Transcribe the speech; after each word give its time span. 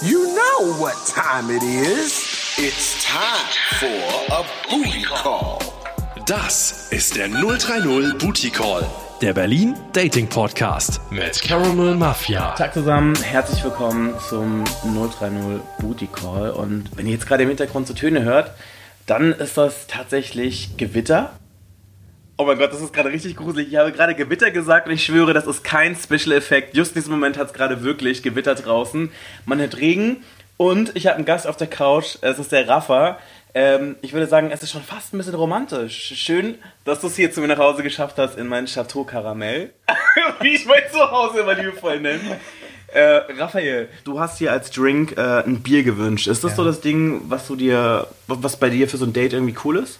You 0.00 0.26
know 0.32 0.78
what 0.78 0.94
time 1.08 1.50
it 1.50 1.60
is. 1.64 2.22
It's 2.56 3.04
time 3.04 3.48
for 3.80 4.32
a 4.32 4.44
booty 4.70 5.02
call. 5.02 5.58
Das 6.26 6.92
ist 6.92 7.16
der 7.16 7.28
030 7.28 8.16
Booty 8.18 8.50
Call, 8.50 8.86
der 9.20 9.32
Berlin 9.32 9.74
Dating 9.92 10.28
Podcast 10.28 11.00
mit 11.10 11.42
Caramel 11.42 11.96
Mafia. 11.96 12.52
Tag 12.52 12.74
zusammen, 12.74 13.20
herzlich 13.20 13.64
willkommen 13.64 14.14
zum 14.28 14.62
030 14.84 15.60
Booty 15.80 16.06
Call. 16.06 16.50
Und 16.50 16.90
wenn 16.94 17.06
ihr 17.06 17.14
jetzt 17.14 17.26
gerade 17.26 17.42
im 17.42 17.48
Hintergrund 17.48 17.88
so 17.88 17.94
Töne 17.94 18.22
hört, 18.22 18.52
dann 19.06 19.32
ist 19.32 19.56
das 19.56 19.88
tatsächlich 19.88 20.76
Gewitter. 20.76 21.32
Oh 22.40 22.44
mein 22.44 22.56
Gott, 22.56 22.72
das 22.72 22.80
ist 22.80 22.92
gerade 22.92 23.10
richtig 23.10 23.34
gruselig. 23.34 23.68
Ich 23.68 23.76
habe 23.76 23.90
gerade 23.90 24.14
Gewitter 24.14 24.52
gesagt 24.52 24.86
und 24.86 24.92
ich 24.94 25.04
schwöre, 25.04 25.34
das 25.34 25.46
ist 25.48 25.64
kein 25.64 25.96
Special-Effekt. 25.96 26.76
Just 26.76 26.92
in 26.94 27.02
diesem 27.02 27.12
Moment 27.14 27.36
hat 27.36 27.48
es 27.48 27.52
gerade 27.52 27.82
wirklich 27.82 28.22
gewittert 28.22 28.64
draußen. 28.64 29.10
Man 29.44 29.58
hört 29.58 29.76
Regen 29.78 30.18
und 30.56 30.94
ich 30.94 31.08
habe 31.08 31.16
einen 31.16 31.24
Gast 31.24 31.48
auf 31.48 31.56
der 31.56 31.66
Couch. 31.66 32.16
Es 32.20 32.38
ist 32.38 32.52
der 32.52 32.68
Rafa. 32.68 33.18
Ähm, 33.54 33.96
ich 34.02 34.12
würde 34.12 34.28
sagen, 34.28 34.50
es 34.52 34.62
ist 34.62 34.70
schon 34.70 34.82
fast 34.84 35.12
ein 35.12 35.18
bisschen 35.18 35.34
romantisch. 35.34 36.12
Schön, 36.14 36.58
dass 36.84 37.00
du 37.00 37.08
es 37.08 37.16
hier 37.16 37.32
zu 37.32 37.40
mir 37.40 37.48
nach 37.48 37.58
Hause 37.58 37.82
geschafft 37.82 38.18
hast 38.18 38.38
in 38.38 38.46
mein 38.46 38.66
Chateau 38.66 39.02
Karamell. 39.02 39.72
Wie 40.40 40.54
ich 40.54 40.64
mein 40.64 40.82
Zuhause 40.92 41.40
immer 41.40 41.54
liebevoll 41.54 41.98
nenne. 41.98 42.38
Äh, 42.94 43.20
Raphael, 43.36 43.88
du 44.04 44.20
hast 44.20 44.38
hier 44.38 44.52
als 44.52 44.70
Drink 44.70 45.16
äh, 45.18 45.42
ein 45.42 45.60
Bier 45.62 45.82
gewünscht. 45.82 46.28
Ist 46.28 46.44
das 46.44 46.52
Ja. 46.52 46.56
so 46.58 46.64
das 46.64 46.80
Ding, 46.82 47.22
was 47.28 47.48
du 47.48 47.56
dir, 47.56 48.06
was 48.28 48.56
bei 48.60 48.70
dir 48.70 48.88
für 48.88 48.96
so 48.96 49.06
ein 49.06 49.12
Date 49.12 49.32
irgendwie 49.32 49.56
cool 49.64 49.78
ist? 49.78 49.98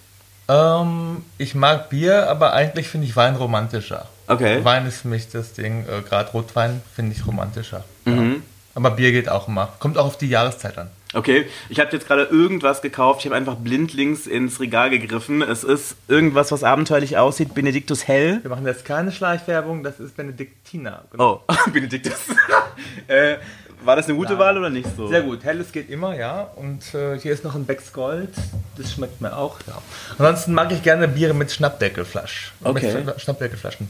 Ähm, 0.48 1.24
ich 1.36 1.54
mag 1.54 1.90
Bier, 1.90 2.28
aber 2.28 2.52
eigentlich 2.52 2.88
finde 2.88 3.06
ich 3.06 3.16
Wein 3.16 3.36
romantischer. 3.36 4.08
Okay. 4.26 4.64
Wein 4.64 4.86
ist 4.86 5.02
für 5.02 5.08
mich 5.08 5.28
das 5.30 5.52
Ding, 5.52 5.84
äh, 5.86 6.02
gerade 6.02 6.30
Rotwein 6.30 6.82
finde 6.94 7.14
ich 7.14 7.26
romantischer. 7.26 7.84
Mhm. 8.04 8.32
Ja. 8.32 8.40
Aber 8.74 8.92
Bier 8.92 9.12
geht 9.12 9.28
auch 9.28 9.48
immer. 9.48 9.72
Kommt 9.80 9.98
auch 9.98 10.06
auf 10.06 10.18
die 10.18 10.28
Jahreszeit 10.28 10.78
an. 10.78 10.90
Okay, 11.14 11.46
ich 11.70 11.80
habe 11.80 11.90
jetzt 11.92 12.06
gerade 12.06 12.24
irgendwas 12.24 12.82
gekauft. 12.82 13.20
Ich 13.20 13.26
habe 13.26 13.34
einfach 13.34 13.56
blindlings 13.56 14.26
ins 14.26 14.60
Regal 14.60 14.90
gegriffen. 14.90 15.40
Es 15.40 15.64
ist 15.64 15.96
irgendwas, 16.06 16.52
was 16.52 16.62
abenteuerlich 16.62 17.16
aussieht. 17.16 17.54
Benediktus 17.54 18.06
Hell. 18.06 18.40
Wir 18.42 18.50
machen 18.50 18.66
jetzt 18.66 18.84
keine 18.84 19.10
Schleichwerbung, 19.10 19.82
das 19.82 20.00
ist 20.00 20.16
Benediktina. 20.16 21.02
Genau. 21.10 21.42
Oh, 21.48 21.54
Benediktus. 21.72 22.14
äh, 23.08 23.36
war 23.84 23.96
das 23.96 24.06
eine 24.06 24.16
gute 24.16 24.30
Nein. 24.32 24.38
Wahl 24.40 24.58
oder 24.58 24.70
nicht 24.70 24.88
so? 24.96 25.08
Sehr 25.08 25.22
gut, 25.22 25.44
helles 25.44 25.72
geht 25.72 25.90
immer, 25.90 26.14
ja. 26.16 26.50
Und 26.56 26.94
äh, 26.94 27.18
hier 27.18 27.32
ist 27.32 27.44
noch 27.44 27.54
ein 27.54 27.64
Becks 27.64 27.92
Gold, 27.92 28.30
das 28.76 28.92
schmeckt 28.92 29.20
mir 29.20 29.36
auch, 29.36 29.58
ja. 29.66 29.80
Ansonsten 30.18 30.54
mag 30.54 30.72
ich 30.72 30.82
gerne 30.82 31.08
Biere 31.08 31.34
mit 31.34 31.50
Schnappdeckelflasch. 31.52 32.52
Okay. 32.62 33.02
Mit 33.04 33.20
Schnappdeckelflaschen. 33.20 33.88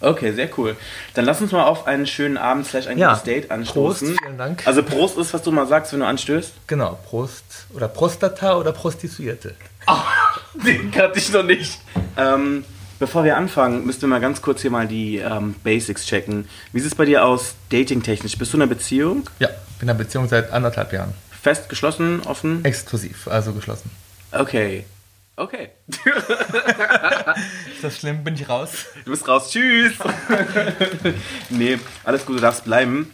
Okay, 0.00 0.32
sehr 0.32 0.50
cool. 0.58 0.76
Dann 1.14 1.24
lass 1.24 1.40
uns 1.40 1.52
mal 1.52 1.64
auf 1.64 1.86
einen 1.86 2.06
schönen 2.06 2.36
Abend, 2.36 2.66
vielleicht 2.66 2.88
ein 2.88 2.98
Ja. 2.98 3.08
gutes 3.10 3.22
Date 3.24 3.50
anstoßen. 3.50 4.08
Prost, 4.08 4.20
vielen 4.22 4.36
Dank. 4.38 4.66
Also 4.66 4.82
Prost 4.82 5.16
ist, 5.16 5.32
was 5.32 5.42
du 5.42 5.50
mal 5.52 5.66
sagst, 5.66 5.92
wenn 5.94 6.00
du 6.00 6.06
anstößt. 6.06 6.52
Genau, 6.66 6.98
Prost 7.08 7.44
oder 7.74 7.88
Prostata 7.88 8.56
oder 8.58 8.72
Prostituierte. 8.72 9.54
Den 10.66 10.90
kannte 10.90 11.18
ich 11.18 11.32
noch 11.32 11.42
nicht. 11.44 11.80
Ähm, 12.18 12.64
bevor 12.98 13.24
wir 13.24 13.36
anfangen, 13.36 13.86
müssten 13.86 14.02
wir 14.02 14.08
mal 14.08 14.20
ganz 14.20 14.42
kurz 14.42 14.62
hier 14.62 14.70
mal 14.70 14.86
die 14.86 15.18
ähm, 15.18 15.54
Basics 15.62 16.06
checken. 16.06 16.48
Wie 16.72 16.80
sieht 16.80 16.92
es 16.92 16.94
bei 16.94 17.04
dir 17.04 17.24
aus, 17.24 17.54
datingtechnisch? 17.70 18.36
Bist 18.38 18.52
du 18.52 18.56
in 18.56 18.62
einer 18.62 18.68
Beziehung? 18.68 19.28
Ja, 19.38 19.48
bin 19.48 19.56
in 19.82 19.90
einer 19.90 19.98
Beziehung 19.98 20.28
seit 20.28 20.52
anderthalb 20.52 20.92
Jahren. 20.92 21.14
Fest, 21.42 21.68
geschlossen, 21.68 22.22
offen? 22.26 22.64
Exklusiv, 22.64 23.28
also 23.28 23.52
geschlossen. 23.52 23.90
Okay. 24.32 24.84
Okay. 25.36 25.68
Ist 25.88 27.82
das 27.82 27.98
schlimm? 27.98 28.24
Bin 28.24 28.34
ich 28.34 28.48
raus? 28.48 28.86
Du 29.04 29.10
bist 29.10 29.28
raus. 29.28 29.50
Tschüss. 29.50 29.92
nee, 31.50 31.78
alles 32.04 32.24
gut, 32.24 32.36
du 32.38 32.40
darfst 32.40 32.64
bleiben. 32.64 33.10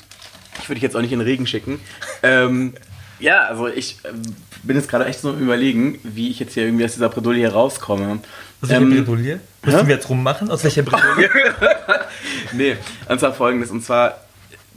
Ich 0.60 0.68
würde 0.68 0.76
dich 0.76 0.82
jetzt 0.82 0.94
auch 0.94 1.00
nicht 1.00 1.12
in 1.12 1.18
den 1.18 1.26
Regen 1.26 1.48
schicken. 1.48 1.80
Ähm, 2.22 2.74
ja, 3.18 3.40
also 3.46 3.66
ich 3.66 3.98
ähm, 4.04 4.22
bin 4.62 4.76
jetzt 4.76 4.88
gerade 4.88 5.06
echt 5.06 5.20
so 5.20 5.32
überlegen, 5.32 5.98
wie 6.04 6.30
ich 6.30 6.38
jetzt 6.38 6.54
hier 6.54 6.64
irgendwie 6.64 6.84
aus 6.84 6.92
dieser 6.92 7.08
Bredouille 7.08 7.38
hier 7.38 7.52
rauskomme. 7.52 8.20
Aus 8.62 8.68
welcher 8.68 8.82
Ähm, 8.82 8.90
Bredouille? 9.04 9.40
Müssen 9.64 9.86
wir 9.88 9.94
jetzt 9.94 10.08
rummachen? 10.08 10.50
Aus 10.50 10.62
welcher 10.64 10.82
Bredouille? 10.82 11.28
Nee, 12.52 12.76
und 13.08 13.18
zwar 13.18 13.32
folgendes. 13.32 13.70
Und 13.70 13.82
zwar, 13.82 14.18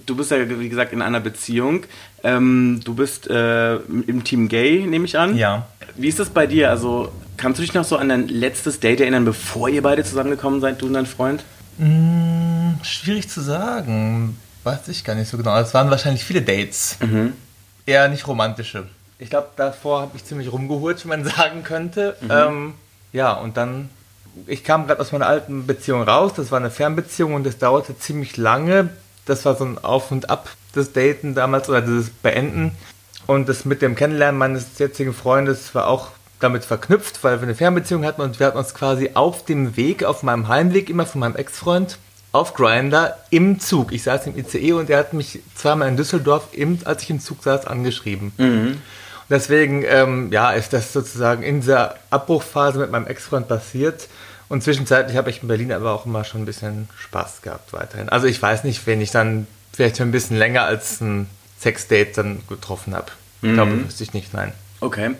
du 0.06 0.16
bist 0.16 0.32
ja, 0.32 0.38
wie 0.60 0.70
gesagt, 0.70 0.94
in 0.94 1.02
einer 1.02 1.20
Beziehung. 1.20 1.84
Ähm, 2.24 2.80
du 2.84 2.94
bist 2.96 3.28
äh, 3.30 3.76
im 3.76 4.24
Team 4.24 4.48
Gay, 4.48 4.86
nehme 4.88 5.06
ich 5.06 5.18
an. 5.18 5.36
Ja. 5.36 5.68
Wie 5.96 6.08
ist 6.08 6.20
das 6.20 6.30
bei 6.30 6.48
dir? 6.48 6.70
Also, 6.70 7.12
kannst 7.38 7.60
du 7.60 7.62
dich 7.64 7.74
noch 7.74 7.84
so 7.84 7.98
an 7.98 8.10
dein 8.10 8.28
letztes 8.28 8.80
Date 8.80 9.02
erinnern, 9.02 9.26
bevor 9.26 9.70
ihr 9.70 9.82
beide 9.82 10.04
zusammengekommen 10.04 10.62
seid, 10.62 10.82
du 10.82 10.88
und 10.88 10.94
dein 10.94 11.06
Freund? 11.06 11.44
Hm, 11.78 12.80
schwierig 12.84 13.30
zu 13.30 13.42
sagen. 13.42 14.38
Weiß 14.64 14.88
ich 14.88 15.04
gar 15.04 15.16
nicht 15.16 15.30
so 15.30 15.38
genau. 15.38 15.58
Es 15.60 15.74
waren 15.74 15.90
wahrscheinlich 15.92 16.24
viele 16.24 16.42
Dates. 16.42 16.98
Mhm. 17.02 17.34
Eher 17.86 18.08
nicht 18.08 18.26
romantische. 18.28 18.88
Ich 19.20 19.30
glaube, 19.30 19.50
davor 19.58 20.02
habe 20.02 20.12
ich 20.16 20.26
ziemlich 20.26 20.52
rumgeholt, 20.52 21.04
wie 21.04 21.10
man 21.10 21.24
sagen 21.38 21.64
könnte. 21.64 22.16
Mhm. 22.22 22.28
Ähm, 22.32 22.74
ja, 23.16 23.32
und 23.32 23.56
dann, 23.56 23.90
ich 24.46 24.66
kam 24.66 24.88
gerade 24.88 25.00
aus 25.00 25.14
meiner 25.14 25.28
alten 25.28 25.66
Beziehung 25.66 26.04
raus. 26.04 26.34
Das 26.36 26.52
war 26.52 26.60
eine 26.60 26.70
Fernbeziehung 26.70 27.34
und 27.34 27.46
das 27.46 27.58
dauerte 27.58 27.98
ziemlich 27.98 28.36
lange. 28.36 28.90
Das 29.26 29.46
war 29.46 29.56
so 29.56 29.64
ein 29.64 29.78
Auf 29.84 30.12
und 30.12 30.30
Ab 30.30 30.50
des 30.76 30.92
Daten 30.92 31.34
damals 31.34 31.70
oder 31.70 31.82
dieses 31.82 32.10
Beenden. 32.10 32.74
Und 33.26 33.48
das 33.48 33.64
mit 33.64 33.82
dem 33.82 33.96
Kennenlernen 33.96 34.38
meines 34.38 34.78
jetzigen 34.78 35.14
Freundes 35.14 35.74
war 35.74 35.88
auch 35.88 36.10
damit 36.42 36.66
verknüpft, 36.66 37.24
weil 37.24 37.40
wir 37.40 37.44
eine 37.44 37.56
Fernbeziehung 37.56 38.04
hatten 38.04 38.22
und 38.22 38.40
wir 38.40 38.48
hatten 38.48 38.58
uns 38.58 38.74
quasi 38.74 39.12
auf 39.14 39.46
dem 39.46 39.78
Weg, 39.78 40.04
auf 40.04 40.22
meinem 40.22 40.50
Heimweg 40.50 40.90
immer 40.90 41.06
von 41.06 41.22
meinem 41.22 41.38
Ex-Freund 41.38 41.98
auf 42.34 42.54
Grinder 42.54 43.18
im 43.30 43.62
Zug. 43.62 43.94
Ich 43.94 44.04
saß 44.04 44.28
im 44.28 44.38
ICE 44.38 44.74
und 44.74 44.90
er 44.90 45.00
hat 45.00 45.14
mich 45.14 45.40
zweimal 45.56 45.88
in 45.88 45.96
Düsseldorf, 45.96 46.50
im, 46.52 46.80
als 46.84 47.04
ich 47.04 47.10
im 47.10 47.22
Zug 47.22 47.42
saß, 47.42 47.66
angeschrieben. 47.66 48.34
Und 48.38 48.82
deswegen, 49.30 49.84
ähm, 49.88 50.32
ja, 50.32 50.52
ist 50.52 50.74
das 50.74 50.94
sozusagen 50.94 51.44
in 51.44 51.62
dieser 51.62 51.96
Abbruchphase 52.10 52.80
mit 52.80 52.92
meinem 52.92 53.08
Ex-Freund 53.08 53.48
passiert. 53.48 54.08
Und 54.48 54.64
zwischenzeitlich 54.64 55.18
habe 55.18 55.30
ich 55.30 55.42
in 55.42 55.48
Berlin 55.48 55.72
aber 55.72 55.92
auch 55.92 56.06
immer 56.06 56.24
schon 56.24 56.44
ein 56.44 56.46
bisschen 56.46 56.88
Spaß 57.00 57.42
gehabt 57.42 57.74
weiterhin. 57.74 58.10
Also 58.10 58.28
ich 58.28 58.40
weiß 58.42 58.64
nicht, 58.64 58.86
wen 58.86 59.02
ich 59.02 59.12
dann 59.12 59.48
vielleicht 59.74 60.00
ein 60.02 60.12
bisschen 60.12 60.38
länger 60.38 60.64
als 60.64 61.02
ein 61.02 61.28
Sexdate 61.60 62.14
dann 62.16 62.42
getroffen 62.48 62.96
habe. 62.96 63.12
Ich 63.42 63.54
glaube, 63.54 63.86
wüsste 63.86 64.04
ich 64.04 64.14
nicht, 64.14 64.34
nein. 64.34 64.54
Okay. 64.82 65.12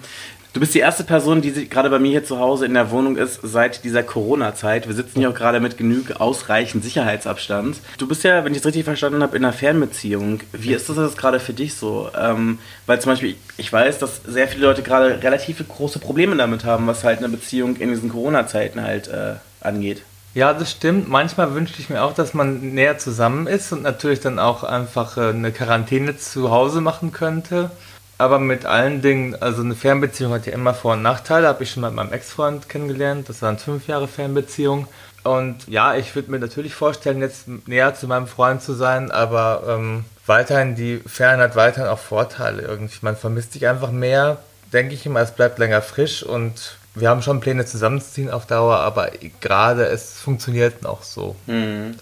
Du 0.56 0.62
bist 0.62 0.74
die 0.74 0.80
erste 0.80 1.04
Person, 1.04 1.42
die 1.42 1.68
gerade 1.68 1.90
bei 1.90 2.00
mir 2.00 2.12
hier 2.12 2.24
zu 2.24 2.40
Hause 2.40 2.66
in 2.66 2.76
der 2.76 2.90
Wohnung 2.90 3.18
ist 3.18 3.42
seit 3.44 3.84
dieser 3.84 4.04
Corona-Zeit. 4.04 4.88
Wir 4.88 4.96
sitzen 4.96 5.20
hier 5.20 5.30
auch 5.30 5.36
gerade 5.36 5.60
mit 5.60 5.78
genug 5.78 6.22
ausreichend 6.22 6.82
Sicherheitsabstand. 6.82 7.76
Du 7.98 8.08
bist 8.08 8.24
ja, 8.24 8.46
wenn 8.46 8.54
ich 8.54 8.60
es 8.60 8.66
richtig 8.66 8.86
verstanden 8.86 9.22
habe, 9.22 9.36
in 9.36 9.44
einer 9.44 9.52
Fernbeziehung. 9.52 10.40
Wie 10.54 10.72
ist 10.72 10.88
das 10.88 10.96
jetzt 10.96 11.18
gerade 11.18 11.42
für 11.42 11.52
dich 11.52 11.74
so? 11.74 12.10
Ähm, 12.18 12.60
weil 12.86 13.02
zum 13.02 13.12
Beispiel, 13.12 13.36
ich 13.58 13.74
weiß, 13.74 14.00
dass 14.00 14.22
sehr 14.26 14.48
viele 14.48 14.68
Leute 14.68 14.82
gerade 14.82 15.22
relativ 15.22 15.62
große 15.68 16.00
Probleme 16.00 16.38
damit 16.38 16.64
haben, 16.64 16.88
was 16.88 17.04
halt 17.04 17.18
eine 17.18 17.28
Beziehung 17.28 17.76
in 17.76 17.90
diesen 17.90 18.08
Corona-Zeiten 18.08 18.82
halt 18.82 19.10
äh, 19.10 19.34
angeht. 19.60 20.04
Ja, 20.36 20.54
das 20.54 20.72
stimmt. 20.72 21.10
Manchmal 21.10 21.54
wünschte 21.54 21.82
ich 21.82 21.90
mir 21.90 22.02
auch, 22.02 22.14
dass 22.14 22.34
man 22.34 22.74
näher 22.74 22.98
zusammen 22.98 23.48
ist 23.48 23.74
und 23.74 23.84
natürlich 23.84 24.22
dann 24.22 24.40
auch 24.40 24.64
einfach 24.64 25.18
äh, 25.18 25.32
eine 25.32 25.52
Quarantäne 25.52 26.16
zu 26.16 26.50
Hause 26.50 26.80
machen 26.80 27.12
könnte. 27.12 27.72
Aber 28.18 28.40
mit 28.40 28.66
allen 28.66 29.02
Dingen, 29.02 29.36
also 29.42 29.62
eine 29.62 29.76
Fernbeziehung 29.76 30.32
hat 30.34 30.46
ja 30.46 30.54
immer 30.54 30.74
Vor- 30.74 30.94
und 30.94 31.02
Nachteile. 31.02 31.48
Habe 31.48 31.64
ich 31.64 31.72
schon 31.72 31.84
mit 31.84 31.94
meinem 31.94 32.14
Ex-Freund 32.14 32.70
kennengelernt. 32.70 33.28
Das 33.28 33.42
waren 33.42 33.58
fünf 33.58 33.88
Jahre 33.88 34.08
Fernbeziehung. 34.08 34.88
Und 35.24 35.68
ja, 35.68 35.96
ich 35.96 36.16
würde 36.16 36.30
mir 36.30 36.40
natürlich 36.40 36.76
vorstellen, 36.76 37.20
jetzt 37.20 37.48
näher 37.68 37.96
zu 37.96 38.08
meinem 38.08 38.28
Freund 38.28 38.62
zu 38.62 38.74
sein, 38.74 39.10
aber 39.10 39.64
ähm, 39.68 40.06
weiterhin, 40.28 40.76
die 40.76 41.02
Ferne 41.08 41.42
hat 41.44 41.56
weiterhin 41.56 41.90
auch 41.90 41.98
Vorteile 41.98 42.62
irgendwie. 42.62 43.00
Man 43.02 43.18
vermisst 43.18 43.54
sich 43.54 43.68
einfach 43.68 43.90
mehr, 43.90 44.38
denke 44.72 44.94
ich 44.94 45.04
immer, 45.06 45.22
es 45.22 45.32
bleibt 45.32 45.58
länger 45.58 45.82
frisch 45.82 46.22
und 46.22 46.78
wir 46.94 47.10
haben 47.10 47.24
schon 47.24 47.40
Pläne 47.40 47.66
zusammenzuziehen 47.66 48.30
auf 48.30 48.46
Dauer, 48.46 48.78
aber 48.78 49.10
gerade 49.42 49.86
es 49.86 50.20
funktioniert 50.20 50.84
noch 50.84 51.02
so. 51.02 51.36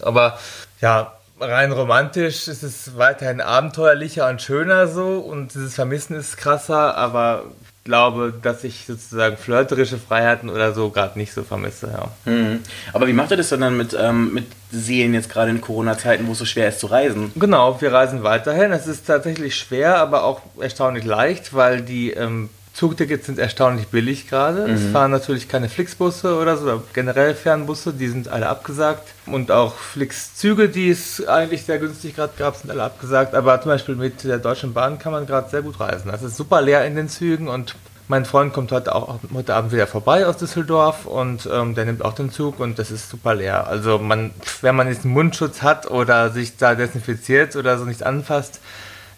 Aber 0.02 0.38
ja, 0.82 1.14
rein 1.40 1.72
romantisch 1.72 2.48
ist 2.48 2.64
es 2.64 2.98
weiterhin 2.98 3.42
abenteuerlicher 3.42 4.30
und 4.30 4.42
schöner 4.42 4.88
so 4.88 5.20
und 5.20 5.54
dieses 5.54 5.76
Vermissen 5.76 6.16
ist 6.16 6.38
krasser, 6.38 6.96
aber 6.96 7.46
ich 7.62 7.86
glaube, 7.86 8.34
dass 8.42 8.64
ich 8.64 8.86
sozusagen 8.86 9.36
flirterische 9.36 9.98
Freiheiten 9.98 10.50
oder 10.50 10.74
so 10.74 10.90
gerade 10.90 11.20
nicht 11.20 11.34
so 11.34 11.44
vermisse, 11.44 11.88
ja. 11.88 12.32
Mhm. 12.32 12.60
Aber 12.94 13.08
wie 13.08 13.14
macht 13.14 13.32
ihr 13.32 13.38
das 13.38 13.50
denn 13.50 13.62
dann 13.62 13.76
mit, 13.76 13.96
ähm, 14.00 14.34
mit 14.34 14.46
Seelen 14.72 15.14
jetzt 15.14 15.30
gerade 15.30 15.52
in 15.52 15.60
Corona-Zeiten, 15.60 16.26
wo 16.28 16.32
es 16.32 16.38
so 16.38 16.46
schwer 16.46 16.70
ist 16.70 16.80
zu 16.80 16.88
reisen? 16.88 17.34
Genau, 17.36 17.82
wir 17.82 17.92
reisen 17.92 18.24
weiterhin. 18.24 18.72
Es 18.72 18.88
ist 18.88 19.06
tatsächlich 19.06 19.56
schwer, 19.56 19.98
aber 19.98 20.24
auch 20.24 20.42
erstaunlich 20.60 21.04
leicht, 21.04 21.54
weil 21.54 21.82
die 21.82 22.12
ähm, 22.12 22.50
Zugtickets 22.74 23.28
sind 23.28 23.38
erstaunlich 23.38 23.90
billig 23.90 24.28
gerade. 24.28 24.64
Es 24.64 24.84
fahren 24.92 25.12
natürlich 25.12 25.48
keine 25.48 25.70
Flixbusse 25.70 26.36
oder 26.36 26.58
so, 26.58 26.66
oder 26.66 26.84
generell 26.94 27.36
Fernbusse, 27.36 27.94
die 27.94 28.08
sind 28.08 28.28
alle 28.28 28.50
abgesagt. 28.50 29.14
Und 29.28 29.52
auch 29.52 29.76
Flixzüge, 29.76 30.70
die 30.70 30.90
es 30.90 31.26
eigentlich 31.28 31.66
sehr 31.66 31.78
günstig 31.78 32.16
gerade 32.16 32.34
gab, 32.36 32.56
sind 32.56 32.72
alle 32.72 32.82
abgesagt. 32.82 33.36
Aber 33.36 33.62
zum 33.62 33.70
Beispiel 33.70 33.96
mit 33.96 34.24
der 34.24 34.40
Deutschen 34.40 34.74
Bahn 34.74 34.98
kann 34.98 35.12
man 35.12 35.28
gerade 35.28 35.52
sehr 35.52 35.62
gut 35.62 35.80
reisen. 35.80 36.12
Es 36.12 36.24
ist 36.24 36.36
super 36.36 36.64
leer 36.64 36.84
in 36.86 36.96
den 36.96 37.10
Zügen 37.10 37.48
und 37.48 37.76
mein 38.08 38.26
Freund 38.26 38.54
kommt 38.54 38.72
heute 38.72 38.96
auch 38.96 39.20
heute 39.34 39.56
Abend 39.56 39.72
wieder 39.72 39.88
vorbei 39.88 40.26
aus 40.26 40.38
Düsseldorf 40.38 41.06
und 41.06 41.48
ähm, 41.52 41.74
der 41.76 41.86
nimmt 41.86 42.04
auch 42.04 42.14
den 42.14 42.32
Zug 42.32 42.60
und 42.60 42.78
das 42.80 42.92
ist 42.92 43.10
super 43.10 43.36
leer. 43.36 43.68
Also 43.68 44.00
man, 44.00 44.32
wenn 44.62 44.76
man 44.76 44.88
jetzt 44.88 45.06
einen 45.06 45.14
Mundschutz 45.14 45.62
hat 45.62 45.90
oder 45.90 46.32
sich 46.32 46.58
da 46.58 46.76
desinfiziert 46.76 47.56
oder 47.56 47.78
so 47.78 47.86
nicht 47.86 48.04
anfasst, 48.04 48.60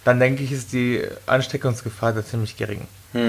dann 0.04 0.20
denke 0.20 0.44
ich, 0.44 0.52
ist 0.52 0.72
die 0.72 1.02
Ansteckungsgefahr 1.26 2.14
da 2.14 2.24
ziemlich 2.24 2.58
gering. 2.58 2.82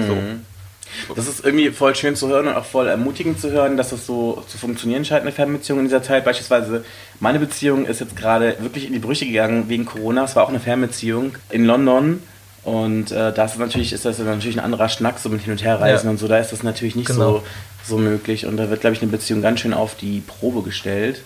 So. 0.07 1.13
Das 1.15 1.27
ist 1.27 1.43
irgendwie 1.45 1.69
voll 1.69 1.95
schön 1.95 2.15
zu 2.15 2.27
hören 2.29 2.47
und 2.47 2.55
auch 2.55 2.65
voll 2.65 2.87
ermutigend 2.87 3.39
zu 3.41 3.51
hören, 3.51 3.75
dass 3.77 3.89
das 3.89 4.05
so 4.05 4.43
zu 4.47 4.57
funktionieren 4.57 5.03
scheint, 5.03 5.21
eine 5.23 5.31
Fernbeziehung 5.33 5.79
in 5.79 5.85
dieser 5.85 6.01
Zeit. 6.03 6.23
Beispielsweise, 6.25 6.85
meine 7.19 7.39
Beziehung 7.39 7.85
ist 7.85 7.99
jetzt 7.99 8.15
gerade 8.15 8.55
wirklich 8.59 8.87
in 8.87 8.93
die 8.93 8.99
Brüche 8.99 9.25
gegangen 9.25 9.67
wegen 9.67 9.85
Corona. 9.85 10.23
Es 10.23 10.35
war 10.35 10.43
auch 10.43 10.49
eine 10.49 10.59
Fernbeziehung 10.61 11.35
in 11.49 11.65
London. 11.65 12.21
Und 12.63 13.11
äh, 13.11 13.31
da 13.33 13.45
ist 13.45 13.57
natürlich, 13.59 13.93
ist 13.93 14.03
das 14.05 14.19
natürlich 14.19 14.57
ein 14.57 14.63
anderer 14.63 14.89
Schnack, 14.89 15.19
so 15.19 15.29
mit 15.29 15.41
Hin- 15.41 15.51
und 15.53 15.63
Herreisen 15.63 16.07
Ja. 16.07 16.11
und 16.11 16.17
so. 16.17 16.27
Da 16.27 16.37
ist 16.37 16.51
das 16.51 16.63
natürlich 16.63 16.95
nicht 16.97 17.07
Genau. 17.07 17.37
so, 17.37 17.43
so 17.85 17.97
möglich. 17.97 18.45
Und 18.45 18.57
da 18.57 18.69
wird, 18.69 18.81
glaube 18.81 18.93
ich, 18.95 19.01
eine 19.01 19.11
Beziehung 19.11 19.41
ganz 19.41 19.59
schön 19.61 19.73
auf 19.73 19.95
die 19.95 20.21
Probe 20.21 20.63
gestellt. 20.63 21.21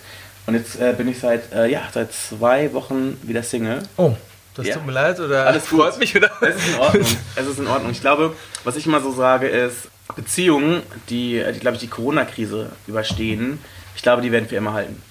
Und 0.47 0.55
jetzt 0.55 0.79
äh, 0.79 0.93
bin 0.97 1.07
ich 1.07 1.19
seit, 1.19 1.51
äh, 1.53 1.67
ja, 1.67 1.81
seit 1.93 2.11
zwei 2.13 2.73
Wochen 2.73 3.17
wieder 3.23 3.41
Single. 3.43 3.79
Oh, 3.97 4.13
das 4.55 4.67
Ja. 4.67 4.75
tut 4.75 4.85
mir 4.85 4.91
leid 4.91 5.19
oder 5.19 5.45
Alles 5.47 5.69
gut. 5.69 5.79
freut 5.81 5.99
mich 5.99 6.15
oder? 6.15 6.29
Es 6.41 6.55
ist 6.55 6.67
in 6.73 6.79
Ordnung. 6.79 7.07
es 7.35 7.47
ist 7.47 7.59
in 7.59 7.67
Ordnung. 7.67 7.91
Ich 7.91 8.01
glaube, 8.01 8.35
was 8.63 8.75
ich 8.75 8.85
immer 8.85 9.01
so 9.01 9.11
sage, 9.13 9.47
ist, 9.47 9.89
Beziehungen, 10.15 10.81
die, 11.09 11.43
die 11.53 11.59
glaube 11.59 11.75
ich, 11.75 11.81
die 11.81 11.87
Corona-Krise 11.87 12.69
überstehen, 12.87 13.59
ich 13.95 14.01
glaube, 14.03 14.21
die 14.21 14.31
werden 14.31 14.47
für 14.47 14.55
immer 14.57 14.73
halten. 14.73 15.01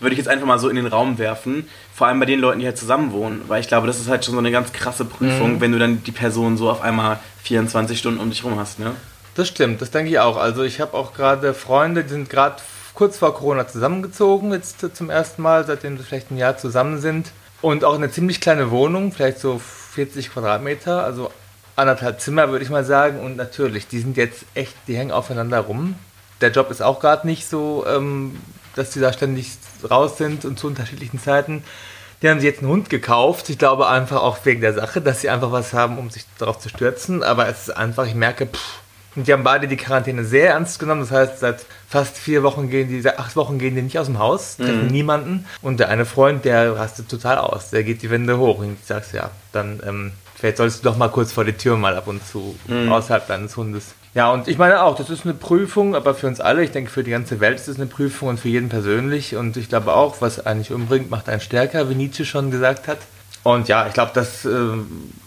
Würde 0.00 0.12
ich 0.14 0.18
jetzt 0.18 0.28
einfach 0.28 0.46
mal 0.46 0.58
so 0.60 0.68
in 0.68 0.76
den 0.76 0.86
Raum 0.86 1.18
werfen. 1.18 1.68
Vor 1.94 2.06
allem 2.06 2.20
bei 2.20 2.26
den 2.26 2.38
Leuten, 2.40 2.60
die 2.60 2.66
halt 2.66 2.78
zusammen 2.78 3.10
wohnen. 3.12 3.42
Weil 3.48 3.60
ich 3.60 3.66
glaube, 3.68 3.86
das 3.88 3.98
ist 3.98 4.08
halt 4.08 4.24
schon 4.24 4.34
so 4.34 4.38
eine 4.38 4.52
ganz 4.52 4.72
krasse 4.72 5.04
Prüfung, 5.04 5.54
Mhm. 5.56 5.60
wenn 5.60 5.72
du 5.72 5.78
dann 5.80 6.04
die 6.04 6.12
Person 6.12 6.56
so 6.56 6.70
auf 6.70 6.82
einmal 6.82 7.18
24 7.42 7.98
Stunden 7.98 8.20
um 8.20 8.30
dich 8.30 8.44
rum 8.44 8.58
hast. 8.58 8.78
Ne? 8.78 8.92
Das 9.34 9.48
stimmt, 9.48 9.80
das 9.82 9.90
denke 9.90 10.10
ich 10.10 10.18
auch. 10.20 10.36
Also 10.36 10.62
ich 10.62 10.80
habe 10.80 10.94
auch 10.94 11.14
gerade 11.14 11.52
Freunde, 11.54 12.04
die 12.04 12.10
sind 12.10 12.30
gerade 12.30 12.56
kurz 12.94 13.18
vor 13.18 13.34
Corona 13.34 13.66
zusammengezogen, 13.66 14.52
jetzt 14.52 14.84
zum 14.96 15.10
ersten 15.10 15.42
Mal, 15.42 15.64
seitdem 15.66 15.98
sie 15.98 16.04
vielleicht 16.04 16.30
ein 16.30 16.36
Jahr 16.36 16.56
zusammen 16.58 17.00
sind. 17.00 17.30
Und 17.60 17.84
auch 17.84 17.94
eine 17.94 18.10
ziemlich 18.10 18.40
kleine 18.40 18.70
Wohnung, 18.70 19.12
vielleicht 19.12 19.40
so 19.40 19.58
40 19.58 20.32
Quadratmeter, 20.32 21.02
also 21.02 21.30
anderthalb 21.74 22.20
Zimmer 22.20 22.50
würde 22.50 22.64
ich 22.64 22.70
mal 22.70 22.84
sagen. 22.84 23.20
Und 23.20 23.36
natürlich, 23.36 23.88
die 23.88 24.00
sind 24.00 24.16
jetzt 24.16 24.44
echt, 24.54 24.74
die 24.86 24.96
hängen 24.96 25.12
aufeinander 25.12 25.60
rum. 25.60 25.96
Der 26.40 26.50
Job 26.50 26.70
ist 26.70 26.82
auch 26.82 27.00
gerade 27.00 27.26
nicht 27.26 27.48
so, 27.48 27.84
ähm, 27.86 28.40
dass 28.76 28.90
die 28.90 29.00
da 29.00 29.12
ständig 29.12 29.52
raus 29.88 30.18
sind 30.18 30.44
und 30.44 30.58
zu 30.58 30.68
unterschiedlichen 30.68 31.18
Zeiten. 31.18 31.64
Die 32.22 32.28
haben 32.28 32.40
sich 32.40 32.48
jetzt 32.48 32.60
einen 32.60 32.70
Hund 32.70 32.90
gekauft. 32.90 33.48
Ich 33.48 33.58
glaube 33.58 33.88
einfach 33.88 34.22
auch 34.22 34.38
wegen 34.44 34.60
der 34.60 34.74
Sache, 34.74 35.00
dass 35.00 35.20
sie 35.20 35.30
einfach 35.30 35.52
was 35.52 35.72
haben, 35.72 35.98
um 35.98 36.10
sich 36.10 36.24
darauf 36.38 36.58
zu 36.58 36.68
stürzen. 36.68 37.22
Aber 37.22 37.48
es 37.48 37.68
ist 37.68 37.76
einfach, 37.76 38.06
ich 38.06 38.14
merke, 38.14 38.46
pff, 38.46 38.80
und 39.18 39.28
die 39.28 39.32
haben 39.32 39.42
beide 39.44 39.68
die 39.68 39.76
Quarantäne 39.76 40.24
sehr 40.24 40.50
ernst 40.50 40.78
genommen. 40.78 41.00
Das 41.02 41.10
heißt, 41.10 41.40
seit 41.40 41.66
fast 41.88 42.16
vier 42.16 42.42
Wochen 42.42 42.70
gehen 42.70 42.88
die, 42.88 43.00
seit 43.00 43.18
acht 43.18 43.36
Wochen 43.36 43.58
gehen 43.58 43.74
die 43.74 43.82
nicht 43.82 43.98
aus 43.98 44.06
dem 44.06 44.18
Haus, 44.18 44.56
treffen 44.56 44.86
niemanden. 44.86 45.44
Und 45.62 45.80
der 45.80 45.88
eine 45.88 46.04
Freund, 46.06 46.44
der 46.44 46.76
rastet 46.76 47.08
total 47.08 47.38
aus. 47.38 47.70
Der 47.70 47.84
geht 47.84 48.02
die 48.02 48.10
Wände 48.10 48.38
hoch. 48.38 48.58
Und 48.58 48.74
ich 48.80 48.86
sag's 48.86 49.12
ja, 49.12 49.30
dann 49.52 49.80
ähm, 49.86 50.12
vielleicht 50.36 50.56
solltest 50.58 50.84
du 50.84 50.88
doch 50.90 50.96
mal 50.96 51.08
kurz 51.08 51.32
vor 51.32 51.44
die 51.44 51.52
Tür 51.52 51.76
mal 51.76 51.96
ab 51.96 52.06
und 52.06 52.26
zu 52.26 52.56
außerhalb 52.90 53.26
deines 53.26 53.56
Hundes. 53.56 53.94
Ja, 54.14 54.32
und 54.32 54.48
ich 54.48 54.56
meine 54.58 54.82
auch, 54.82 54.96
das 54.96 55.10
ist 55.10 55.24
eine 55.24 55.34
Prüfung, 55.34 55.94
aber 55.94 56.14
für 56.14 56.26
uns 56.26 56.40
alle, 56.40 56.64
ich 56.64 56.70
denke 56.72 56.90
für 56.90 57.04
die 57.04 57.10
ganze 57.10 57.40
Welt 57.40 57.56
ist 57.58 57.68
es 57.68 57.76
eine 57.76 57.86
Prüfung 57.86 58.28
und 58.30 58.40
für 58.40 58.48
jeden 58.48 58.68
persönlich. 58.68 59.36
Und 59.36 59.56
ich 59.56 59.68
glaube 59.68 59.92
auch, 59.94 60.20
was 60.20 60.44
eigentlich 60.46 60.72
umbringt, 60.72 61.10
macht 61.10 61.28
einen 61.28 61.40
stärker, 61.40 61.88
wie 61.90 61.94
Nietzsche 61.94 62.24
schon 62.24 62.50
gesagt 62.50 62.88
hat. 62.88 62.98
Und 63.44 63.68
ja, 63.68 63.86
ich 63.86 63.92
glaube, 63.94 64.10
dass 64.14 64.44
äh, 64.44 64.50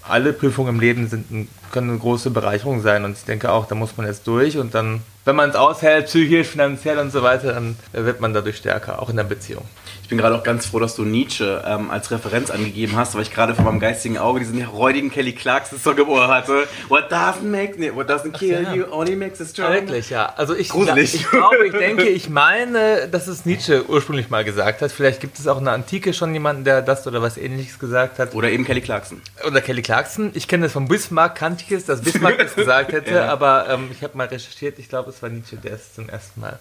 alle 0.08 0.34
Prüfungen 0.34 0.76
im 0.76 0.80
Leben 0.80 1.08
sind, 1.08 1.32
ein- 1.32 1.48
können 1.72 1.90
eine 1.90 2.00
große 2.00 2.30
Bereicherung 2.30 2.82
sein. 2.82 3.06
Und 3.06 3.18
ich 3.18 3.24
denke 3.24 3.52
auch, 3.52 3.68
da 3.68 3.76
muss 3.76 3.98
man 3.98 4.06
jetzt 4.06 4.28
durch. 4.28 4.58
Und 4.58 4.76
dann, 4.76 5.02
wenn 5.26 5.36
man 5.36 5.50
es 5.50 5.56
aushält, 5.56 6.08
psychisch, 6.08 6.48
finanziell 6.48 7.00
und 7.00 7.12
so 7.12 7.24
weiter, 7.24 7.54
dann 7.54 7.78
wird 7.94 8.22
man 8.22 8.34
dadurch 8.34 8.58
stärker, 8.58 9.02
auch 9.02 9.10
in 9.10 9.18
der 9.18 9.24
Beziehung. 9.24 9.66
Ich 10.12 10.14
bin 10.14 10.22
gerade 10.22 10.36
auch 10.36 10.44
ganz 10.44 10.66
froh, 10.66 10.80
dass 10.80 10.96
du 10.98 11.06
Nietzsche 11.06 11.64
ähm, 11.66 11.90
als 11.90 12.12
Referenz 12.12 12.52
angegeben 12.52 12.98
hast, 12.98 13.16
weil 13.16 13.22
ich 13.22 13.32
gerade 13.34 13.56
vor 13.56 13.64
meinem 13.64 13.80
geistigen 13.80 14.18
Auge 14.18 14.42
diesen 14.42 14.62
räudigen 14.62 15.10
Kelly 15.10 15.32
Clarkson 15.32 15.80
Song 15.80 15.98
im 16.00 16.10
Ohr 16.10 16.28
hatte. 16.28 16.68
What 16.90 17.10
doesn't 17.10 17.44
make, 17.44 17.80
nee, 17.80 17.96
what 17.96 18.10
doesn't 18.10 18.34
kill 18.34 18.62
ja. 18.62 18.74
you 18.74 18.84
only 18.92 19.16
makes 19.16 19.40
Ja, 19.40 19.46
strong. 19.46 19.72
wirklich, 19.72 20.10
ja. 20.10 20.34
Also 20.36 20.54
ich, 20.54 20.68
Gruselig. 20.68 21.16
ich 21.16 21.30
glaube, 21.30 21.66
ich 21.66 21.72
denke, 21.72 22.10
ich 22.10 22.28
meine, 22.28 23.08
dass 23.08 23.28
es 23.28 23.46
Nietzsche 23.46 23.86
ursprünglich 23.88 24.30
mal 24.30 24.44
gesagt 24.44 24.82
hat. 24.82 24.92
Vielleicht 24.92 25.22
gibt 25.22 25.40
es 25.40 25.48
auch 25.48 25.60
in 25.60 25.64
der 25.64 25.76
Antike 25.76 26.14
schon 26.14 26.34
jemanden, 26.34 26.66
der 26.66 26.82
das 26.82 27.08
oder 27.08 27.22
was 27.22 27.38
ähnliches 27.38 27.80
gesagt 27.80 28.20
hat. 28.20 28.36
Oder 28.36 28.50
eben 28.52 28.66
Kelly 28.66 28.82
Clarkson. 28.82 29.22
Oder 29.48 29.62
Kelly 29.62 29.82
Clarkson. 29.82 30.32
Ich 30.34 30.50
kenne 30.50 30.64
das 30.64 30.74
von 30.74 30.90
Bismarck, 30.90 31.36
kannte 31.36 31.64
ich 31.66 31.72
es, 31.72 31.86
dass 31.86 32.02
Bismarck 32.02 32.38
das 32.38 32.54
gesagt 32.56 32.92
hätte, 32.92 33.12
Ja. 33.12 33.30
aber 33.30 33.68
ähm, 33.70 33.88
ich 33.94 34.04
habe 34.04 34.18
mal 34.18 34.28
recherchiert, 34.28 34.78
ich 34.78 34.90
glaube, 34.90 35.10
es 35.12 35.22
war 35.24 35.30
Nietzsche, 35.30 35.56
der 35.56 35.72
es 35.76 35.94
zum 35.96 36.10
ersten 36.10 36.42
Mal. 36.42 36.60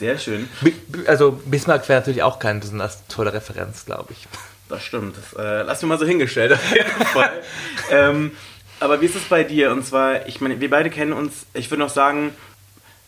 Sehr 0.00 0.18
schön. 0.18 0.48
Also 1.06 1.32
Bismarck 1.44 1.86
wäre 1.88 2.00
natürlich 2.00 2.22
auch 2.22 2.38
keine 2.38 2.58
besonders 2.60 3.06
tolle 3.06 3.34
Referenz, 3.34 3.84
glaube 3.84 4.12
ich. 4.14 4.26
Das 4.70 4.82
stimmt. 4.82 5.14
Das 5.16 5.38
äh, 5.38 5.62
lass 5.62 5.82
mir 5.82 5.88
mal 5.88 5.98
so 5.98 6.06
hingestellt 6.06 6.52
auf 7.14 7.30
ähm, 7.90 8.34
aber 8.80 9.02
wie 9.02 9.06
ist 9.06 9.14
es 9.14 9.24
bei 9.24 9.44
dir? 9.44 9.72
Und 9.72 9.84
zwar, 9.84 10.26
ich 10.26 10.40
meine, 10.40 10.58
wir 10.58 10.70
beide 10.70 10.88
kennen 10.88 11.12
uns, 11.12 11.44
ich 11.52 11.70
würde 11.70 11.82
noch 11.82 11.90
sagen, 11.90 12.34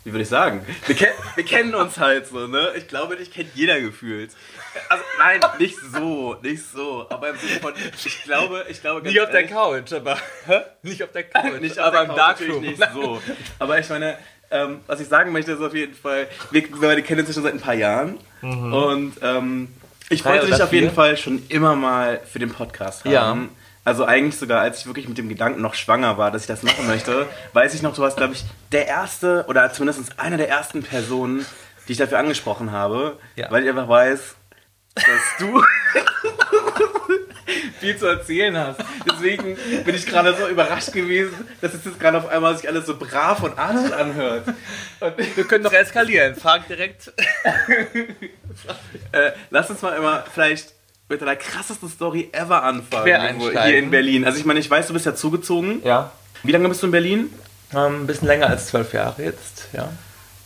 wie 0.05 0.13
würde 0.13 0.23
ich 0.25 0.29
sagen? 0.29 0.67
Wir, 0.87 0.95
ken 0.97 1.09
wir 1.35 1.45
kennen 1.45 1.75
uns 1.75 1.97
halt 1.99 2.27
so, 2.27 2.47
ne? 2.47 2.73
Ich 2.77 2.89
glaube, 2.89 3.17
dich 3.17 3.31
kennt 3.33 3.55
jeder 3.55 3.81
gefühlt. 3.81 4.33
Also, 4.91 5.05
nein, 5.19 5.41
nicht 5.59 5.77
so, 5.95 6.37
nicht 6.43 6.63
so. 6.75 7.07
Aber 7.09 7.31
im 7.31 7.39
Sinne 7.39 7.61
von, 7.61 7.73
ich 8.05 8.23
glaube, 8.25 8.67
ich 8.69 8.81
glaube 8.83 9.01
ganz 9.03 9.15
ehrlich- 9.17 9.51
Couch, 9.51 9.93
aber. 9.95 10.19
Nicht 10.83 11.03
auf 11.03 11.13
der 11.13 11.23
Couch, 11.23 11.61
nicht 11.61 11.79
auf 11.79 11.91
der 11.93 12.07
Couch, 12.07 12.17
natürlich 12.19 12.61
nicht 12.61 12.83
so. 12.93 13.23
Aber 13.59 13.79
ich 13.79 13.89
meine, 13.89 14.19
ähm, 14.53 14.81
was 14.87 15.01
ich 15.01 15.09
sagen 15.09 15.33
möchte, 15.33 15.53
ist 15.53 15.61
auf 15.61 15.75
jeden 15.75 15.95
Fall, 15.95 16.29
wir, 16.51 16.63
wir 16.63 16.89
beide 16.89 17.03
kennen 17.03 17.21
uns 17.21 17.29
ja 17.29 17.35
schon 17.35 17.43
seit 17.43 17.55
ein 17.55 17.61
paar 17.61 17.75
Jahren. 17.75 18.19
Und 18.43 19.15
ähm, 19.23 19.69
ich 20.09 20.23
Drei 20.23 20.31
wollte 20.35 20.47
dich 20.47 20.63
auf 20.63 20.73
jeden 20.73 20.89
vier? 20.89 20.95
Fall 20.95 21.17
schon 21.17 21.43
immer 21.49 21.75
mal 21.77 22.21
für 22.31 22.39
den 22.39 22.51
Podcast 22.53 23.05
haben. 23.05 23.13
Ja. 23.13 23.37
Also 23.85 24.05
eigentlich 24.05 24.37
sogar, 24.39 24.61
als 24.61 24.81
ich 24.81 24.87
wirklich 24.87 25.09
mit 25.09 25.19
dem 25.19 25.29
Gedanken 25.29 25.61
noch 25.61 25.75
schwanger 25.75 26.17
war, 26.19 26.31
dass 26.31 26.43
ich 26.43 26.49
das 26.49 26.63
machen 26.63 26.87
möchte, 26.87 27.27
weiß 27.53 27.75
ich 27.75 27.83
noch, 27.83 27.95
du 27.95 28.03
warst, 28.03 28.17
glaube 28.17 28.35
ich, 28.35 28.45
der 28.71 28.87
erste 28.87 29.45
oder 29.49 29.73
zumindest 29.73 30.19
einer 30.21 30.37
der 30.37 30.49
ersten 30.49 30.83
Personen, 30.85 31.45
die 31.89 31.93
ich 31.93 31.99
dafür 31.99 32.19
angesprochen 32.19 32.71
habe, 32.71 33.17
Ja. 33.35 33.51
weil 33.51 33.65
ich 33.65 33.69
einfach 33.69 33.89
weiß, 33.89 34.35
dass 34.95 35.05
du 35.39 35.63
viel 37.81 37.97
zu 37.97 38.07
erzählen 38.07 38.57
hast. 38.57 38.81
Deswegen 39.11 39.57
bin 39.85 39.95
ich 39.95 40.07
gerade 40.07 40.35
so 40.37 40.49
überrascht 40.49 40.93
gewesen, 40.93 41.35
dass 41.61 41.75
es 41.75 41.85
jetzt 41.85 41.99
gerade 42.01 42.19
auf 42.19 42.29
einmal 42.29 42.57
sich 42.57 42.69
alles 42.69 42.87
so 42.87 42.97
brav 42.97 43.43
und 43.43 43.59
artig 43.59 43.95
anhört. 43.95 44.45
Und, 45.01 45.37
Wir 45.37 45.45
können 45.45 45.65
doch 45.65 45.73
eskalieren. 45.73 46.35
Frag 46.37 46.69
direkt. 46.69 47.13
äh, 49.13 49.33
lass 49.51 49.71
uns 49.71 49.83
mal 49.83 49.97
immer 49.97 50.25
vielleicht 50.33 50.73
mit 51.09 51.21
deiner 51.21 51.37
krassesten 51.37 51.89
Story 51.89 52.31
ever 52.33 52.63
anfangen. 52.63 53.41
Hier 53.41 53.79
in 53.79 53.91
Berlin. 53.91 54.25
Also 54.25 54.39
ich 54.39 54.45
meine, 54.45 54.61
ich 54.61 54.71
weiß, 54.71 54.87
du 54.87 54.93
bist 54.93 55.07
ja 55.07 55.15
zugezogen. 55.15 55.83
Ja. 55.85 56.13
Wie 56.43 56.53
lange 56.53 56.69
bist 56.69 56.83
du 56.83 56.87
in 56.87 56.93
Berlin? 56.93 57.31
Ähm, 57.75 58.03
ein 58.03 58.07
bisschen 58.07 58.29
länger 58.29 58.49
als 58.49 58.67
zwölf 58.67 58.93
Jahre 58.93 59.23
jetzt, 59.23 59.69
ja. 59.73 59.91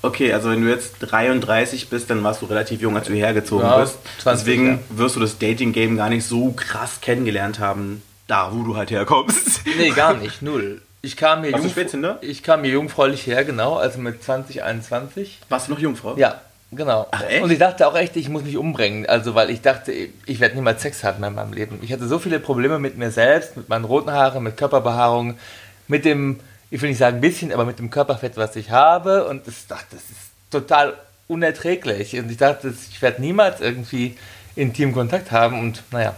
Okay, 0.06 0.32
also 0.32 0.50
wenn 0.50 0.62
du 0.62 0.68
jetzt 0.70 0.96
33 1.00 1.88
bist, 1.88 2.08
dann 2.10 2.22
warst 2.25 2.42
du 2.42 2.46
relativ 2.46 2.80
jung, 2.80 2.96
als 2.96 3.06
du 3.06 3.12
hierher 3.12 3.34
gezogen 3.34 3.64
Ja, 3.64 3.78
bist. 3.80 3.98
20, 4.20 4.44
Deswegen 4.44 4.68
ja. 4.68 4.78
wirst 4.98 5.16
du 5.16 5.20
das 5.20 5.38
Dating-Game 5.38 5.96
gar 5.96 6.08
nicht 6.08 6.26
so 6.26 6.52
krass 6.52 7.00
kennengelernt 7.00 7.58
haben, 7.58 8.02
da 8.26 8.50
wo 8.52 8.62
du 8.62 8.76
halt 8.76 8.90
herkommst. 8.90 9.60
Nee, 9.78 9.90
gar 9.90 10.14
nicht, 10.14 10.42
null. 10.42 10.82
Ich 11.02 11.16
kam 11.16 11.42
hier, 11.44 11.52
Warst 11.52 11.64
jungfr- 11.64 11.70
Spätzünder? 11.70 12.18
ich 12.20 12.42
kam 12.42 12.64
hier 12.64 12.72
jungfräulich 12.72 13.26
her, 13.26 13.44
genau, 13.44 13.76
also 13.76 13.98
mit 14.00 14.22
20, 14.25 14.62
21. 14.64 15.38
Warst 15.48 15.68
du 15.68 15.72
noch 15.72 15.78
Jungfrau? 15.78 16.16
Ja, 16.16 16.40
genau. 16.72 17.06
Ach, 17.12 17.22
echt? 17.28 17.44
Und 17.44 17.52
ich 17.52 17.58
dachte 17.60 17.86
auch 17.86 17.94
echt, 17.94 18.16
ich 18.16 18.28
muss 18.28 18.42
mich 18.42 18.56
umbringen. 18.56 19.06
Also, 19.06 19.34
weil 19.36 19.50
ich 19.50 19.60
dachte, 19.60 19.92
ich 19.92 20.40
werde 20.40 20.56
niemals 20.56 20.82
Sex 20.82 21.04
haben 21.04 21.22
in 21.22 21.34
meinem 21.34 21.52
Leben. 21.52 21.78
Ich 21.82 21.92
hatte 21.92 22.08
so 22.08 22.18
viele 22.18 22.40
Probleme 22.40 22.78
mit 22.80 22.98
mir 22.98 23.10
selbst, 23.12 23.56
mit 23.56 23.68
meinen 23.68 23.84
roten 23.84 24.10
Haaren, 24.10 24.42
mit 24.42 24.56
Körperbehaarung, 24.56 25.38
mit 25.86 26.04
dem, 26.04 26.40
ich 26.70 26.82
will 26.82 26.88
nicht 26.88 26.99
sagen 26.99 27.18
ein 27.18 27.20
bisschen, 27.20 27.52
aber 27.52 27.64
mit 27.64 27.78
dem 27.78 27.90
Körperfett, 27.90 28.37
was 28.37 28.56
ich 28.56 28.70
habe. 28.70 29.26
Und 29.26 29.46
ich 29.46 29.66
dachte, 29.66 29.87
das 29.92 30.02
ist 30.02 30.30
total 30.50 30.94
unerträglich. 31.28 32.18
Und 32.18 32.30
ich 32.30 32.37
dachte, 32.37 32.73
ich 32.90 33.00
werde 33.02 33.20
niemals 33.20 33.61
irgendwie 33.61 34.16
intim 34.54 34.92
Kontakt 34.92 35.30
haben. 35.30 35.61
Und 35.61 35.82
naja, 35.90 36.14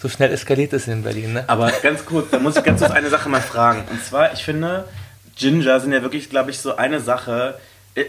so 0.00 0.08
schnell 0.08 0.32
eskaliert 0.32 0.72
es 0.72 0.86
in 0.86 1.02
Berlin. 1.02 1.34
Ne? 1.34 1.44
Aber 1.46 1.70
ganz 1.82 2.04
kurz, 2.04 2.30
da 2.30 2.38
muss 2.38 2.56
ich 2.56 2.62
ganz 2.62 2.80
kurz 2.80 2.92
eine 2.92 3.08
Sache 3.08 3.28
mal 3.28 3.40
fragen. 3.40 3.84
Und 3.90 4.04
zwar, 4.04 4.32
ich 4.32 4.44
finde, 4.44 4.86
Ginger 5.36 5.80
sind 5.80 5.92
ja 5.92 6.02
wirklich, 6.02 6.30
glaube 6.30 6.50
ich, 6.50 6.58
so 6.58 6.76
eine 6.76 7.00
Sache, 7.00 7.58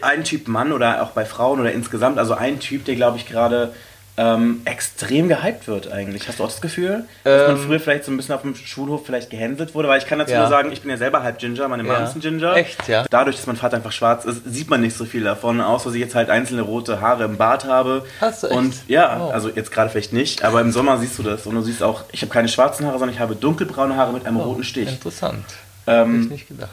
ein 0.02 0.24
Typ 0.24 0.48
Mann 0.48 0.72
oder 0.72 1.02
auch 1.04 1.12
bei 1.12 1.26
Frauen 1.26 1.60
oder 1.60 1.72
insgesamt, 1.72 2.18
also 2.18 2.34
ein 2.34 2.60
Typ, 2.60 2.86
der, 2.86 2.96
glaube 2.96 3.18
ich, 3.18 3.28
gerade 3.28 3.74
ähm, 4.18 4.62
extrem 4.64 5.28
gehypt 5.28 5.68
wird 5.68 5.92
eigentlich. 5.92 6.28
Hast 6.28 6.40
du 6.40 6.44
auch 6.46 6.50
das 6.50 6.62
Gefühl, 6.62 7.04
dass 7.26 7.48
man 7.50 7.58
Ähm, 7.58 7.64
früher 7.66 7.80
vielleicht 7.82 8.06
so 8.06 8.12
ein 8.12 8.18
bisschen 8.18 8.34
auf 8.34 8.44
dem 8.44 8.56
Schulhof 8.56 9.06
vielleicht 9.06 9.30
gehänselt 9.30 9.76
wurde? 9.76 9.90
Weil 9.90 9.98
ich 10.00 10.08
kann 10.08 10.20
dazu 10.20 10.32
Ja. 10.32 10.40
nur 10.40 10.48
sagen, 10.48 10.72
ich 10.72 10.82
bin 10.82 10.90
ja 10.90 10.96
selber 10.98 11.22
halb 11.22 11.38
Ginger, 11.40 11.68
meine 11.68 11.84
Mom 11.84 11.92
Ja. 11.92 12.06
ist 12.06 12.16
ein 12.16 12.22
Ginger. 12.22 12.56
Echt, 12.56 12.88
ja? 12.88 13.06
Dadurch, 13.10 13.36
dass 13.36 13.46
mein 13.48 13.58
Vater 13.58 13.76
einfach 13.78 13.92
schwarz 13.92 14.24
ist, 14.24 14.42
sieht 14.46 14.70
man 14.70 14.80
nicht 14.82 14.96
so 14.96 15.04
viel 15.04 15.24
davon, 15.26 15.60
außer 15.60 15.86
dass 15.90 15.96
ich 15.96 16.02
jetzt 16.02 16.16
halt 16.16 16.30
einzelne 16.30 16.62
rote 16.62 17.02
Haare 17.02 17.26
im 17.26 17.36
Bart 17.36 17.66
habe. 17.66 18.06
Hast 18.22 18.44
du 18.44 18.48
echt? 18.48 18.56
Und 18.56 18.74
ja, 18.88 19.20
Oh. 19.22 19.32
also 19.32 19.50
jetzt 19.50 19.72
gerade 19.72 19.90
vielleicht 19.90 20.14
nicht, 20.14 20.44
aber 20.44 20.62
im 20.62 20.72
Sommer 20.72 20.98
siehst 20.98 21.20
du 21.20 21.24
das. 21.24 21.46
Und 21.46 21.56
du 21.56 21.62
siehst 21.62 21.84
auch, 21.84 22.04
ich 22.14 22.22
habe 22.22 22.32
keine 22.32 22.48
schwarzen 22.48 22.86
Haare, 22.88 22.98
sondern 23.00 23.14
ich 23.16 23.20
habe 23.20 23.36
dunkelbraune 23.36 23.98
Haare 23.98 24.14
mit 24.14 24.26
einem 24.26 24.38
roten 24.38 24.64
Stich. 24.64 24.88
Interessant. 24.88 25.44
Hätte 25.86 25.98
ich 26.00 26.04
Ähm, 26.06 26.28
nicht 26.30 26.48
gedacht. 26.48 26.72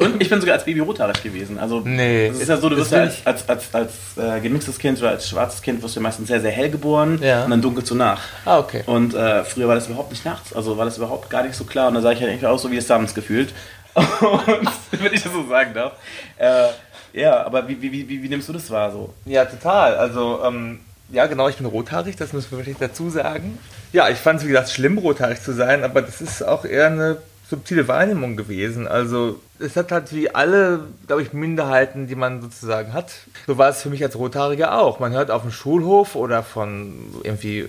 Und 0.00 0.20
ich 0.22 0.28
bin 0.30 0.40
sogar 0.40 0.54
als 0.56 0.64
Baby 0.64 0.80
rothaarig 0.80 1.22
gewesen. 1.22 1.58
Also 1.58 1.80
Nee. 1.84 2.28
es 2.28 2.40
ist 2.40 2.48
ja 2.48 2.56
so, 2.56 2.68
du 2.68 2.76
Das 2.76 2.90
wirst 2.90 3.24
ja 3.24 3.30
als, 3.32 3.46
als, 3.48 3.68
als, 3.74 3.92
als 4.16 4.36
äh, 4.38 4.40
gemixtes 4.40 4.78
Kind 4.78 4.98
oder 5.00 5.10
als 5.10 5.28
schwarzes 5.28 5.62
Kind 5.62 5.82
wirst 5.82 5.96
du 5.96 6.00
meistens 6.00 6.28
sehr, 6.28 6.40
sehr 6.40 6.50
hell 6.50 6.70
geboren 6.70 7.18
Ja. 7.22 7.44
und 7.44 7.50
dann 7.50 7.62
dunkel 7.62 7.84
zu 7.84 7.94
nach. 7.94 8.20
Ah, 8.44 8.58
okay. 8.58 8.82
Und 8.86 9.14
äh, 9.14 9.44
früher 9.44 9.68
war 9.68 9.74
das 9.74 9.86
überhaupt 9.88 10.10
nicht 10.10 10.24
nachts, 10.24 10.52
also 10.52 10.76
war 10.78 10.84
das 10.84 10.96
überhaupt 10.96 11.30
gar 11.30 11.42
nicht 11.42 11.54
so 11.54 11.64
klar. 11.64 11.88
Und 11.88 11.94
da 11.94 12.00
sah 12.00 12.12
ich 12.12 12.20
halt 12.20 12.30
irgendwie 12.30 12.46
aus 12.46 12.62
so 12.62 12.70
wie 12.70 12.76
das 12.76 12.86
Samens 12.86 13.14
gefühlt. 13.14 13.52
Und 13.94 14.68
wenn 15.02 15.12
ich 15.12 15.22
das 15.22 15.32
so 15.32 15.46
sagen 15.48 15.74
darf. 15.74 15.92
Äh, 16.38 16.66
ja, 17.12 17.44
aber 17.44 17.66
wie, 17.68 17.80
wie, 17.82 17.92
wie, 17.92 18.22
wie 18.22 18.28
nimmst 18.28 18.48
du 18.48 18.52
das 18.52 18.70
wahr 18.70 18.92
so? 18.92 19.12
Ja, 19.24 19.44
total. 19.44 19.96
Also, 19.96 20.40
ähm, 20.44 20.78
ja, 21.10 21.26
genau, 21.26 21.48
ich 21.48 21.56
bin 21.56 21.66
rothaarig, 21.66 22.14
das 22.14 22.32
müssen 22.32 22.52
wir 22.52 22.58
wirklich 22.58 22.76
dazu 22.78 23.10
sagen. 23.10 23.58
Ja, 23.92 24.08
ich 24.08 24.18
fand 24.18 24.38
es, 24.38 24.44
wie 24.46 24.50
gesagt, 24.50 24.70
schlimm, 24.70 24.96
rothaarig 24.98 25.42
zu 25.42 25.52
sein, 25.52 25.82
aber 25.82 26.02
das 26.02 26.20
ist 26.20 26.42
auch 26.46 26.64
eher 26.64 26.86
eine 26.86 27.16
subtile 27.50 27.88
Wahrnehmung 27.88 28.36
gewesen. 28.36 28.86
Also, 28.86 29.40
es 29.58 29.76
hat 29.76 29.90
halt 29.90 30.14
wie 30.14 30.32
alle, 30.32 30.84
glaube 31.08 31.22
ich, 31.22 31.32
Minderheiten, 31.32 32.06
die 32.06 32.14
man 32.14 32.40
sozusagen 32.40 32.92
hat. 32.92 33.12
So 33.48 33.58
war 33.58 33.68
es 33.68 33.82
für 33.82 33.90
mich 33.90 34.02
als 34.04 34.16
Rothaariger 34.16 34.78
auch. 34.78 35.00
Man 35.00 35.12
hört 35.12 35.32
auf 35.32 35.42
dem 35.42 35.50
Schulhof 35.50 36.14
oder 36.14 36.44
von 36.44 36.94
irgendwie 37.24 37.60
äh, 37.60 37.68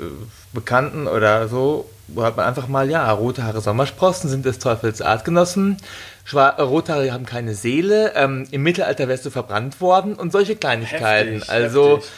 Bekannten 0.54 1.08
oder 1.08 1.48
so, 1.48 1.90
hört 2.16 2.38
man 2.38 2.46
einfach 2.46 2.68
mal, 2.68 2.90
ja, 2.90 3.12
rote 3.12 3.44
Haare 3.44 3.62
Sommersprossen 3.62 4.30
sind 4.30 4.46
des 4.46 4.60
Teufels 4.60 5.02
Artgenossen. 5.02 5.78
Schwa 6.26 6.50
äh, 6.50 6.62
Rothaarige 6.62 7.12
haben 7.12 7.26
keine 7.26 7.56
Seele. 7.56 8.14
Ähm, 8.16 8.48
Im 8.52 8.62
Mittelalter 8.62 9.08
wärst 9.08 9.26
du 9.26 9.32
verbrannt 9.32 9.82
worden 9.82 10.14
und 10.14 10.32
solche 10.32 10.56
Kleinigkeiten. 10.56 11.34
Heftig, 11.34 11.50
also, 11.50 11.98
heftig. 11.98 12.12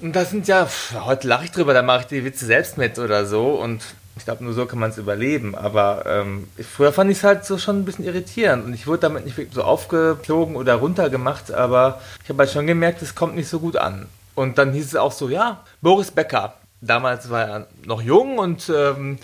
und 0.00 0.16
das 0.16 0.30
sind 0.30 0.48
ja, 0.48 0.66
pff, 0.66 0.94
heute 1.04 1.28
lache 1.28 1.44
ich 1.44 1.52
drüber, 1.52 1.74
da 1.74 1.82
mache 1.82 2.00
ich 2.00 2.06
die 2.06 2.24
Witze 2.24 2.44
selbst 2.46 2.76
mit 2.76 2.98
oder 2.98 3.24
so 3.24 3.50
und 3.52 3.82
ich 4.16 4.24
glaube, 4.24 4.44
nur 4.44 4.52
so 4.52 4.66
kann 4.66 4.78
man 4.78 4.90
es 4.90 4.98
überleben. 4.98 5.54
Aber 5.54 6.04
ähm, 6.06 6.48
früher 6.58 6.92
fand 6.92 7.10
ich 7.10 7.18
es 7.18 7.24
halt 7.24 7.44
so 7.44 7.58
schon 7.58 7.80
ein 7.80 7.84
bisschen 7.84 8.04
irritierend 8.04 8.64
und 8.64 8.74
ich 8.74 8.86
wurde 8.86 9.00
damit 9.00 9.24
nicht 9.24 9.52
so 9.52 9.62
aufgeflogen 9.62 10.56
oder 10.56 10.76
runtergemacht, 10.76 11.52
aber 11.52 12.00
ich 12.22 12.28
habe 12.28 12.40
halt 12.40 12.50
schon 12.50 12.66
gemerkt, 12.66 13.02
es 13.02 13.14
kommt 13.14 13.34
nicht 13.34 13.48
so 13.48 13.60
gut 13.60 13.76
an. 13.76 14.06
Und 14.34 14.58
dann 14.58 14.72
hieß 14.72 14.86
es 14.86 14.96
auch 14.96 15.12
so, 15.12 15.28
ja, 15.28 15.64
Boris 15.80 16.10
Becker. 16.10 16.54
Damals 16.80 17.30
war 17.30 17.44
er 17.44 17.66
noch 17.84 18.02
jung 18.02 18.38
und 18.38 18.70
ähm, 18.74 19.18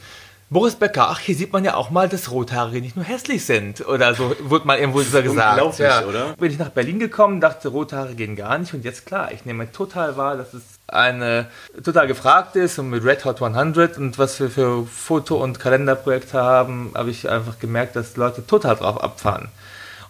Boris 0.52 0.74
Becker, 0.74 1.10
ach, 1.10 1.20
hier 1.20 1.36
sieht 1.36 1.52
man 1.52 1.64
ja 1.64 1.74
auch 1.74 1.90
mal, 1.90 2.08
dass 2.08 2.32
Rothaarige 2.32 2.80
nicht 2.80 2.96
nur 2.96 3.04
hässlich 3.04 3.44
sind. 3.44 3.86
Oder 3.86 4.14
so 4.16 4.34
wurde 4.40 4.66
mal 4.66 4.78
irgendwo 4.78 5.00
so 5.00 5.22
gesagt. 5.22 5.60
Unglaublich, 5.60 5.78
ja. 5.78 6.04
oder? 6.04 6.34
Bin 6.36 6.50
ich 6.50 6.58
nach 6.58 6.70
Berlin 6.70 6.98
gekommen, 6.98 7.40
dachte, 7.40 7.68
Rothaare 7.68 8.16
gehen 8.16 8.34
gar 8.34 8.58
nicht. 8.58 8.74
Und 8.74 8.84
jetzt 8.84 9.06
klar, 9.06 9.30
ich 9.30 9.44
nehme 9.44 9.70
total 9.70 10.16
wahr, 10.16 10.36
dass 10.36 10.52
es 10.52 10.79
eine 10.92 11.46
total 11.82 12.06
gefragt 12.06 12.56
ist 12.56 12.78
und 12.78 12.90
mit 12.90 13.04
Red 13.04 13.24
Hot 13.24 13.42
100 13.42 13.98
und 13.98 14.18
was 14.18 14.38
wir 14.40 14.50
für 14.50 14.86
Foto- 14.86 15.42
und 15.42 15.60
Kalenderprojekte 15.60 16.40
haben, 16.40 16.92
habe 16.94 17.10
ich 17.10 17.28
einfach 17.28 17.58
gemerkt, 17.58 17.96
dass 17.96 18.16
Leute 18.16 18.46
total 18.46 18.76
drauf 18.76 19.02
abfahren. 19.02 19.48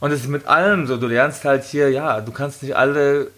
Und 0.01 0.13
es 0.13 0.21
ist 0.21 0.29
mit 0.29 0.47
allem 0.47 0.87
so, 0.87 0.97
du 0.97 1.07
lernst 1.07 1.45
halt 1.45 1.65
hier, 1.65 1.91
ja, 1.91 2.21
du 2.21 2.33
kannst 2.33 2.63
nicht 2.63 2.75
alle 2.75 3.29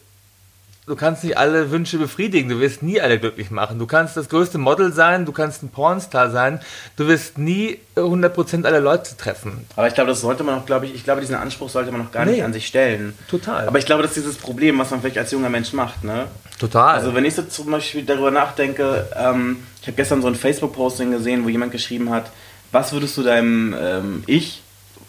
du 0.87 0.97
kannst 0.97 1.23
nicht 1.23 1.39
alle 1.39 1.71
Wünsche 1.71 1.97
befriedigen, 1.99 2.49
du 2.49 2.59
wirst 2.61 2.83
nie 2.83 3.01
alle 3.01 3.19
glücklich 3.19 3.51
machen. 3.51 3.79
Du 3.79 3.87
kannst 3.87 4.17
das 4.17 4.29
größte 4.29 4.59
Model 4.59 4.93
sein, 4.93 5.25
du 5.25 5.33
kannst 5.33 5.63
ein 5.63 5.69
Pornstar 5.69 6.31
sein, 6.31 6.61
du 6.97 7.07
wirst 7.07 7.39
nie 7.39 7.79
100% 7.97 8.65
alle 8.65 8.81
Leute 8.81 9.17
treffen. 9.17 9.65
Aber 9.77 9.87
ich 9.87 9.95
glaube, 9.95 10.11
das 10.11 10.21
sollte 10.21 10.43
man 10.43 10.57
auch, 10.59 10.67
glaube 10.67 10.87
ich, 10.87 10.95
ich 10.95 11.05
glaube, 11.05 11.21
diesen 11.21 11.37
Anspruch 11.37 11.69
sollte 11.71 11.93
man 11.93 12.03
noch 12.03 12.11
gar 12.13 12.25
nicht 12.25 12.39
Nee. 12.39 12.43
an 12.43 12.53
sich 12.53 12.67
stellen. 12.67 13.15
Total. 13.29 13.69
Aber 13.69 13.79
ich 13.79 13.87
glaube, 13.87 14.03
das 14.03 14.13
ist 14.17 14.25
dieses 14.25 14.37
Problem, 14.37 14.79
was 14.79 14.91
man 14.91 15.01
vielleicht 15.01 15.19
als 15.19 15.31
junger 15.31 15.49
Mensch 15.51 15.73
macht, 15.73 16.03
ne? 16.05 16.27
Total. 16.59 16.95
Also 16.97 17.15
wenn 17.15 17.25
ich 17.25 17.35
so 17.35 17.43
zum 17.43 17.71
Beispiel 17.71 18.05
darüber 18.05 18.31
nachdenke, 18.33 19.07
ähm, 19.17 19.59
ich 19.81 19.87
habe 19.87 19.97
gestern 19.97 20.21
so 20.21 20.29
ein 20.29 20.35
Facebook-Posting 20.35 21.11
gesehen, 21.13 21.45
wo 21.45 21.49
jemand 21.49 21.73
geschrieben 21.73 22.11
hat, 22.11 22.31
was 22.73 22.93
würdest 22.93 23.17
du 23.19 23.23
deinem 23.23 23.75
ähm, 23.79 24.25
Ich 24.27 24.63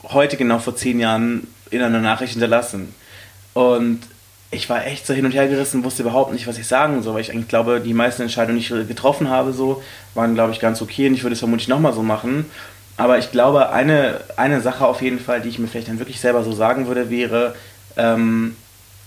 heute 0.03 0.35
genau 0.37 0.59
vor 0.59 0.75
zehn 0.75 0.99
Jahren 0.99 1.47
in 1.71 1.81
einer 1.81 1.99
Nachricht 1.99 2.33
hinterlassen? 2.33 2.93
Und 3.53 4.01
ich 4.53 4.69
war 4.69 4.85
echt 4.85 5.05
so 5.05 5.13
hin 5.13 5.25
und 5.25 5.33
her 5.33 5.47
gerissen, 5.47 5.83
wusste 5.83 6.03
überhaupt 6.03 6.31
nicht, 6.31 6.47
was 6.47 6.57
ich 6.57 6.67
sagen 6.67 7.01
soll, 7.01 7.15
weil 7.15 7.21
ich 7.21 7.31
eigentlich 7.31 7.47
glaube, 7.47 7.81
die 7.81 7.93
meisten 7.93 8.21
Entscheidungen, 8.21 8.59
die 8.59 8.63
ich 8.63 8.87
getroffen 8.87 9.29
habe, 9.29 9.53
so, 9.53 9.81
waren, 10.13 10.35
glaube 10.35 10.51
ich, 10.51 10.59
ganz 10.59 10.81
okay 10.81 11.07
und 11.07 11.13
ich 11.13 11.23
würde 11.23 11.33
es 11.33 11.39
vermutlich 11.39 11.67
nochmal 11.67 11.93
so 11.93 12.03
machen. 12.03 12.45
Aber 12.95 13.17
ich 13.17 13.31
glaube, 13.31 13.71
eine, 13.71 14.21
eine 14.37 14.61
Sache 14.61 14.85
auf 14.85 15.01
jeden 15.01 15.19
Fall, 15.19 15.41
die 15.41 15.49
ich 15.49 15.59
mir 15.59 15.67
vielleicht 15.67 15.87
dann 15.87 15.99
wirklich 15.99 16.19
selber 16.19 16.43
so 16.43 16.51
sagen 16.51 16.87
würde, 16.87 17.09
wäre, 17.09 17.55
ähm, 17.97 18.55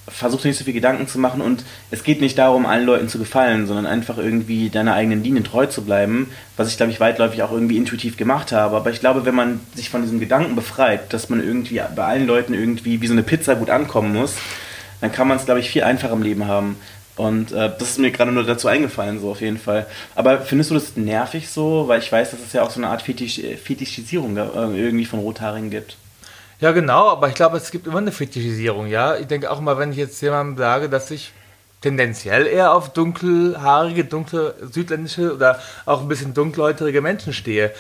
versuch 0.09 0.45
nicht 0.45 0.57
so 0.57 0.65
viel 0.65 0.75
Gedanken 0.75 1.09
zu 1.09 1.19
machen 1.19 1.41
und 1.41 1.65
es 1.91 2.05
geht 2.05 2.21
nicht 2.21 2.39
darum, 2.39 2.65
allen 2.65 2.87
Leuten 2.87 3.09
zu 3.09 3.19
gefallen, 3.19 3.67
sondern 3.67 3.87
einfach 3.87 4.19
irgendwie 4.19 4.71
deiner 4.71 4.95
eigenen 4.95 5.25
Linie 5.25 5.43
treu 5.43 5.67
zu 5.67 5.83
bleiben, 5.83 6.31
was 6.57 6.69
ich 6.69 6.77
glaube 6.77 6.93
ich 6.93 7.01
weitläufig 7.01 7.43
auch 7.43 7.51
irgendwie 7.51 7.77
intuitiv 7.77 8.17
gemacht 8.17 8.53
habe. 8.53 8.77
Aber 8.77 8.91
ich 8.91 9.01
glaube, 9.01 9.25
wenn 9.25 9.35
man 9.35 9.61
sich 9.75 9.91
von 9.91 10.03
diesem 10.03 10.21
Gedanken 10.21 10.55
befreit, 10.55 11.13
dass 11.13 11.29
man 11.29 11.43
irgendwie 11.43 11.81
bei 11.95 12.05
allen 12.05 12.27
Leuten 12.27 12.55
irgendwie 12.55 13.01
wie 13.01 13.07
so 13.07 13.15
eine 13.15 13.25
Pizza 13.25 13.57
gut 13.57 13.71
ankommen 13.71 14.13
muss, 14.13 14.37
dann 15.01 15.13
kann 15.13 15.29
man 15.29 15.37
es 15.37 15.45
glaube 15.45 15.61
ich 15.61 15.71
viel 15.71 15.83
einfacher 15.83 16.13
im 16.13 16.23
Leben 16.23 16.47
haben. 16.47 16.77
Und 17.17 17.53
äh, 17.53 17.71
das 17.79 17.91
ist 17.91 17.99
mir 17.99 18.11
gerade 18.11 18.31
nur 18.31 18.45
dazu 18.45 18.69
eingefallen, 18.69 19.21
so 19.21 19.31
auf 19.31 19.41
jeden 19.41 19.59
Fall. 19.59 19.87
Aber 20.15 20.41
findest 20.41 20.71
du 20.71 20.75
das 20.75 20.97
nervig 20.97 21.49
so? 21.49 21.89
Weil 21.89 22.01
ich 22.01 22.13
weiß, 22.13 22.33
dass 22.33 22.41
es 22.41 22.53
ja 22.53 22.63
auch 22.63 22.71
so 22.71 22.79
eine 22.79 22.89
Art 22.89 23.01
Fetisch, 23.01 23.41
Fetischisierung 23.63 24.37
äh, 24.37 24.43
irgendwie 24.55 25.07
von 25.07 25.21
Rothaarigen 25.21 25.71
gibt. 25.71 25.97
Ja, 26.61 26.73
genau, 26.73 27.09
aber 27.09 27.29
ich 27.29 27.35
glaube, 27.35 27.57
es 27.57 27.71
gibt 27.71 27.87
immer 27.87 27.99
eine 27.99 28.13
Fetischisierung, 28.13 28.87
ja. 28.87 29.17
Ich 29.17 29.27
denke 29.27 29.51
auch 29.51 29.61
mal, 29.61 29.79
wenn 29.79 29.93
ich 29.93 29.99
jetzt 29.99 30.21
jemandem 30.21 30.57
sage, 30.59 30.89
dass 30.89 31.11
ich 31.11 31.33
tendenziell 31.81 32.47
eher 32.47 32.73
auf 32.73 32.93
dunkelhaarige, 32.93 34.05
dunkle 34.05 34.55
südländische 34.71 35.35
oder 35.35 35.61
auch 35.85 36.01
ein 36.01 36.09
bisschen 36.09 36.35
dunkelhäutige 36.35 37.01
Menschen 37.01 37.33
stehe. 37.33 37.73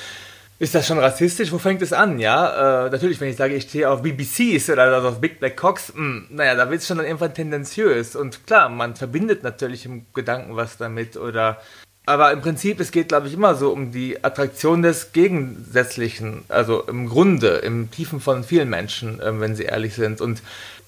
Ist 0.58 0.74
das 0.74 0.86
schon 0.86 0.98
rassistisch? 0.98 1.52
Wo 1.52 1.58
fängt 1.58 1.82
es 1.82 1.92
an? 1.92 2.18
Ja, 2.18 2.86
äh, 2.86 2.90
natürlich, 2.90 3.20
wenn 3.20 3.28
ich 3.28 3.36
sage, 3.36 3.54
ich 3.54 3.64
stehe 3.64 3.90
auf 3.90 4.00
BBCs 4.00 4.70
oder 4.70 4.84
also 4.84 5.08
auf 5.08 5.20
Big 5.20 5.38
Black 5.38 5.54
Cocks, 5.54 5.92
mh, 5.94 6.28
naja, 6.30 6.54
da 6.54 6.70
wird 6.70 6.80
es 6.80 6.86
schon 6.86 6.96
dann 6.96 7.04
irgendwann 7.04 7.34
tendenziös. 7.34 8.16
Und 8.16 8.46
klar, 8.46 8.70
man 8.70 8.96
verbindet 8.96 9.42
natürlich 9.42 9.84
im 9.84 10.06
Gedanken 10.14 10.56
was 10.56 10.78
damit 10.78 11.18
oder. 11.18 11.60
Aber 12.06 12.32
im 12.32 12.40
Prinzip, 12.40 12.80
es 12.80 12.90
geht, 12.90 13.08
glaube 13.08 13.26
ich, 13.26 13.34
immer 13.34 13.54
so 13.56 13.70
um 13.70 13.90
die 13.90 14.24
Attraktion 14.24 14.80
des 14.80 15.12
Gegensätzlichen. 15.12 16.44
Also 16.48 16.84
im 16.84 17.08
Grunde, 17.08 17.56
im 17.56 17.90
Tiefen 17.90 18.20
von 18.20 18.42
vielen 18.42 18.70
Menschen, 18.70 19.20
ähm, 19.22 19.40
wenn 19.40 19.56
sie 19.56 19.64
ehrlich 19.64 19.94
sind. 19.94 20.22
Und 20.22 20.40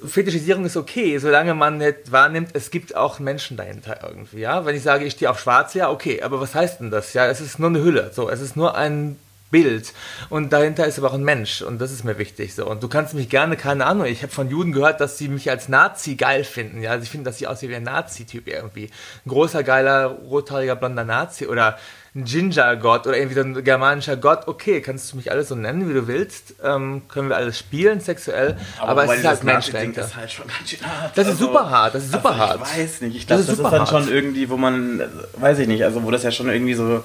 Fetischisierung 0.02 0.64
ist 0.64 0.78
okay, 0.78 1.18
solange 1.18 1.54
man 1.54 1.76
nicht 1.76 2.10
wahrnimmt, 2.10 2.50
es 2.54 2.70
gibt 2.70 2.96
auch 2.96 3.18
Menschen 3.18 3.58
dahinter 3.58 3.98
irgendwie. 4.02 4.38
Ja, 4.38 4.64
wenn 4.64 4.76
ich 4.76 4.82
sage, 4.82 5.04
ich 5.04 5.12
stehe 5.12 5.30
auf 5.30 5.40
Schwarz, 5.40 5.74
ja, 5.74 5.90
okay, 5.90 6.22
aber 6.22 6.40
was 6.40 6.54
heißt 6.54 6.80
denn 6.80 6.90
das? 6.90 7.12
Ja, 7.12 7.26
es 7.26 7.42
ist 7.42 7.58
nur 7.58 7.68
eine 7.68 7.82
Hülle. 7.82 8.12
So, 8.14 8.30
es 8.30 8.40
ist 8.40 8.56
nur 8.56 8.74
ein 8.74 9.16
Bild. 9.50 9.92
Und 10.28 10.52
dahinter 10.52 10.86
ist 10.86 10.98
aber 10.98 11.08
auch 11.08 11.14
ein 11.14 11.24
Mensch. 11.24 11.62
Und 11.62 11.80
das 11.80 11.90
ist 11.92 12.04
mir 12.04 12.18
wichtig 12.18 12.54
so. 12.54 12.66
Und 12.66 12.82
du 12.82 12.88
kannst 12.88 13.14
mich 13.14 13.28
gerne 13.28 13.56
keine 13.56 13.86
Ahnung 13.86 14.06
ich 14.06 14.22
habe 14.22 14.32
von 14.32 14.50
Juden 14.50 14.72
gehört 14.72 15.00
dass 15.00 15.18
sie 15.18 15.28
mich 15.28 15.50
als 15.50 15.68
Nazi 15.68 16.16
geil 16.16 16.44
finden. 16.44 16.82
Ja 16.82 16.92
also 16.92 17.04
ich 17.04 17.10
finde 17.10 17.24
dass 17.24 17.38
sie 17.38 17.46
aussieht 17.46 17.70
wie 17.70 17.76
ein 17.76 17.82
Nazi-Typ 17.82 18.46
irgendwie. 18.48 18.90
Ein 19.24 19.28
großer 19.28 19.62
geiler 19.62 20.06
rothaariger 20.06 20.76
blonder 20.76 21.04
Nazi 21.04 21.46
oder 21.46 21.78
ein 22.14 22.24
Ginger-Gott 22.24 23.06
oder 23.06 23.16
irgendwie 23.16 23.34
so 23.34 23.40
ein 23.42 23.64
germanischer 23.64 24.16
Gott. 24.16 24.48
Okay 24.48 24.80
kannst 24.80 25.12
du 25.12 25.16
mich 25.16 25.30
alles 25.30 25.48
so 25.48 25.54
nennen 25.54 25.88
wie 25.88 25.94
du 25.94 26.06
willst. 26.06 26.54
Ähm, 26.62 27.02
können 27.08 27.28
wir 27.28 27.36
alles 27.36 27.58
spielen 27.58 28.00
sexuell. 28.00 28.56
Aber, 28.78 29.02
wobei 29.02 29.14
es 29.14 29.20
ist 29.20 29.26
halt 29.26 29.44
Mensch 29.44 29.70
dahinter 29.70 30.04
ist 30.04 30.16
halt 30.16 30.30
schon 30.30 30.46
ganz 30.46 30.70
schön 30.70 30.86
hart. 30.86 31.16
Das 31.16 31.28
ist 31.28 31.38
super 31.38 31.70
hart, 31.70 31.94
das 31.94 32.04
ist 32.04 32.12
super 32.12 32.30
also 32.30 32.40
hart. 32.40 32.60
Ich 32.62 32.78
weiß 32.78 33.00
nicht, 33.02 33.16
ich 33.16 33.26
Das 33.26 33.46
glaube, 33.46 33.52
ist 33.52 33.64
das, 33.64 33.72
ist 33.72 33.78
dann 33.78 33.86
schon 33.86 34.12
irgendwie, 34.12 34.48
wo 34.48 34.56
man, 34.56 35.02
weiß 35.36 35.58
ich 35.60 35.68
nicht, 35.68 35.84
also 35.84 36.02
wo 36.02 36.10
das 36.10 36.22
ja 36.22 36.30
schon 36.30 36.48
irgendwie 36.48 36.74
so 36.74 37.04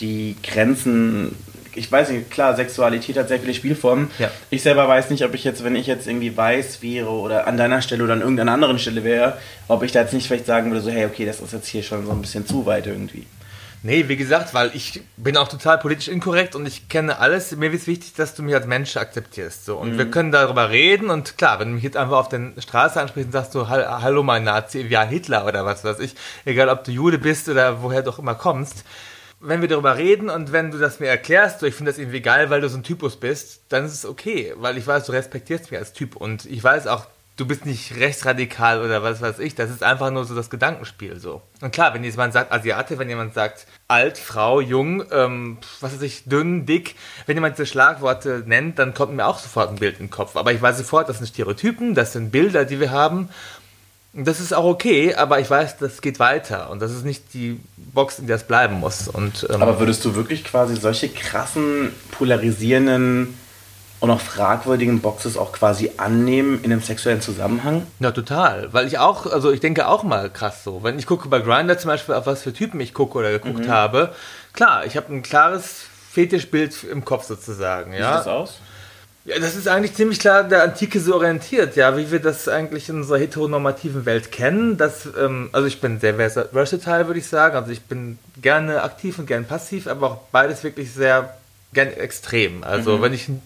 die 0.00 0.36
Grenzen, 0.42 1.36
ich 1.74 1.90
weiß 1.90 2.10
nicht, 2.10 2.30
klar, 2.30 2.54
Sexualität 2.56 3.16
hat 3.16 3.28
sehr 3.28 3.40
viele 3.40 3.54
Spielformen. 3.54 4.10
Ja. 4.18 4.30
Ich 4.50 4.62
selber 4.62 4.88
weiß 4.88 5.10
nicht, 5.10 5.24
ob 5.24 5.34
ich 5.34 5.44
jetzt, 5.44 5.64
wenn 5.64 5.76
ich 5.76 5.86
jetzt 5.86 6.06
irgendwie 6.06 6.36
weiß 6.36 6.82
wäre 6.82 7.08
oder 7.10 7.46
an 7.46 7.56
deiner 7.56 7.82
Stelle 7.82 8.04
oder 8.04 8.12
an 8.14 8.20
irgendeiner 8.20 8.52
anderen 8.52 8.78
Stelle 8.78 9.04
wäre, 9.04 9.38
ob 9.68 9.82
ich 9.82 9.92
da 9.92 10.00
jetzt 10.00 10.12
nicht 10.14 10.26
vielleicht 10.26 10.46
sagen 10.46 10.70
würde, 10.70 10.82
so, 10.82 10.90
hey, 10.90 11.06
okay, 11.06 11.24
das 11.26 11.40
ist 11.40 11.52
jetzt 11.52 11.68
hier 11.68 11.82
schon 11.82 12.04
so 12.06 12.12
ein 12.12 12.20
bisschen 12.20 12.46
zu 12.46 12.66
weit 12.66 12.86
irgendwie. 12.86 13.26
Nee, 13.84 14.04
wie 14.06 14.16
gesagt, 14.16 14.54
weil 14.54 14.70
ich 14.74 15.02
bin 15.16 15.36
auch 15.36 15.48
total 15.48 15.76
politisch 15.76 16.06
inkorrekt 16.06 16.54
und 16.54 16.66
ich 16.66 16.88
kenne 16.88 17.18
alles. 17.18 17.50
Mir 17.56 17.72
ist 17.72 17.88
wichtig, 17.88 18.12
dass 18.14 18.32
du 18.36 18.44
mich 18.44 18.54
als 18.54 18.64
Mensch 18.66 18.96
akzeptierst. 18.96 19.64
So. 19.64 19.76
Und 19.76 19.98
wir 19.98 20.08
können 20.08 20.30
darüber 20.30 20.70
reden 20.70 21.10
und 21.10 21.36
klar, 21.36 21.58
wenn 21.58 21.70
du 21.70 21.74
mich 21.74 21.82
jetzt 21.82 21.96
einfach 21.96 22.18
auf 22.18 22.28
der 22.28 22.52
Straße 22.58 23.00
ansprichst 23.00 23.26
und 23.26 23.32
sagst 23.32 23.56
du, 23.56 23.68
"Hall- 23.68 23.88
hallo 24.00 24.22
mein 24.22 24.44
Nazi, 24.44 24.86
ein 24.96 25.08
Hitler 25.08 25.44
oder 25.46 25.64
was 25.64 25.82
weiß 25.82 25.98
ich, 25.98 26.14
egal 26.44 26.68
ob 26.68 26.84
du 26.84 26.92
Jude 26.92 27.18
bist 27.18 27.48
oder 27.48 27.82
woher 27.82 28.02
du 28.02 28.10
auch 28.10 28.20
immer 28.20 28.36
kommst, 28.36 28.84
wenn 29.42 29.60
wir 29.60 29.68
darüber 29.68 29.96
reden 29.96 30.30
und 30.30 30.52
wenn 30.52 30.70
du 30.70 30.78
das 30.78 31.00
mir 31.00 31.08
erklärst, 31.08 31.60
so 31.60 31.66
ich 31.66 31.74
finde 31.74 31.90
das 31.90 31.98
irgendwie 31.98 32.20
geil, 32.20 32.48
weil 32.50 32.60
du 32.60 32.68
so 32.68 32.78
ein 32.78 32.84
Typus 32.84 33.16
bist, 33.16 33.62
dann 33.68 33.84
ist 33.84 33.92
es 33.92 34.06
okay, 34.06 34.54
weil 34.56 34.78
ich 34.78 34.86
weiß, 34.86 35.04
du 35.06 35.12
respektierst 35.12 35.70
mich 35.70 35.78
als 35.78 35.92
Typ 35.92 36.16
und 36.16 36.46
ich 36.46 36.62
weiß 36.62 36.86
auch, 36.86 37.06
du 37.36 37.46
bist 37.46 37.66
nicht 37.66 37.96
rechtsradikal 37.96 38.82
oder 38.82 39.02
was 39.02 39.20
weiß 39.20 39.38
ich, 39.38 39.54
das 39.54 39.70
ist 39.70 39.82
einfach 39.82 40.10
nur 40.10 40.24
so 40.24 40.34
das 40.34 40.50
Gedankenspiel 40.50 41.18
so. 41.18 41.42
Und 41.60 41.72
klar, 41.72 41.94
wenn 41.94 42.04
jemand 42.04 42.32
sagt 42.32 42.52
Asiate, 42.52 42.98
wenn 42.98 43.08
jemand 43.08 43.34
sagt 43.34 43.66
alt, 43.88 44.18
Frau, 44.18 44.60
jung, 44.60 45.04
ähm, 45.10 45.58
was 45.80 45.94
weiß 45.94 46.02
ich, 46.02 46.24
dünn, 46.24 46.66
dick, 46.66 46.94
wenn 47.26 47.36
jemand 47.36 47.56
diese 47.56 47.66
Schlagworte 47.66 48.44
nennt, 48.46 48.78
dann 48.78 48.94
kommt 48.94 49.14
mir 49.14 49.26
auch 49.26 49.38
sofort 49.38 49.70
ein 49.70 49.76
Bild 49.76 49.98
in 49.98 50.06
den 50.06 50.10
Kopf. 50.10 50.36
Aber 50.36 50.52
ich 50.52 50.60
weiß 50.60 50.78
sofort, 50.78 51.08
das 51.08 51.18
sind 51.18 51.26
Stereotypen, 51.26 51.94
das 51.94 52.12
sind 52.12 52.30
Bilder, 52.30 52.64
die 52.64 52.80
wir 52.80 52.90
haben. 52.90 53.28
Das 54.14 54.40
ist 54.40 54.52
auch 54.52 54.64
okay, 54.64 55.14
aber 55.14 55.40
ich 55.40 55.48
weiß, 55.48 55.78
das 55.78 56.02
geht 56.02 56.18
weiter 56.18 56.68
und 56.70 56.82
das 56.82 56.90
ist 56.92 57.04
nicht 57.04 57.32
die 57.32 57.58
Box, 57.76 58.18
in 58.18 58.26
der 58.26 58.36
es 58.36 58.44
bleiben 58.44 58.74
muss. 58.78 59.08
Und, 59.08 59.46
ähm, 59.50 59.62
Aber 59.62 59.78
würdest 59.80 60.04
du 60.04 60.14
wirklich 60.14 60.44
quasi 60.44 60.76
solche 60.76 61.08
krassen, 61.08 61.94
polarisierenden 62.10 63.38
und 64.00 64.10
auch 64.10 64.20
fragwürdigen 64.20 65.00
Boxes 65.00 65.38
auch 65.38 65.52
quasi 65.52 65.92
annehmen 65.96 66.58
in 66.62 66.72
einem 66.72 66.82
sexuellen 66.82 67.22
Zusammenhang? 67.22 67.86
Ja, 68.00 68.10
total. 68.10 68.70
Weil 68.72 68.86
ich 68.86 68.98
auch, 68.98 69.24
also 69.32 69.50
ich 69.50 69.60
denke 69.60 69.86
auch 69.88 70.02
mal 70.02 70.28
krass 70.28 70.62
so. 70.64 70.82
Wenn 70.82 70.98
ich 70.98 71.06
gucke 71.06 71.28
bei 71.28 71.38
Grindr 71.40 71.78
zum 71.78 71.88
Beispiel, 71.88 72.14
auf 72.14 72.26
was 72.26 72.42
für 72.42 72.52
Typen 72.52 72.80
ich 72.80 72.92
gucke 72.92 73.16
oder 73.16 73.30
geguckt 73.30 73.66
habe, 73.68 74.12
klar, 74.52 74.84
ich 74.84 74.96
habe 74.98 75.10
ein 75.14 75.22
klares 75.22 75.84
Fetischbild 76.10 76.84
im 76.84 77.04
Kopf 77.06 77.24
sozusagen. 77.24 77.92
Wie 77.92 77.96
Ja? 77.98 78.08
sieht 78.18 78.26
das 78.26 78.28
aus? 78.28 78.58
Ja, 79.24 79.38
das 79.38 79.54
ist 79.54 79.68
eigentlich 79.68 79.94
ziemlich 79.94 80.18
klar 80.18 80.42
der 80.42 80.64
Antike 80.64 80.98
so 80.98 81.14
orientiert, 81.14 81.76
ja, 81.76 81.96
wie 81.96 82.10
wir 82.10 82.18
das 82.18 82.48
eigentlich 82.48 82.88
in 82.88 82.96
unserer 82.96 83.18
heteronormativen 83.18 84.04
Welt 84.04 84.32
kennen. 84.32 84.76
Das, 84.76 85.06
ähm, 85.16 85.48
also 85.52 85.68
ich 85.68 85.80
bin 85.80 86.00
sehr 86.00 86.14
vers- 86.16 86.48
versatile, 86.52 87.06
würde 87.06 87.20
ich 87.20 87.26
sagen. 87.28 87.54
Also 87.54 87.70
ich 87.70 87.82
bin 87.82 88.18
gerne 88.40 88.82
aktiv 88.82 89.18
und 89.20 89.26
gern 89.26 89.44
passiv, 89.44 89.86
aber 89.86 90.06
auch 90.10 90.16
beides 90.32 90.64
wirklich 90.64 90.92
sehr 90.92 91.36
gern 91.72 91.88
extrem. 91.88 92.64
Also 92.64 93.00
wenn 93.00 93.12
ich 93.12 93.28
ein 93.28 93.40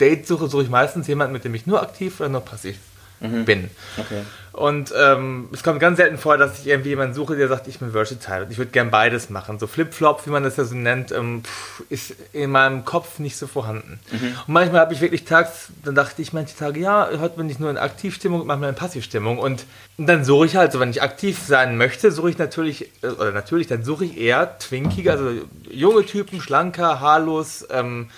Date 0.00 0.26
suche, 0.26 0.48
suche 0.48 0.64
ich 0.64 0.68
meistens 0.68 1.06
jemanden, 1.06 1.32
mit 1.32 1.44
dem 1.44 1.54
ich 1.54 1.64
nur 1.66 1.80
aktiv 1.80 2.18
oder 2.18 2.28
nur 2.30 2.40
passiv 2.44 2.76
bin. 3.20 3.70
Okay. 3.98 4.22
Und 4.52 4.92
ähm, 4.96 5.48
es 5.52 5.62
kommt 5.62 5.78
ganz 5.78 5.98
selten 5.98 6.18
vor, 6.18 6.36
dass 6.36 6.58
ich 6.58 6.66
irgendwie 6.66 6.90
jemanden 6.90 7.14
suche, 7.14 7.36
der 7.36 7.48
sagt, 7.48 7.68
ich 7.68 7.78
bin 7.78 7.92
versatile 7.92 8.44
und 8.44 8.50
ich 8.50 8.58
würde 8.58 8.72
gern 8.72 8.90
beides 8.90 9.30
machen. 9.30 9.58
So 9.58 9.66
Flip-Flop, 9.66 10.26
wie 10.26 10.30
man 10.30 10.42
das 10.42 10.56
ja 10.56 10.64
so 10.64 10.74
nennt, 10.74 11.12
ähm, 11.12 11.42
pff, 11.44 11.82
ist 11.88 12.14
in 12.32 12.50
meinem 12.50 12.84
Kopf 12.84 13.20
nicht 13.20 13.36
so 13.36 13.46
vorhanden. 13.46 14.00
Und 14.46 14.52
manchmal 14.52 14.80
habe 14.80 14.92
ich 14.92 15.00
wirklich 15.00 15.24
tags, 15.24 15.68
dann 15.84 15.94
dachte 15.94 16.20
ich 16.20 16.32
manche 16.32 16.56
Tage, 16.56 16.80
ja, 16.80 17.08
heute 17.20 17.36
bin 17.36 17.48
ich 17.48 17.60
nur 17.60 17.70
in 17.70 17.78
Aktivstimmung 17.78 18.40
und 18.40 18.46
manchmal 18.48 18.70
in 18.70 18.74
Passivstimmung. 18.74 19.38
Und 19.38 19.64
dann 19.98 20.24
suche 20.24 20.46
ich 20.46 20.56
halt, 20.56 20.72
so 20.72 20.80
wenn 20.80 20.90
ich 20.90 21.02
aktiv 21.02 21.38
sein 21.38 21.76
möchte, 21.76 22.10
suche 22.10 22.30
ich 22.30 22.38
natürlich, 22.38 22.90
äh, 23.02 23.08
oder 23.08 23.30
natürlich, 23.30 23.68
dann 23.68 23.84
suche 23.84 24.04
ich 24.04 24.18
eher 24.18 24.58
twinkige, 24.58 25.12
also 25.12 25.30
junge 25.70 26.04
Typen, 26.04 26.40
schlanker, 26.40 27.00
haarlos, 27.00 27.66
ähm, 27.70 28.10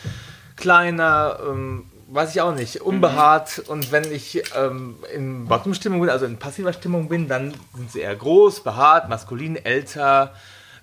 kleiner, 0.56 1.40
ähm, 1.46 1.84
weiß 2.14 2.34
ich 2.34 2.40
auch 2.40 2.54
nicht, 2.54 2.80
unbehaart. 2.82 3.60
Und 3.68 3.90
wenn 3.92 4.10
ich 4.12 4.42
ähm, 4.56 4.96
in 5.14 5.46
Bottom-Stimmung 5.46 6.00
bin, 6.00 6.10
also 6.10 6.26
in 6.26 6.36
passiver 6.38 6.72
Stimmung 6.72 7.08
bin, 7.08 7.28
dann 7.28 7.54
sind 7.76 7.90
sie 7.90 8.00
eher 8.00 8.14
groß, 8.14 8.62
behaart, 8.62 9.08
maskulin, 9.08 9.56
älter, 9.56 10.32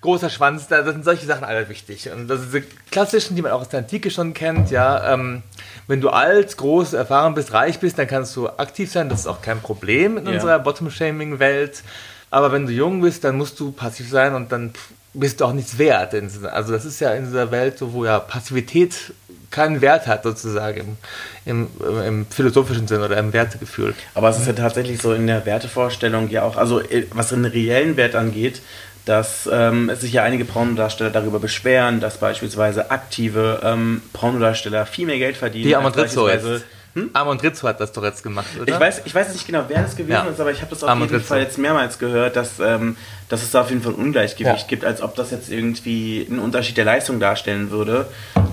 großer 0.01 0.29
Schwanz. 0.29 0.67
Da 0.67 0.81
das 0.81 0.93
sind 0.93 1.05
solche 1.05 1.25
Sachen 1.27 1.43
alle 1.43 1.69
wichtig. 1.69 2.09
Und 2.11 2.27
das 2.27 2.41
sind 2.41 2.53
die 2.53 2.63
klassischen, 2.91 3.35
die 3.35 3.41
man 3.41 3.51
auch 3.51 3.61
aus 3.61 3.69
der 3.69 3.79
Antike 3.79 4.09
schon 4.09 4.33
kennt. 4.33 4.71
Ja, 4.71 5.13
ähm, 5.13 5.43
wenn 5.87 6.01
du 6.01 6.09
alt, 6.09 6.57
groß, 6.57 6.93
erfahren 6.93 7.35
bist, 7.35 7.53
reich 7.53 7.79
bist, 7.79 7.99
dann 7.99 8.07
kannst 8.07 8.35
du 8.35 8.49
aktiv 8.49 8.91
sein. 8.91 9.09
Das 9.09 9.21
ist 9.21 9.27
auch 9.27 9.41
kein 9.41 9.59
Problem 9.61 10.17
in 10.17 10.25
Ja. 10.25 10.33
unserer 10.33 10.59
Bottom-Shaming-Welt. 10.59 11.83
Aber 12.31 12.51
wenn 12.51 12.65
du 12.65 12.71
jung 12.71 13.01
bist, 13.01 13.23
dann 13.23 13.37
musst 13.37 13.59
du 13.59 13.71
passiv 13.71 14.09
sein 14.09 14.35
und 14.35 14.51
dann 14.51 14.73
bist 15.13 15.41
du 15.41 15.45
auch 15.45 15.53
nichts 15.53 15.77
wert. 15.77 16.13
Also 16.53 16.73
das 16.73 16.85
ist 16.85 16.99
ja 16.99 17.13
in 17.13 17.25
dieser 17.25 17.49
Welt 17.51 17.77
so, 17.79 17.93
wo 17.93 18.05
ja 18.05 18.19
Passivität 18.19 19.13
keinen 19.51 19.81
Wert 19.81 20.07
hat, 20.07 20.23
sozusagen, 20.23 20.97
im, 21.45 21.67
im, 21.79 22.01
im 22.01 22.25
philosophischen 22.27 22.87
Sinn 22.87 23.01
oder 23.01 23.17
im 23.17 23.33
Wertegefühl. 23.33 23.95
Aber 24.13 24.29
es 24.29 24.37
ist 24.37 24.47
ja 24.47 24.53
tatsächlich 24.53 25.01
so 25.01 25.13
in 25.13 25.27
der 25.27 25.45
Wertevorstellung 25.45 26.29
ja 26.29 26.43
auch, 26.43 26.57
also 26.57 26.79
äh, 26.79 27.05
was 27.13 27.29
den 27.29 27.45
reellen 27.45 27.97
Wert 27.97 28.15
angeht, 28.15 28.61
dass 29.05 29.49
ähm, 29.51 29.89
es 29.89 30.01
sich 30.01 30.13
ja 30.13 30.23
einige 30.23 30.45
Pornodarsteller 30.45 31.09
darüber 31.09 31.39
beschweren, 31.39 31.99
dass 31.99 32.17
beispielsweise 32.17 32.91
aktive 32.91 33.61
ähm, 33.63 34.01
Pornodarsteller 34.13 34.85
viel 34.85 35.07
mehr 35.07 35.17
Geld 35.17 35.37
verdienen. 35.37 35.65
Die 35.65 35.75
als 35.75 35.85
Amondrizzo 35.85 36.27
beispielsweise- 36.93 37.05
jetzt. 37.07 37.15
Amondrizzo 37.15 37.67
hat 37.67 37.79
das 37.79 37.91
doch 37.91 38.03
jetzt 38.03 38.23
gemacht, 38.23 38.47
oder? 38.61 38.73
Ich 38.73 38.79
weiß, 38.79 39.01
ich 39.05 39.15
weiß 39.15 39.33
nicht 39.33 39.45
genau, 39.45 39.63
wer 39.67 39.81
das 39.83 39.95
gewesen 39.95 40.11
Ja. 40.11 40.23
ist, 40.25 40.39
aber 40.39 40.51
ich 40.51 40.61
habe 40.61 40.69
das 40.71 40.83
auf 40.83 40.89
Amond 40.89 41.11
jeden 41.11 41.21
Rizzo. 41.21 41.33
Fall 41.33 41.41
jetzt 41.41 41.57
mehrmals 41.57 41.99
gehört, 41.99 42.35
dass, 42.35 42.59
ähm, 42.59 42.97
dass 43.29 43.43
es 43.43 43.51
da 43.51 43.61
auf 43.61 43.69
jeden 43.69 43.81
Fall 43.81 43.93
ein 43.93 43.99
Ungleichgewicht 43.99 44.61
Ja. 44.61 44.67
gibt, 44.67 44.85
als 44.85 45.01
ob 45.01 45.15
das 45.15 45.31
jetzt 45.31 45.49
irgendwie 45.49 46.25
einen 46.29 46.39
Unterschied 46.39 46.77
der 46.77 46.85
Leistung 46.85 47.19
darstellen 47.19 47.71
würde. 47.71 48.07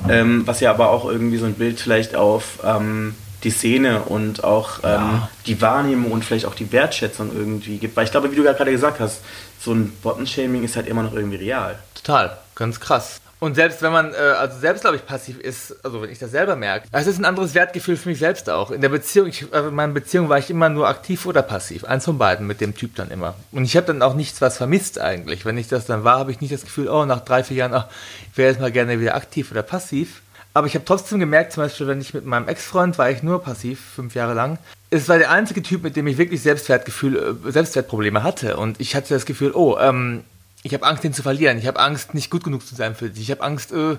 Ähm, 0.09 0.47
was 0.47 0.61
ja 0.61 0.71
aber 0.71 0.91
auch 0.91 1.05
irgendwie 1.11 1.37
so 1.39 1.47
ein 1.47 1.55
Bild 1.55 1.81
vielleicht 1.81 2.15
auf 2.15 2.59
ähm, 2.65 3.15
die 3.45 3.51
Szene 3.51 4.03
und 4.03 4.45
auch 4.45 4.81
ähm, 4.85 5.23
die 5.47 5.61
Wahrnehmung 5.61 6.11
und 6.13 6.25
vielleicht 6.25 6.47
auch 6.47 6.55
die 6.55 6.71
Wertschätzung 6.73 7.31
irgendwie 7.37 7.79
gibt. 7.79 7.97
Weil 7.97 8.05
ich 8.05 8.11
glaube, 8.11 8.31
wie 8.33 8.37
du 8.37 8.43
ja 8.45 8.53
gerade 8.53 8.71
gesagt 8.71 8.99
hast, 9.01 9.21
so 9.61 9.73
ein 9.73 9.93
Bottom-Shaming 10.03 10.65
ist 10.65 10.77
halt 10.77 10.87
immer 10.87 11.03
noch 11.03 11.13
irgendwie 11.15 11.37
real. 11.37 11.79
Total, 11.95 12.37
ganz 12.55 12.81
krass. 12.81 13.21
Und 13.39 13.55
selbst 13.55 13.83
wenn 13.83 13.93
man, 13.93 14.15
äh, 14.15 14.17
also 14.17 14.59
selbst 14.59 14.81
glaube 14.81 14.97
ich 14.97 15.05
passiv 15.05 15.39
ist, 15.39 15.85
also 15.85 16.01
wenn 16.01 16.11
ich 16.11 16.19
das 16.19 16.31
selber 16.31 16.57
merke, 16.57 16.89
es 16.91 17.07
ist 17.07 17.19
ein 17.19 17.27
anderes 17.27 17.55
Wertgefühl 17.55 17.97
für 17.97 18.09
mich 18.09 18.19
selbst 18.19 18.49
auch. 18.49 18.71
In 18.71 18.81
der 18.81 18.89
Beziehung, 18.89 19.27
ich, 19.27 19.53
äh, 19.53 19.59
in 19.59 19.75
meiner 19.75 19.93
Beziehung 19.93 20.29
war 20.29 20.39
ich 20.39 20.49
immer 20.49 20.71
nur 20.71 20.89
aktiv 20.89 21.27
oder 21.27 21.43
passiv. 21.43 21.85
Eins 21.85 22.07
von 22.07 22.17
beiden 22.17 22.47
mit 22.47 22.63
dem 22.63 22.75
Typ 22.75 22.95
dann 22.95 23.11
immer. 23.11 23.35
Und 23.53 23.65
ich 23.65 23.77
habe 23.77 23.87
dann 23.87 24.01
auch 24.01 24.15
nichts 24.15 24.41
was 24.41 24.57
vermisst 24.57 24.99
eigentlich. 24.99 25.45
Wenn 25.45 25.59
ich 25.59 25.69
das 25.69 25.85
dann 25.85 26.03
war, 26.03 26.19
habe 26.19 26.31
ich 26.31 26.41
nicht 26.41 26.53
das 26.53 26.63
Gefühl, 26.63 26.89
oh, 26.89 27.05
nach 27.05 27.21
drei, 27.21 27.45
vier 27.45 27.59
Jahren, 27.59 27.75
ach, 27.75 27.89
ich 28.33 28.39
wäre 28.39 28.51
jetzt 28.51 28.61
mal 28.61 28.73
gerne 28.73 29.01
wieder 29.01 29.15
aktiv 29.15 29.51
oder 29.51 29.63
passiv. 29.63 30.23
Aber 30.55 30.67
ich 30.67 30.75
habe 30.75 30.87
trotzdem 30.87 31.19
gemerkt, 31.19 31.53
zum 31.53 31.65
Beispiel, 31.65 31.87
wenn 31.87 32.01
ich 32.01 32.15
mit 32.15 32.25
meinem 32.25 32.49
Ex-Freund 32.49 32.97
war 32.97 33.11
ich 33.11 33.23
nur 33.23 33.43
passiv, 33.43 33.79
fünf 33.95 34.15
Jahre 34.15 34.33
lang. 34.33 34.59
Es 34.89 35.07
war 35.07 35.19
der 35.19 35.31
einzige 35.31 35.63
Typ, 35.63 35.83
mit 35.83 35.97
dem 35.97 36.07
ich 36.07 36.17
wirklich 36.17 36.41
Selbstwertgefühl, 36.41 37.39
äh, 37.47 37.53
Selbstwertprobleme 37.53 38.23
hatte. 38.23 38.57
Und 38.57 38.81
ich 38.81 38.97
hatte 38.97 39.13
das 39.13 39.27
Gefühl, 39.27 39.53
oh, 39.53 39.77
ähm, 39.79 40.25
ich 40.67 40.75
habe 40.75 40.85
Angst, 40.85 41.05
den 41.05 41.13
zu 41.13 41.23
verlieren. 41.23 41.59
Ich 41.59 41.67
habe 41.67 41.81
Angst, 41.81 42.15
nicht 42.15 42.31
gut 42.31 42.45
genug 42.45 42.67
zu 42.67 42.75
sein 42.75 42.95
für 42.95 43.09
dich. 43.09 43.23
Ich 43.23 43.31
habe 43.31 43.43
Angst, 43.43 43.73
äh, 43.73 43.97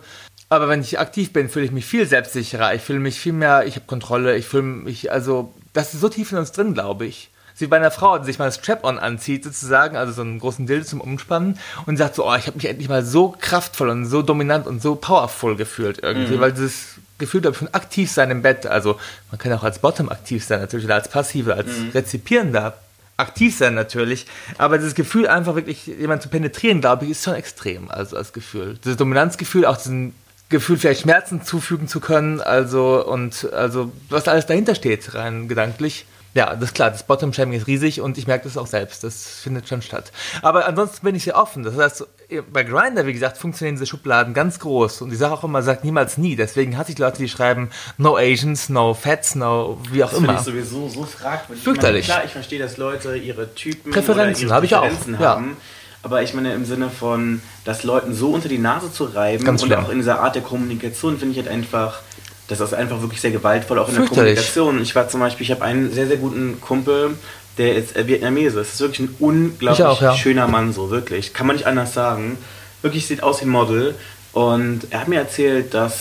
aber 0.50 0.70
wenn 0.70 0.82
ich 0.82 1.00
aktiv 1.00 1.34
bin, 1.34 1.50
fühle 1.50 1.66
ich 1.66 1.72
mich 1.72 1.86
viel 1.86 2.06
selbstsicherer. 2.06 2.74
Ich 2.74 2.82
fühle 2.82 3.00
mich 3.00 3.20
viel 3.20 3.34
mehr, 3.34 3.66
ich 3.66 3.76
habe 3.76 3.86
Kontrolle. 3.86 4.38
Ich 4.38 4.46
fühle 4.46 4.64
mich, 4.64 5.12
also, 5.12 5.54
das 5.74 5.94
ist 5.94 6.02
so 6.02 6.10
tief 6.10 6.32
in 6.32 6.38
uns 6.38 6.52
drin, 6.52 6.74
glaube 6.74 7.06
ich. 7.06 7.30
Sie 7.56 7.66
bei 7.66 7.78
einer 7.78 7.90
Frau, 7.90 8.20
die 8.20 8.26
sich 8.26 8.38
mal 8.38 8.46
das 8.46 8.56
Strap-on 8.56 9.00
anzieht, 9.00 9.44
sozusagen, 9.44 9.98
also 9.98 10.14
so 10.14 10.22
einen 10.22 10.38
großen 10.38 10.68
Dildo 10.68 10.86
zum 10.86 11.02
Umspannen 11.02 11.58
und 11.88 11.98
sagt 11.98 12.14
so, 12.14 12.30
oh, 12.30 12.36
ich 12.36 12.46
habe 12.46 12.56
mich 12.58 12.66
endlich 12.66 12.88
mal 12.88 13.04
so 13.04 13.36
kraftvoll 13.40 13.90
und 13.90 14.06
so 14.06 14.22
dominant 14.22 14.68
und 14.68 14.80
so 14.80 14.94
powerful 14.94 15.56
gefühlt 15.56 16.04
irgendwie, 16.04 16.40
weil 16.40 16.52
dieses 16.52 16.98
Gefühl, 17.18 17.42
glaube 17.42 17.56
ich, 17.56 17.58
von 17.58 17.74
aktiv 17.74 18.12
sein 18.12 18.30
im 18.30 18.44
Bett, 18.44 18.68
also 18.68 19.00
man 19.32 19.40
kann 19.40 19.52
auch 19.54 19.64
als 19.64 19.80
Bottom 19.80 20.10
aktiv 20.10 20.46
sein 20.46 20.60
natürlich 20.60 20.86
oder 20.86 20.96
als 20.96 21.08
Passive, 21.08 21.56
als 21.56 21.70
Rezipierender 21.96 22.78
aktiv 23.18 23.58
sein 23.58 23.74
natürlich, 23.74 24.28
aber 24.58 24.78
dieses 24.78 24.96
Gefühl 24.96 25.28
einfach 25.28 25.56
wirklich 25.56 25.88
jemanden 25.88 26.22
zu 26.22 26.30
penetrieren, 26.30 26.82
glaube 26.82 27.06
ich, 27.06 27.12
ist 27.12 27.24
schon 27.24 27.34
extrem, 27.34 27.90
also 27.90 28.16
als 28.16 28.32
Gefühl. 28.32 28.78
Dieses 28.84 28.98
Dominanzgefühl, 28.98 29.66
auch 29.66 29.78
diesen 29.78 30.14
Gefühl 30.50 30.78
vielleicht 30.78 31.02
Schmerzen 31.02 31.44
zufügen 31.44 31.88
zu 31.88 32.00
können, 32.00 32.40
also 32.40 33.06
und 33.06 33.52
also 33.52 33.92
was 34.10 34.28
alles 34.28 34.46
dahinter 34.46 34.76
steht, 34.76 35.14
rein 35.16 35.48
gedanklich. 35.48 36.06
Ja, 36.34 36.54
das 36.54 36.66
ist 36.70 36.76
klar, 36.76 36.92
das 36.92 37.04
Bottom-Shaming 37.04 37.60
ist 37.60 37.68
riesig 37.68 38.00
und 38.02 38.18
ich 38.18 38.28
merke 38.28 38.44
das 38.44 38.58
auch 38.58 38.68
selbst, 38.68 39.04
das 39.04 39.40
findet 39.42 39.68
schon 39.68 39.82
statt. 39.82 40.12
Aber 40.44 40.68
ansonsten 40.68 41.06
bin 41.06 41.16
ich 41.16 41.24
sehr 41.24 41.36
offen. 41.36 41.64
Das 41.64 41.76
heißt, 41.76 42.06
bei 42.52 42.64
Grindr, 42.64 43.06
wie 43.08 43.14
gesagt, 43.14 43.38
funktionieren 43.38 43.76
diese 43.76 43.88
Schubladen 43.88 44.34
ganz 44.34 44.60
groß 44.60 45.02
und 45.02 45.12
ich 45.12 45.18
sage 45.18 45.34
auch 45.34 45.44
immer, 45.44 45.64
sagt 45.64 45.84
niemals 45.84 46.18
nie. 46.18 46.36
Deswegen 46.36 46.78
hasse 46.78 46.92
ich 46.92 47.00
Leute, 47.00 47.18
die 47.18 47.30
schreiben 47.30 47.70
No 47.98 48.18
Asians, 48.18 48.70
No 48.70 48.94
Fats, 48.94 49.34
No 49.36 49.80
wie 49.92 50.04
auch 50.04 50.10
Das 50.10 50.20
finde 50.20 50.32
immer. 50.32 50.40
ich 50.40 50.46
sowieso 50.46 50.90
so 50.90 51.04
fragwürdig. 51.06 51.64
Fürchterlich. 51.64 52.02
Ich 52.02 52.08
meine, 52.10 52.20
klar, 52.20 52.26
ich 52.26 52.34
verstehe, 52.34 52.60
dass 52.60 52.78
Leute 52.78 53.16
ihre 53.16 53.56
Typen 53.56 53.92
Präferenzen, 53.92 54.46
ihre 54.48 54.54
habe 54.54 54.66
ich 54.66 54.76
auch, 54.76 54.82
Präferenzen 54.82 55.14
ja. 55.16 55.20
haben. 55.20 55.58
Aber 56.04 56.22
ich 56.22 56.34
meine, 56.34 56.54
im 56.54 56.66
Sinne 56.66 56.90
von, 56.90 57.42
das 57.66 57.84
Leuten 57.84 58.14
so 58.14 58.30
unter 58.30 58.48
die 58.48 58.60
Nase 58.60 58.92
zu 58.92 59.06
reiben 59.06 59.44
Ganz 59.44 59.64
und 59.64 59.70
schlimm. 59.70 59.84
auch 59.84 59.90
in 59.90 59.98
dieser 59.98 60.20
Art 60.22 60.36
der 60.36 60.44
Kommunikation 60.44 61.18
finde 61.18 61.38
ich 61.38 61.44
halt 61.44 61.54
einfach, 61.54 62.02
das 62.48 62.60
ist 62.60 62.74
einfach 62.74 63.02
wirklich 63.02 63.22
sehr 63.22 63.32
gewaltvoll, 63.32 63.80
auch 63.80 63.90
in 63.90 63.96
der. 63.96 64.06
Kommunikation. 64.06 64.82
Ich 64.82 64.96
war 64.96 65.10
zum 65.10 65.20
Beispiel, 65.20 65.44
ich 65.46 65.52
habe 65.52 65.64
einen 65.64 65.92
sehr, 65.92 66.08
sehr 66.08 66.18
guten 66.18 66.60
Kumpel, 66.62 67.12
der 67.58 67.76
ist 67.76 67.96
äh, 67.96 68.08
Vietnamese. 68.08 68.60
Es 68.62 68.74
ist 68.76 68.80
wirklich 68.82 69.00
ein 69.02 69.16
unglaublich 69.20 69.80
Ich 69.80 69.86
auch, 69.86 70.02
ja. 70.02 70.16
schöner 70.16 70.48
Mann, 70.48 70.74
so 70.74 70.90
wirklich. 70.90 71.34
Kann 71.34 71.48
man 71.48 71.56
nicht 71.56 71.66
anders 71.68 71.94
sagen. 71.94 72.38
Wirklich 72.82 73.06
sieht 73.08 73.24
aus 73.24 73.42
wie 73.42 73.46
ein 73.46 73.50
Model. 73.50 73.96
Und 74.34 74.82
er 74.92 75.02
hat 75.02 75.08
mir 75.08 75.20
erzählt, 75.20 75.74
dass, 75.74 75.96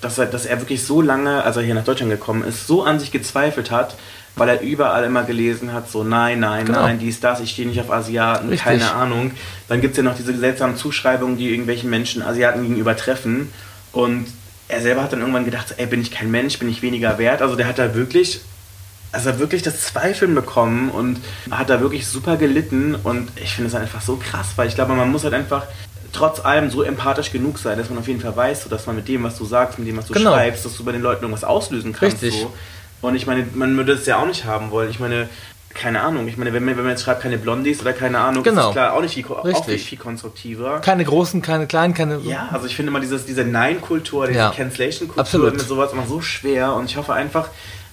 dass, 0.00 0.18
er, 0.18 0.26
dass 0.26 0.44
er 0.44 0.60
wirklich 0.60 0.84
so 0.84 1.00
lange, 1.00 1.44
als 1.44 1.56
er 1.56 1.62
hier 1.62 1.74
nach 1.74 1.84
Deutschland 1.84 2.10
gekommen 2.10 2.42
ist, 2.44 2.66
so 2.66 2.82
an 2.82 2.98
sich 2.98 3.12
gezweifelt 3.12 3.70
hat, 3.70 3.94
weil 4.34 4.48
er 4.48 4.60
überall 4.60 5.04
immer 5.04 5.22
gelesen 5.22 5.72
hat, 5.72 5.88
so 5.90 6.02
nein, 6.02 6.40
nein, 6.40 6.66
Genau. 6.66 6.82
nein, 6.82 6.98
dies, 6.98 7.20
das, 7.20 7.40
ich 7.40 7.52
stehe 7.52 7.68
nicht 7.68 7.80
auf 7.80 7.90
Asiaten, 7.90 8.48
Richtig. 8.48 8.64
keine 8.64 8.92
Ahnung. 8.92 9.30
Dann 9.68 9.80
gibt 9.80 9.92
es 9.92 9.98
ja 9.98 10.02
noch 10.02 10.16
diese 10.16 10.36
seltsamen 10.36 10.76
Zuschreibungen, 10.76 11.38
die 11.38 11.48
irgendwelchen 11.50 11.88
Menschen 11.88 12.22
Asiaten 12.22 12.62
gegenüber 12.62 12.96
treffen. 12.96 13.50
Und 13.92 14.26
er 14.68 14.80
selber 14.80 15.02
hat 15.02 15.12
dann 15.12 15.20
irgendwann 15.20 15.44
gedacht, 15.44 15.74
ey, 15.76 15.86
bin 15.86 16.00
ich 16.00 16.10
kein 16.10 16.30
Mensch, 16.30 16.58
bin 16.58 16.68
ich 16.68 16.82
weniger 16.82 17.18
wert? 17.18 17.42
Also 17.42 17.56
der 17.56 17.66
hat 17.66 17.78
da 17.78 17.94
wirklich 17.94 18.40
also 19.12 19.38
wirklich 19.38 19.62
das 19.62 19.82
Zweifeln 19.82 20.34
bekommen 20.34 20.90
und 20.90 21.20
hat 21.50 21.70
da 21.70 21.80
wirklich 21.80 22.06
super 22.06 22.36
gelitten 22.36 22.94
und 22.94 23.30
ich 23.36 23.54
finde 23.54 23.68
es 23.68 23.74
halt 23.74 23.84
einfach 23.84 24.02
so 24.02 24.16
krass, 24.16 24.48
weil 24.56 24.68
ich 24.68 24.74
glaube, 24.74 24.92
man 24.94 25.10
muss 25.10 25.24
halt 25.24 25.32
einfach 25.32 25.64
trotz 26.12 26.40
allem 26.44 26.70
so 26.70 26.82
empathisch 26.82 27.30
genug 27.32 27.58
sein, 27.58 27.78
dass 27.78 27.88
man 27.88 27.98
auf 27.98 28.08
jeden 28.08 28.20
Fall 28.20 28.36
weiß, 28.36 28.64
so, 28.64 28.68
dass 28.68 28.86
man 28.86 28.96
mit 28.96 29.08
dem, 29.08 29.22
was 29.22 29.36
du 29.36 29.44
sagst, 29.44 29.78
mit 29.78 29.88
dem, 29.88 29.96
was 29.96 30.06
du 30.06 30.12
Genau. 30.14 30.32
schreibst, 30.32 30.64
dass 30.64 30.76
du 30.76 30.84
bei 30.84 30.92
den 30.92 31.02
Leuten 31.02 31.22
irgendwas 31.22 31.44
auslösen 31.44 31.92
kannst. 31.92 32.22
Richtig. 32.22 32.40
So. 32.40 32.52
Und 33.02 33.14
ich 33.14 33.26
meine, 33.26 33.46
man 33.54 33.76
würde 33.76 33.92
es 33.92 34.06
ja 34.06 34.16
auch 34.18 34.26
nicht 34.26 34.44
haben 34.44 34.70
wollen. 34.70 34.90
Ich 34.90 34.98
meine, 34.98 35.28
keine 35.76 36.00
Ahnung, 36.00 36.26
ich 36.26 36.36
meine, 36.36 36.52
wenn 36.52 36.64
man, 36.64 36.76
wenn 36.76 36.84
man 36.84 36.92
jetzt 36.92 37.02
schreibt, 37.04 37.22
keine 37.22 37.38
Blondies 37.38 37.80
oder 37.80 37.92
keine 37.92 38.18
Ahnung, 38.18 38.42
ist 38.44 38.50
Genau. 38.50 38.62
das 38.64 38.72
klar 38.72 38.94
auch 38.94 39.02
nicht 39.02 39.14
viel, 39.14 39.26
auch 39.26 39.66
nicht 39.68 39.86
viel 39.86 39.98
konstruktiver. 39.98 40.80
Keine 40.80 41.04
großen, 41.04 41.42
keine 41.42 41.66
kleinen, 41.66 41.94
keine. 41.94 42.18
Ja, 42.24 42.48
also 42.52 42.66
ich 42.66 42.74
finde 42.74 42.90
immer 42.90 43.00
dieses, 43.00 43.26
diese 43.26 43.44
Nein-Kultur, 43.44 44.26
diese 44.26 44.38
Ja. 44.38 44.50
Cancellation-Kultur 44.50 45.50
mit 45.52 45.60
sowas 45.60 45.92
immer 45.92 46.06
so 46.06 46.20
schwer 46.20 46.74
und 46.74 46.86
ich 46.86 46.96
hoffe 46.96 47.12
einfach, 47.14 47.48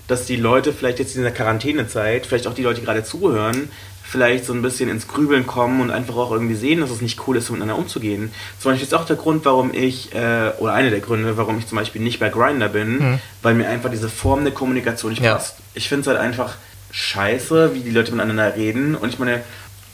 dass 0.08 0.26
die 0.26 0.36
Leute 0.36 0.74
vielleicht 0.74 1.00
jetzt 1.00 1.16
in 1.16 1.22
dieser 1.22 1.34
Quarantänezeit, 1.36 2.26
vielleicht 2.26 2.48
auch 2.48 2.54
die 2.54 2.64
Leute, 2.64 2.80
die 2.82 2.86
gerade 2.86 3.04
zuhören, 3.04 3.70
vielleicht 4.04 4.46
so 4.46 4.54
ein 4.54 4.62
bisschen 4.62 4.90
ins 4.90 5.08
Grübeln 5.08 5.48
kommen 5.48 5.82
und 5.82 5.90
einfach 5.90 6.16
auch 6.18 6.32
irgendwie 6.32 6.56
sehen, 6.56 6.82
dass 6.82 6.90
es 6.92 7.02
nicht 7.02 7.20
cool 7.28 7.38
ist, 7.38 7.50
miteinander 7.50 7.78
umzugehen. 7.78 8.32
Zum 8.60 8.72
Beispiel 8.72 8.86
ist 8.88 8.94
auch 8.94 9.06
der 9.06 9.16
Grund, 9.16 9.44
warum 9.46 9.74
ich, 9.74 10.14
äh, 10.14 10.52
oder 10.60 10.74
einer 10.74 10.90
der 10.92 11.00
Gründe, 11.00 11.36
warum 11.38 11.58
ich 11.58 11.68
zum 11.68 11.78
Beispiel 11.78 12.02
nicht 12.02 12.20
bei 12.20 12.30
Grinder 12.30 12.70
bin, 12.70 13.20
weil 13.42 13.56
mir 13.56 13.68
einfach 13.70 13.90
diese 13.90 14.10
Form 14.10 14.44
der 14.44 14.54
Kommunikation 14.54 15.12
nicht 15.12 15.24
Ja. 15.24 15.34
passt. 15.36 15.56
Ich 15.74 15.88
finde 15.90 16.02
es 16.02 16.08
halt 16.08 16.20
einfach 16.20 16.56
scheiße, 16.94 17.74
wie 17.74 17.82
die 17.82 17.92
Leute 17.92 18.12
miteinander 18.12 18.56
reden. 18.56 18.96
Und 18.96 19.10
ich 19.10 19.20
meine, 19.20 19.42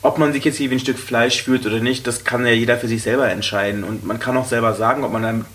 ob 0.01 0.17
man 0.17 0.31
sich 0.31 0.45
jetzt 0.45 0.57
hier 0.57 0.69
wie 0.69 0.75
ein 0.75 0.79
Stück 0.79 0.99
Fleisch 0.99 1.41
fühlt 1.41 1.65
oder 1.65 1.79
nicht, 1.79 2.05
das 2.05 2.23
kann 2.23 2.45
ja 2.45 2.51
jeder 2.51 2.77
für 2.77 2.88
sich 2.88 3.01
selber 3.01 3.27
entscheiden. 3.29 3.83
Und 3.83 4.05
man 4.05 4.19
kann 4.19 4.38
auch 4.38 4.45
selber 4.45 4.75
sagen, 4.75 5.03
ob 5.03 5.12
man 5.12 5.23
dann 5.23 5.45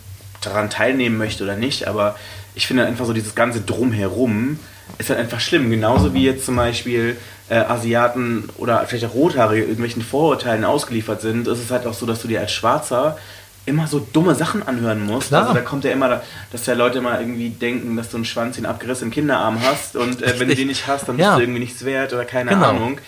daran 0.40 0.70
teilnehmen 0.70 1.16
möchte 1.16 1.44
oder 1.44 1.56
nicht. 1.56 1.86
Aber 1.86 2.16
ich 2.54 2.66
finde 2.66 2.86
einfach 2.86 3.04
so 3.06 3.12
dieses 3.12 3.34
ganze 3.34 3.60
Drumherum 3.60 4.58
ist 4.98 5.10
halt 5.10 5.20
einfach 5.20 5.40
schlimm. 5.40 5.70
Genauso 5.70 6.14
wie 6.14 6.24
jetzt 6.24 6.46
zum 6.46 6.56
Beispiel 6.56 7.16
äh, 7.48 7.56
Asiaten 7.56 8.48
oder 8.56 8.84
vielleicht 8.86 9.06
auch 9.06 9.14
Rothaarige 9.14 9.62
irgendwelchen 9.62 10.02
Vorurteilen 10.02 10.64
ausgeliefert 10.64 11.20
sind, 11.20 11.46
ist 11.46 11.62
es 11.62 11.70
halt 11.70 11.86
auch 11.86 11.94
so, 11.94 12.06
dass 12.06 12.22
du 12.22 12.28
dir 12.28 12.40
als 12.40 12.52
Schwarzer 12.52 13.18
immer 13.66 13.86
so 13.86 13.98
dumme 14.12 14.34
Sachen 14.34 14.62
anhören 14.66 15.04
musst. 15.04 15.28
Klar. 15.28 15.42
Also 15.42 15.54
da 15.54 15.60
kommt 15.60 15.84
ja 15.84 15.90
immer, 15.92 16.08
da- 16.08 16.22
dass 16.52 16.66
ja 16.66 16.74
Leute 16.74 16.98
immer 16.98 17.18
irgendwie 17.18 17.48
denken, 17.50 17.96
dass 17.96 18.10
du 18.10 18.16
einen 18.16 18.24
Schwanz, 18.26 18.56
den 18.56 18.66
abgerissenen 18.66 19.10
Kinderarm 19.12 19.60
hast 19.62 19.96
und 19.96 20.22
äh, 20.22 20.38
wenn 20.38 20.48
du 20.48 20.54
den 20.54 20.68
nicht 20.68 20.86
hast, 20.86 21.08
dann 21.08 21.16
bist 21.16 21.26
Ja. 21.26 21.36
du 21.36 21.42
irgendwie 21.42 21.60
nichts 21.60 21.84
wert 21.84 22.12
oder 22.12 22.24
keine 22.24 22.50
Genau. 22.50 22.68
Ahnung. 22.70 22.98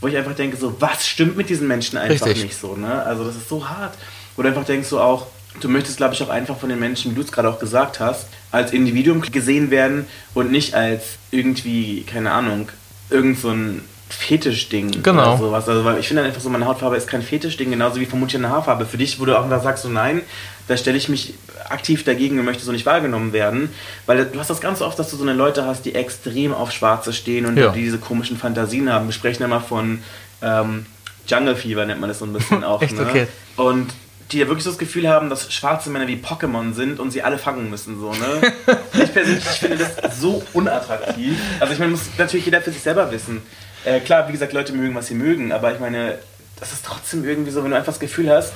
Wo 0.00 0.08
ich 0.08 0.16
einfach 0.16 0.34
denke, 0.34 0.56
so, 0.56 0.76
was 0.80 1.06
stimmt 1.06 1.36
mit 1.36 1.48
diesen 1.48 1.68
Menschen 1.68 1.96
einfach 1.96 2.26
Richtig. 2.26 2.42
nicht 2.44 2.58
so, 2.60 2.74
ne? 2.76 3.02
Also 3.04 3.24
das 3.24 3.36
ist 3.36 3.48
so 3.48 3.68
hart. 3.68 3.94
Wo 4.36 4.42
du 4.42 4.48
einfach 4.48 4.64
denkst 4.64 4.88
so 4.88 5.00
auch, 5.00 5.28
du 5.60 5.68
möchtest, 5.68 5.96
glaube 5.98 6.14
ich, 6.14 6.22
auch 6.22 6.28
einfach 6.28 6.58
von 6.58 6.68
den 6.68 6.80
Menschen, 6.80 7.12
wie 7.12 7.14
du 7.14 7.20
es 7.22 7.30
gerade 7.30 7.48
auch 7.48 7.58
gesagt 7.60 8.00
hast, 8.00 8.26
als 8.50 8.72
Individuum 8.72 9.20
gesehen 9.22 9.70
werden 9.70 10.06
und 10.34 10.50
nicht 10.50 10.74
als 10.74 11.04
irgendwie, 11.30 12.02
keine 12.02 12.32
Ahnung, 12.32 12.68
irgend 13.10 13.38
so 13.38 13.50
ein 13.50 13.82
Fetischding 14.12 15.02
Genau. 15.02 15.30
oder 15.34 15.38
sowas. 15.38 15.68
Also 15.68 15.84
weil 15.84 15.98
ich 15.98 16.08
finde 16.08 16.22
einfach 16.22 16.40
so, 16.40 16.48
meine 16.50 16.66
Hautfarbe 16.66 16.96
ist 16.96 17.08
kein 17.08 17.22
Fetischding, 17.22 17.70
genauso 17.70 17.98
wie 18.00 18.06
vermutlich 18.06 18.36
eine 18.36 18.50
Haarfarbe. 18.50 18.86
Für 18.86 18.98
dich, 18.98 19.18
wo 19.20 19.24
du 19.24 19.38
auch 19.38 19.48
da 19.48 19.58
sagst, 19.60 19.82
so 19.82 19.88
nein, 19.88 20.20
da 20.68 20.76
stelle 20.76 20.96
ich 20.98 21.08
mich 21.08 21.34
aktiv 21.68 22.04
dagegen 22.04 22.38
und 22.38 22.44
möchte 22.44 22.62
so 22.64 22.72
nicht 22.72 22.86
wahrgenommen 22.86 23.32
werden. 23.32 23.70
Weil 24.06 24.26
du 24.26 24.38
hast 24.38 24.50
das 24.50 24.60
ganz 24.60 24.82
oft, 24.82 24.98
dass 24.98 25.10
du 25.10 25.16
so 25.16 25.22
eine 25.22 25.32
Leute 25.32 25.64
hast, 25.66 25.84
die 25.84 25.94
extrem 25.94 26.52
auf 26.52 26.72
Schwarze 26.72 27.12
stehen 27.12 27.46
und 27.46 27.56
Ja. 27.56 27.70
die 27.70 27.80
diese 27.82 27.98
komischen 27.98 28.36
Fantasien 28.36 28.92
haben. 28.92 29.06
Wir 29.06 29.12
sprechen 29.12 29.42
immer 29.42 29.60
von 29.60 30.02
ähm, 30.42 30.86
Jungle 31.26 31.56
Fever, 31.56 31.84
nennt 31.86 32.00
man 32.00 32.08
das 32.08 32.18
so 32.18 32.26
ein 32.26 32.32
bisschen 32.32 32.62
auch. 32.64 32.82
Echt, 32.82 32.94
ne? 32.96 33.02
okay. 33.08 33.26
Und 33.56 33.92
die 34.30 34.38
ja 34.38 34.46
wirklich 34.46 34.64
so 34.64 34.70
das 34.70 34.78
Gefühl 34.78 35.08
haben, 35.08 35.28
dass 35.28 35.52
schwarze 35.52 35.90
Männer 35.90 36.08
wie 36.08 36.16
Pokémon 36.16 36.72
sind 36.72 36.98
und 37.00 37.10
sie 37.10 37.22
alle 37.22 37.36
fangen 37.38 37.68
müssen. 37.68 38.00
So, 38.00 38.12
ne? 38.12 38.52
ich 39.02 39.12
persönlich 39.12 39.44
ich 39.44 39.58
finde 39.58 39.76
das 39.76 40.18
so 40.20 40.42
unattraktiv. 40.54 41.36
Also 41.60 41.72
ich 41.74 41.78
meine, 41.78 41.90
muss 41.90 42.02
natürlich 42.16 42.46
jeder 42.46 42.62
für 42.62 42.70
sich 42.72 42.80
selber 42.82 43.10
wissen. 43.12 43.42
Äh, 43.84 44.00
klar, 44.00 44.28
wie 44.28 44.32
gesagt, 44.32 44.52
Leute 44.52 44.72
mögen, 44.72 44.94
was 44.94 45.08
sie 45.08 45.14
mögen, 45.14 45.52
aber 45.52 45.72
ich 45.72 45.80
meine, 45.80 46.18
das 46.58 46.72
ist 46.72 46.84
trotzdem 46.84 47.24
irgendwie 47.24 47.50
so, 47.50 47.64
wenn 47.64 47.70
du 47.70 47.76
einfach 47.76 47.92
das 47.92 48.00
Gefühl 48.00 48.30
hast, 48.30 48.52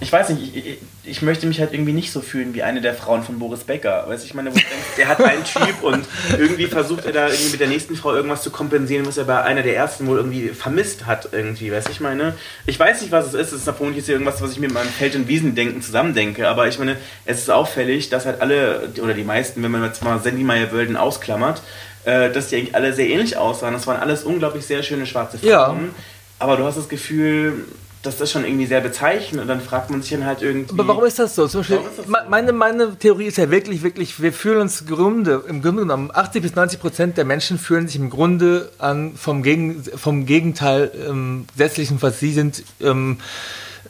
ich 0.00 0.12
weiß 0.12 0.30
nicht, 0.30 0.56
ich, 0.56 0.66
ich, 0.66 0.78
ich 1.04 1.22
möchte 1.22 1.46
mich 1.46 1.60
halt 1.60 1.72
irgendwie 1.72 1.92
nicht 1.92 2.10
so 2.10 2.20
fühlen 2.20 2.54
wie 2.54 2.62
eine 2.62 2.80
der 2.80 2.94
Frauen 2.94 3.22
von 3.22 3.38
Boris 3.38 3.60
Becker. 3.60 4.04
Weißt 4.08 4.24
du, 4.24 4.26
ich 4.26 4.34
meine, 4.34 4.50
wo 4.50 4.54
du 4.54 4.60
denkst, 4.60 4.96
der 4.98 5.08
hat 5.08 5.20
einen 5.22 5.44
Typ 5.44 5.82
und 5.82 6.04
irgendwie 6.38 6.66
versucht 6.66 7.06
er 7.06 7.12
da 7.12 7.28
irgendwie 7.28 7.50
mit 7.50 7.60
der 7.60 7.68
nächsten 7.68 7.94
Frau 7.94 8.12
irgendwas 8.14 8.42
zu 8.42 8.50
kompensieren, 8.50 9.06
was 9.06 9.18
er 9.18 9.24
bei 9.24 9.42
einer 9.42 9.62
der 9.62 9.76
ersten 9.76 10.06
wohl 10.06 10.16
irgendwie 10.16 10.48
vermisst 10.48 11.06
hat 11.06 11.28
irgendwie, 11.32 11.70
weißt 11.70 11.88
du, 11.88 11.92
ich 11.92 12.00
meine, 12.00 12.34
ich 12.66 12.78
weiß 12.78 13.02
nicht, 13.02 13.12
was 13.12 13.26
es 13.28 13.34
ist, 13.34 13.52
es 13.52 13.58
ist 13.60 13.64
vermutlich 13.64 13.98
jetzt 13.98 14.08
irgendwas, 14.08 14.42
was 14.42 14.52
ich 14.52 14.58
mit 14.58 14.72
meinem 14.72 14.88
Feld- 14.88 15.14
und 15.14 15.28
Wiesendenken 15.28 15.80
zusammendenke, 15.80 16.48
aber 16.48 16.66
ich 16.66 16.78
meine, 16.78 16.96
es 17.24 17.38
ist 17.38 17.50
auffällig, 17.50 18.10
dass 18.10 18.26
halt 18.26 18.40
alle, 18.40 18.90
oder 19.00 19.14
die 19.14 19.24
meisten, 19.24 19.62
wenn 19.62 19.70
man 19.70 19.84
jetzt 19.84 20.02
mal 20.02 20.20
Sandy 20.20 20.42
Meyer-Wölden 20.42 20.96
ausklammert, 20.96 21.62
äh, 22.04 22.30
dass 22.32 22.48
die 22.48 22.56
eigentlich 22.56 22.74
alle 22.74 22.92
sehr 22.92 23.08
ähnlich 23.08 23.36
aussahen. 23.36 23.74
Das 23.74 23.86
waren 23.86 24.00
alles 24.00 24.24
unglaublich 24.24 24.64
sehr 24.66 24.82
schöne 24.82 25.06
schwarze 25.06 25.38
Frauen. 25.38 25.48
Ja. 25.48 25.74
Aber 26.38 26.56
du 26.56 26.64
hast 26.64 26.76
das 26.76 26.88
Gefühl, 26.88 27.64
dass 28.02 28.18
das 28.18 28.30
schon 28.30 28.44
irgendwie 28.44 28.66
sehr 28.66 28.82
bezeichnend 28.82 29.40
und 29.40 29.48
dann 29.48 29.62
fragt 29.62 29.88
man 29.90 30.02
sich 30.02 30.10
dann 30.10 30.26
halt 30.26 30.42
irgendwie. 30.42 30.74
Aber 30.74 30.86
warum 30.88 31.04
ist 31.06 31.18
das 31.18 31.34
so? 31.34 31.48
Zum 31.48 31.60
Beispiel, 31.62 31.78
so? 31.96 32.02
me- 32.10 32.24
meine, 32.28 32.52
meine 32.52 32.96
Theorie 32.98 33.26
ist 33.26 33.38
ja 33.38 33.50
wirklich, 33.50 33.82
wirklich, 33.82 34.20
wir 34.20 34.30
fühlen 34.34 34.60
uns 34.60 34.84
Grunde, 34.86 35.42
im 35.48 35.62
Grunde 35.62 35.82
genommen, 35.82 36.10
80 36.12 36.42
bis 36.42 36.54
90 36.54 36.80
Prozent 36.80 37.16
der 37.16 37.24
Menschen 37.24 37.58
fühlen 37.58 37.86
sich 37.86 37.96
im 37.96 38.10
Grunde 38.10 38.70
an 38.78 39.14
vom, 39.16 39.42
Gegen, 39.42 39.82
vom 39.96 40.26
Gegenteil 40.26 40.90
ähm, 41.08 41.46
gesetzlichen, 41.56 41.96
was 42.02 42.20
sie 42.20 42.32
sind, 42.32 42.62
ähm, 42.82 43.20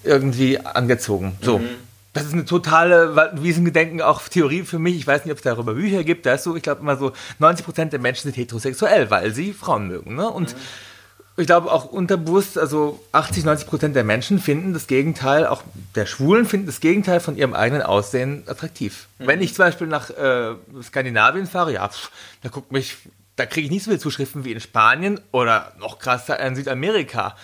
irgendwie 0.05 0.61
angezogen. 0.61 1.37
So. 1.40 1.59
Mhm. 1.59 1.68
Das 2.14 2.24
ist 2.24 2.33
eine 2.33 2.44
totale 2.44 3.33
Wiesengedenken 3.42 4.00
auch 4.00 4.22
Theorie 4.29 4.62
für 4.62 4.79
mich. 4.79 4.94
Ich 4.96 5.07
weiß 5.07 5.24
nicht, 5.24 5.33
ob 5.33 5.38
es 5.38 5.44
darüber 5.44 5.74
Bücher 5.74 6.05
gibt. 6.05 6.24
Da 6.24 6.35
ist 6.35 6.44
so, 6.44 6.57
ich 6.57 6.62
glaube 6.62 6.81
immer 6.81 6.96
so, 6.96 7.12
90 7.40 7.64
Prozent 7.64 7.92
der 7.92 8.00
Menschen 8.00 8.22
sind 8.22 8.37
heterosexuell, 8.37 9.11
weil 9.11 9.35
sie 9.35 9.53
Frauen 9.53 9.88
mögen. 9.88 10.14
Ne? 10.14 10.31
Und 10.31 10.55
ich 11.37 11.46
glaube 11.46 11.72
auch 11.72 11.87
unterbewusst, 11.87 12.57
also 12.57 13.00
80, 13.11 13.44
90 13.44 13.66
Prozent 13.66 13.96
der 13.96 14.05
Menschen 14.05 14.38
finden 14.38 14.72
das 14.72 14.87
Gegenteil, 14.87 15.46
auch 15.46 15.62
der 15.96 16.07
Schwulen 16.07 16.46
finden 16.46 16.66
das 16.66 16.79
Gegenteil 16.79 17.18
von 17.18 17.37
ihrem 17.37 17.55
eigenen 17.55 17.83
Aussehen 17.83 18.44
attraktiv. 18.46 19.09
Wenn 19.18 19.42
ich 19.42 19.53
zum 19.53 19.64
Beispiel 19.64 19.88
nach 19.88 20.11
äh, 20.11 20.55
Skandinavien 20.85 21.46
fahre, 21.46 21.72
ja, 21.72 21.88
pff, 21.88 22.12
da 22.42 22.48
guckt 22.48 22.70
mich, 22.70 22.96
da 23.37 23.47
kriege 23.47 23.66
ich 23.66 23.70
nicht 23.70 23.85
so 23.85 23.90
viele 23.90 24.01
Zuschriften 24.01 24.44
wie 24.44 24.53
in 24.53 24.61
Spanien 24.61 25.20
oder 25.33 25.73
noch 25.79 25.99
krasser 25.99 26.38
in 26.38 26.55
Südamerika. 26.55 27.37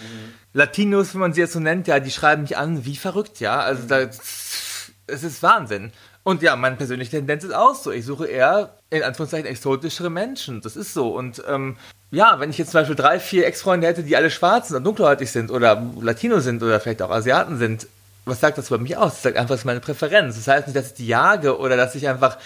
Latinos, 0.53 1.15
wenn 1.15 1.21
man 1.21 1.33
sie 1.33 1.41
jetzt 1.41 1.53
so 1.53 1.61
nennt, 1.61 1.87
ja, 1.89 2.01
die 2.01 2.11
schreiben 2.11 2.43
mich 2.43 2.57
an 2.57 2.85
wie 2.85 2.97
verrückt, 2.97 3.41
ja. 3.41 3.61
Also 3.61 3.87
da, 3.87 4.01
es 4.01 4.93
ist 5.07 5.43
Wahnsinn. 5.43 5.93
Und 6.23 6.43
ja, 6.43 6.55
meine 6.55 6.77
persönliche 6.77 7.13
Tendenz 7.13 7.45
ist 7.45 7.55
auch 7.55 7.75
so. 7.75 7.91
Ich 7.91 8.05
suche 8.05 8.27
eher, 8.27 8.75
in 8.91 9.03
Anführungszeichen, 9.03 9.47
exotischere 9.47 10.11
Menschen. 10.11 10.61
Das 10.61 10.77
ist 10.77 10.93
so. 10.93 11.17
Und 11.17 11.43
ähm, 11.49 11.77
ja, 12.11 12.39
wenn 12.39 12.51
ich 12.51 12.59
jetzt 12.59 12.73
zum 12.73 12.81
Beispiel 12.81 12.97
drei, 12.97 13.19
vier 13.19 13.47
Ex-Freunde 13.47 13.87
hätte, 13.87 14.03
die 14.03 14.17
alle 14.17 14.31
schwarz 14.31 14.69
sind 14.69 14.77
und 14.77 14.85
dunkelhäutig 14.85 15.31
sind 15.31 15.51
oder 15.51 15.83
Latino 16.01 16.41
sind 16.41 16.63
oder 16.63 16.79
vielleicht 16.79 17.03
auch 17.03 17.11
Asiaten 17.11 17.57
sind, 17.57 17.87
was 18.27 18.41
sagt 18.41 18.59
das 18.59 18.69
über 18.69 18.79
mich 18.79 18.97
aus? 18.97 19.15
Das 19.15 19.23
sagt 19.23 19.37
einfach, 19.37 19.51
das 19.51 19.61
ist 19.61 19.65
meine 19.65 19.81
Präferenz. 19.81 20.37
Das 20.37 20.47
heißt 20.47 20.67
nicht, 20.67 20.77
dass 20.77 20.89
ich 20.89 20.95
die 20.95 21.07
jage 21.07 21.59
oder 21.59 21.77
dass 21.77 21.95
ich 21.95 22.07
einfach, 22.07 22.37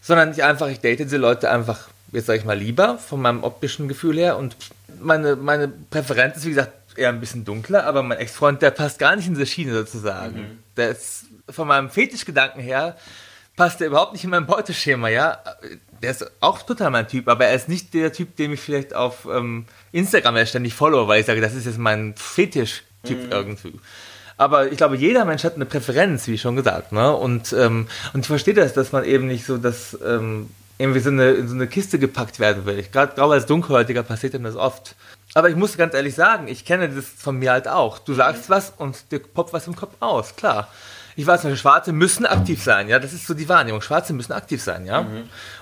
sondern 0.00 0.30
ich 0.30 0.44
einfach, 0.44 0.68
ich 0.68 0.80
date 0.80 1.00
diese 1.00 1.16
Leute 1.16 1.50
einfach, 1.50 1.88
jetzt 2.14 2.26
sage 2.26 2.38
ich 2.38 2.44
mal, 2.44 2.56
lieber 2.56 2.98
von 2.98 3.20
meinem 3.20 3.42
optischen 3.42 3.88
Gefühl 3.88 4.16
her. 4.16 4.38
Und 4.38 4.56
meine, 5.00 5.36
meine 5.36 5.68
Präferenz 5.68 6.36
ist, 6.36 6.46
wie 6.46 6.50
gesagt, 6.50 6.72
eher 6.96 7.08
ein 7.08 7.20
bisschen 7.20 7.44
dunkler, 7.44 7.84
aber 7.86 8.02
mein 8.02 8.18
Ex-Freund, 8.18 8.62
der 8.62 8.70
passt 8.70 8.98
gar 8.98 9.16
nicht 9.16 9.26
in 9.26 9.34
diese 9.34 9.46
Schiene 9.46 9.74
sozusagen. 9.74 10.62
Der 10.76 10.90
ist 10.90 11.24
von 11.50 11.66
meinem 11.66 11.90
Fetischgedanken 11.90 12.62
her, 12.62 12.96
passt 13.56 13.80
der 13.80 13.88
überhaupt 13.88 14.12
nicht 14.12 14.24
in 14.24 14.30
mein 14.30 14.46
Beuteschema, 14.46 15.08
ja. 15.08 15.38
Der 16.02 16.12
ist 16.12 16.30
auch 16.40 16.62
total 16.62 16.90
mein 16.90 17.08
Typ, 17.08 17.28
aber 17.28 17.46
er 17.46 17.54
ist 17.54 17.68
nicht 17.68 17.94
der 17.94 18.12
Typ, 18.12 18.36
den 18.36 18.52
ich 18.52 18.60
vielleicht 18.60 18.94
auf 18.94 19.26
ähm, 19.26 19.66
Instagram 19.92 20.36
ja 20.36 20.46
ständig 20.46 20.74
follow, 20.74 21.08
weil 21.08 21.20
ich 21.20 21.26
sage, 21.26 21.40
das 21.40 21.54
ist 21.54 21.66
jetzt 21.66 21.78
mein 21.78 22.14
Fetisch-Typ 22.16 23.32
irgendwie. 23.32 23.80
Aber 24.36 24.70
ich 24.70 24.76
glaube, 24.76 24.96
jeder 24.96 25.24
Mensch 25.24 25.44
hat 25.44 25.54
eine 25.54 25.64
Präferenz, 25.64 26.26
wie 26.26 26.38
schon 26.38 26.56
gesagt, 26.56 26.92
ne? 26.92 27.14
Und, 27.14 27.52
ähm, 27.52 27.86
und 28.12 28.20
ich 28.20 28.26
verstehe 28.26 28.54
das, 28.54 28.72
dass 28.72 28.92
man 28.92 29.04
eben 29.04 29.28
nicht 29.28 29.46
so, 29.46 29.58
dass 29.58 29.96
ähm, 30.04 30.50
irgendwie 30.78 31.00
so 31.00 31.10
eine, 31.10 31.30
in 31.32 31.48
so 31.48 31.54
eine 31.54 31.66
Kiste 31.66 31.98
gepackt 31.98 32.40
werden 32.40 32.66
will. 32.66 32.82
Gerade 32.90 33.14
glaube 33.14 33.34
als 33.34 33.46
Dunkelhäutiger 33.46 34.02
passiert 34.02 34.34
ihm 34.34 34.44
das 34.44 34.56
oft. 34.56 34.96
Aber 35.34 35.48
ich 35.48 35.56
muss 35.56 35.76
ganz 35.76 35.94
ehrlich 35.94 36.14
sagen, 36.14 36.48
ich 36.48 36.64
kenne 36.64 36.88
das 36.88 37.06
von 37.06 37.38
mir 37.38 37.52
halt 37.52 37.68
auch. 37.68 37.98
Du 37.98 38.14
sagst 38.14 38.50
was 38.50 38.72
und 38.76 39.10
dir 39.10 39.20
poppt 39.20 39.52
was 39.52 39.66
im 39.66 39.76
Kopf 39.76 39.94
aus, 40.00 40.36
klar. 40.36 40.68
Ich 41.16 41.24
weiß 41.24 41.44
nicht, 41.44 41.60
Schwarze 41.60 41.92
müssen 41.92 42.26
aktiv 42.26 42.60
sein, 42.60 42.88
ja, 42.88 42.98
das 42.98 43.12
ist 43.12 43.24
so 43.28 43.34
die 43.34 43.48
Wahrnehmung. 43.48 43.80
Schwarze 43.80 44.12
müssen 44.12 44.32
aktiv 44.32 44.60
sein, 44.60 44.84
ja. 44.84 45.06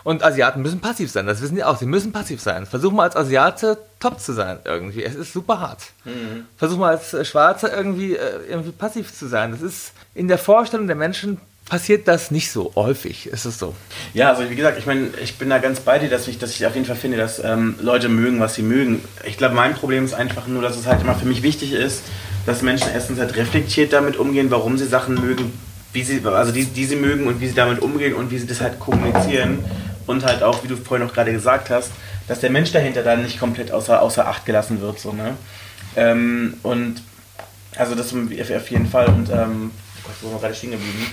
Und 0.03 0.25
Asiaten 0.25 0.63
müssen 0.63 0.81
passiv 0.81 1.11
sein, 1.11 1.27
das 1.27 1.43
wissen 1.43 1.57
die 1.57 1.65
auch. 1.65 1.77
Sie 1.77 1.85
müssen 1.85 2.11
passiv 2.11 2.41
sein. 2.41 2.65
Versuch 2.65 2.91
mal 2.91 3.03
als 3.03 3.17
Asiate 3.17 3.77
top 4.01 4.19
zu 4.19 4.33
sein 4.33 4.61
irgendwie. 4.65 5.05
Es 5.05 5.15
ist 5.15 5.35
super 5.35 5.61
hart. 5.61 5.83
Versuch 6.57 6.79
mal 6.79 6.93
als 6.97 7.29
Schwarzer 7.29 7.71
irgendwie, 7.75 8.17
äh, 8.17 8.47
irgendwie 8.49 8.73
passiv 8.73 9.15
zu 9.15 9.27
sein. 9.27 9.51
Das 9.51 9.61
ist 9.61 9.93
in 10.15 10.27
der 10.27 10.39
Vorstellung 10.39 10.87
der 10.87 10.97
Menschen 10.97 11.39
passiert 11.67 12.09
das 12.09 12.31
nicht 12.31 12.51
so 12.51 12.73
häufig. 12.75 13.27
Ist 13.27 13.45
es 13.45 13.59
so? 13.59 13.75
Ja, 14.15 14.33
also 14.33 14.49
wie 14.51 14.55
gesagt, 14.55 14.79
ich 14.79 14.87
meine, 14.87 15.09
ich 15.23 15.39
bin 15.39 15.51
da 15.51 15.59
ganz 15.59 15.81
bei 15.81 15.99
dir, 15.99 16.09
dass 16.09 16.29
ich, 16.29 16.39
dass 16.39 16.51
ich 16.51 16.67
auf 16.67 16.75
jeden 16.75 16.87
Fall 16.87 16.97
finde, 16.97 17.17
dass 17.17 17.43
ähm, 17.43 17.77
Leute 17.81 18.09
mögen, 18.09 18.41
was 18.41 18.55
sie 18.55 18.63
mögen. 18.63 19.03
Ich 19.25 19.39
glaube, 19.39 19.55
mein 19.55 19.75
Problem 19.75 20.05
ist 20.05 20.15
einfach 20.15 20.47
nur, 20.47 20.63
dass 20.63 20.77
es 20.77 20.87
halt 20.87 21.01
immer 21.01 21.15
für 21.15 21.27
mich 21.27 21.43
wichtig 21.43 21.73
ist, 21.73 22.03
dass 22.47 22.63
Menschen 22.63 22.89
erstens 22.93 23.19
halt 23.19 23.37
reflektiert 23.37 23.93
damit 23.93 24.17
umgehen, 24.17 24.51
warum 24.51 24.77
sie 24.77 24.87
Sachen 24.87 25.15
mögen, 25.15 25.53
wie 25.93 26.03
sie, 26.03 26.21
also 26.25 26.53
die, 26.53 26.65
die 26.65 26.85
sie 26.85 26.97
mögen 26.97 27.27
und 27.27 27.41
wie 27.41 27.49
sie 27.49 27.55
damit 27.55 27.81
umgehen 27.81 28.15
und 28.15 28.31
wie 28.31 28.39
sie 28.39 28.47
das 28.47 28.61
halt 28.61 28.79
kommunizieren. 28.79 29.65
Und 30.07 30.25
halt 30.25 30.43
auch, 30.43 30.65
wie 30.65 30.69
du 30.69 30.77
vorhin 30.77 31.07
auch 31.07 31.13
gerade 31.13 31.33
gesagt 31.33 31.71
hast, 31.71 31.93
dass 32.27 32.41
der 32.41 32.51
Mensch 32.51 32.73
dahinter 32.73 33.03
dann 33.03 33.23
nicht 33.23 33.39
komplett 33.39 33.71
außer, 33.71 34.03
außer 34.03 34.27
Acht 34.27 34.45
gelassen 34.47 34.81
wird. 34.81 34.99
So, 34.99 35.13
ne? 35.13 35.37
ähm, 35.97 36.55
und 36.63 37.03
also 37.77 37.95
das 37.95 38.13
auf 38.13 38.71
jeden 38.71 38.87
Fall. 38.89 39.07
Und 39.07 39.31
ähm, 39.31 39.71
sind 40.21 40.33
wir 40.33 40.39
gerade 40.41 40.55
stehen 40.55 40.73
geblieben? 40.73 41.07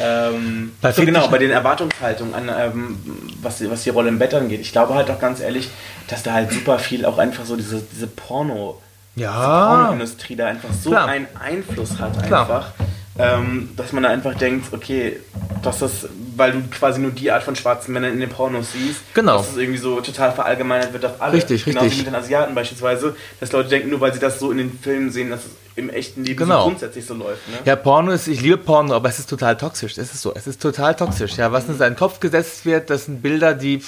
Ähm, 0.00 0.72
Bei 0.80 0.92
so 0.92 1.04
genau, 1.04 1.28
bei 1.28 1.38
den 1.38 1.50
Erwartungshaltungen 1.50 2.34
an, 2.34 2.50
ähm, 2.58 2.98
was, 3.42 3.58
die- 3.58 3.70
was 3.70 3.82
die 3.84 3.90
Rolle 3.90 4.08
im 4.08 4.18
Bett 4.18 4.34
angeht. 4.34 4.60
Ich 4.60 4.72
glaube 4.72 4.94
halt 4.94 5.10
auch 5.10 5.18
ganz 5.18 5.40
ehrlich, 5.40 5.70
dass 6.08 6.22
da 6.22 6.32
halt 6.34 6.52
super 6.52 6.78
viel 6.78 7.04
auch 7.06 7.18
einfach 7.18 7.44
so 7.44 7.56
diese, 7.56 7.80
diese 7.92 8.06
Porno, 8.06 8.80
Ja. 9.14 9.66
Pornoindustrie 9.68 10.36
da 10.36 10.46
einfach 10.46 10.68
so 10.72 10.90
Klar. 10.90 11.06
einen 11.08 11.26
Einfluss 11.40 11.98
hat 11.98 12.26
Klar. 12.26 12.42
einfach. 12.42 12.72
Ähm, 13.18 13.70
dass 13.76 13.92
man 13.92 14.02
da 14.02 14.10
einfach 14.10 14.34
denkt, 14.34 14.72
okay, 14.72 15.18
dass 15.62 15.78
das, 15.78 16.06
weil 16.36 16.52
du 16.52 16.62
quasi 16.68 17.00
nur 17.00 17.10
die 17.12 17.30
Art 17.30 17.42
von 17.42 17.56
schwarzen 17.56 17.92
Männern 17.92 18.12
in 18.12 18.20
den 18.20 18.28
Pornos 18.28 18.72
siehst, 18.72 19.00
Genau. 19.14 19.38
dass 19.38 19.50
es 19.52 19.56
irgendwie 19.56 19.78
so 19.78 20.00
total 20.00 20.32
verallgemeinert 20.32 20.92
wird 20.92 21.04
auf 21.06 21.20
alle. 21.20 21.32
Richtig, 21.32 21.64
Genauso 21.64 21.84
richtig. 21.86 22.00
wie 22.02 22.04
mit 22.04 22.14
den 22.14 22.20
Asiaten 22.20 22.54
beispielsweise, 22.54 23.16
dass 23.40 23.52
Leute 23.52 23.70
denken, 23.70 23.90
nur 23.90 24.00
weil 24.00 24.12
sie 24.12 24.20
das 24.20 24.38
so 24.38 24.50
in 24.50 24.58
den 24.58 24.78
Filmen 24.78 25.10
sehen, 25.10 25.30
dass 25.30 25.40
es 25.46 25.50
im 25.76 25.90
echten 25.90 26.24
Leben 26.24 26.38
Genau. 26.38 26.62
so 26.64 26.68
grundsätzlich 26.70 27.04
so 27.06 27.14
läuft. 27.14 27.48
Ne? 27.48 27.58
Ja, 27.64 27.76
Porno 27.76 28.12
ist, 28.12 28.28
ich 28.28 28.40
liebe 28.40 28.58
Porno, 28.58 28.94
aber 28.94 29.08
es 29.08 29.18
ist 29.18 29.28
total 29.30 29.56
toxisch. 29.56 29.92
Es 29.98 30.12
ist 30.14 30.22
so, 30.22 30.34
es 30.34 30.46
ist 30.46 30.60
total 30.62 30.94
toxisch. 30.94 31.36
Ja, 31.36 31.52
was 31.52 31.68
in 31.68 31.76
seinen 31.76 31.96
Kopf 31.96 32.20
gesetzt 32.20 32.64
wird, 32.66 32.88
das 32.90 33.06
sind 33.06 33.22
Bilder, 33.22 33.54
die, 33.54 33.82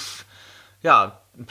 ja, 0.83 1.19
pff, 1.39 1.47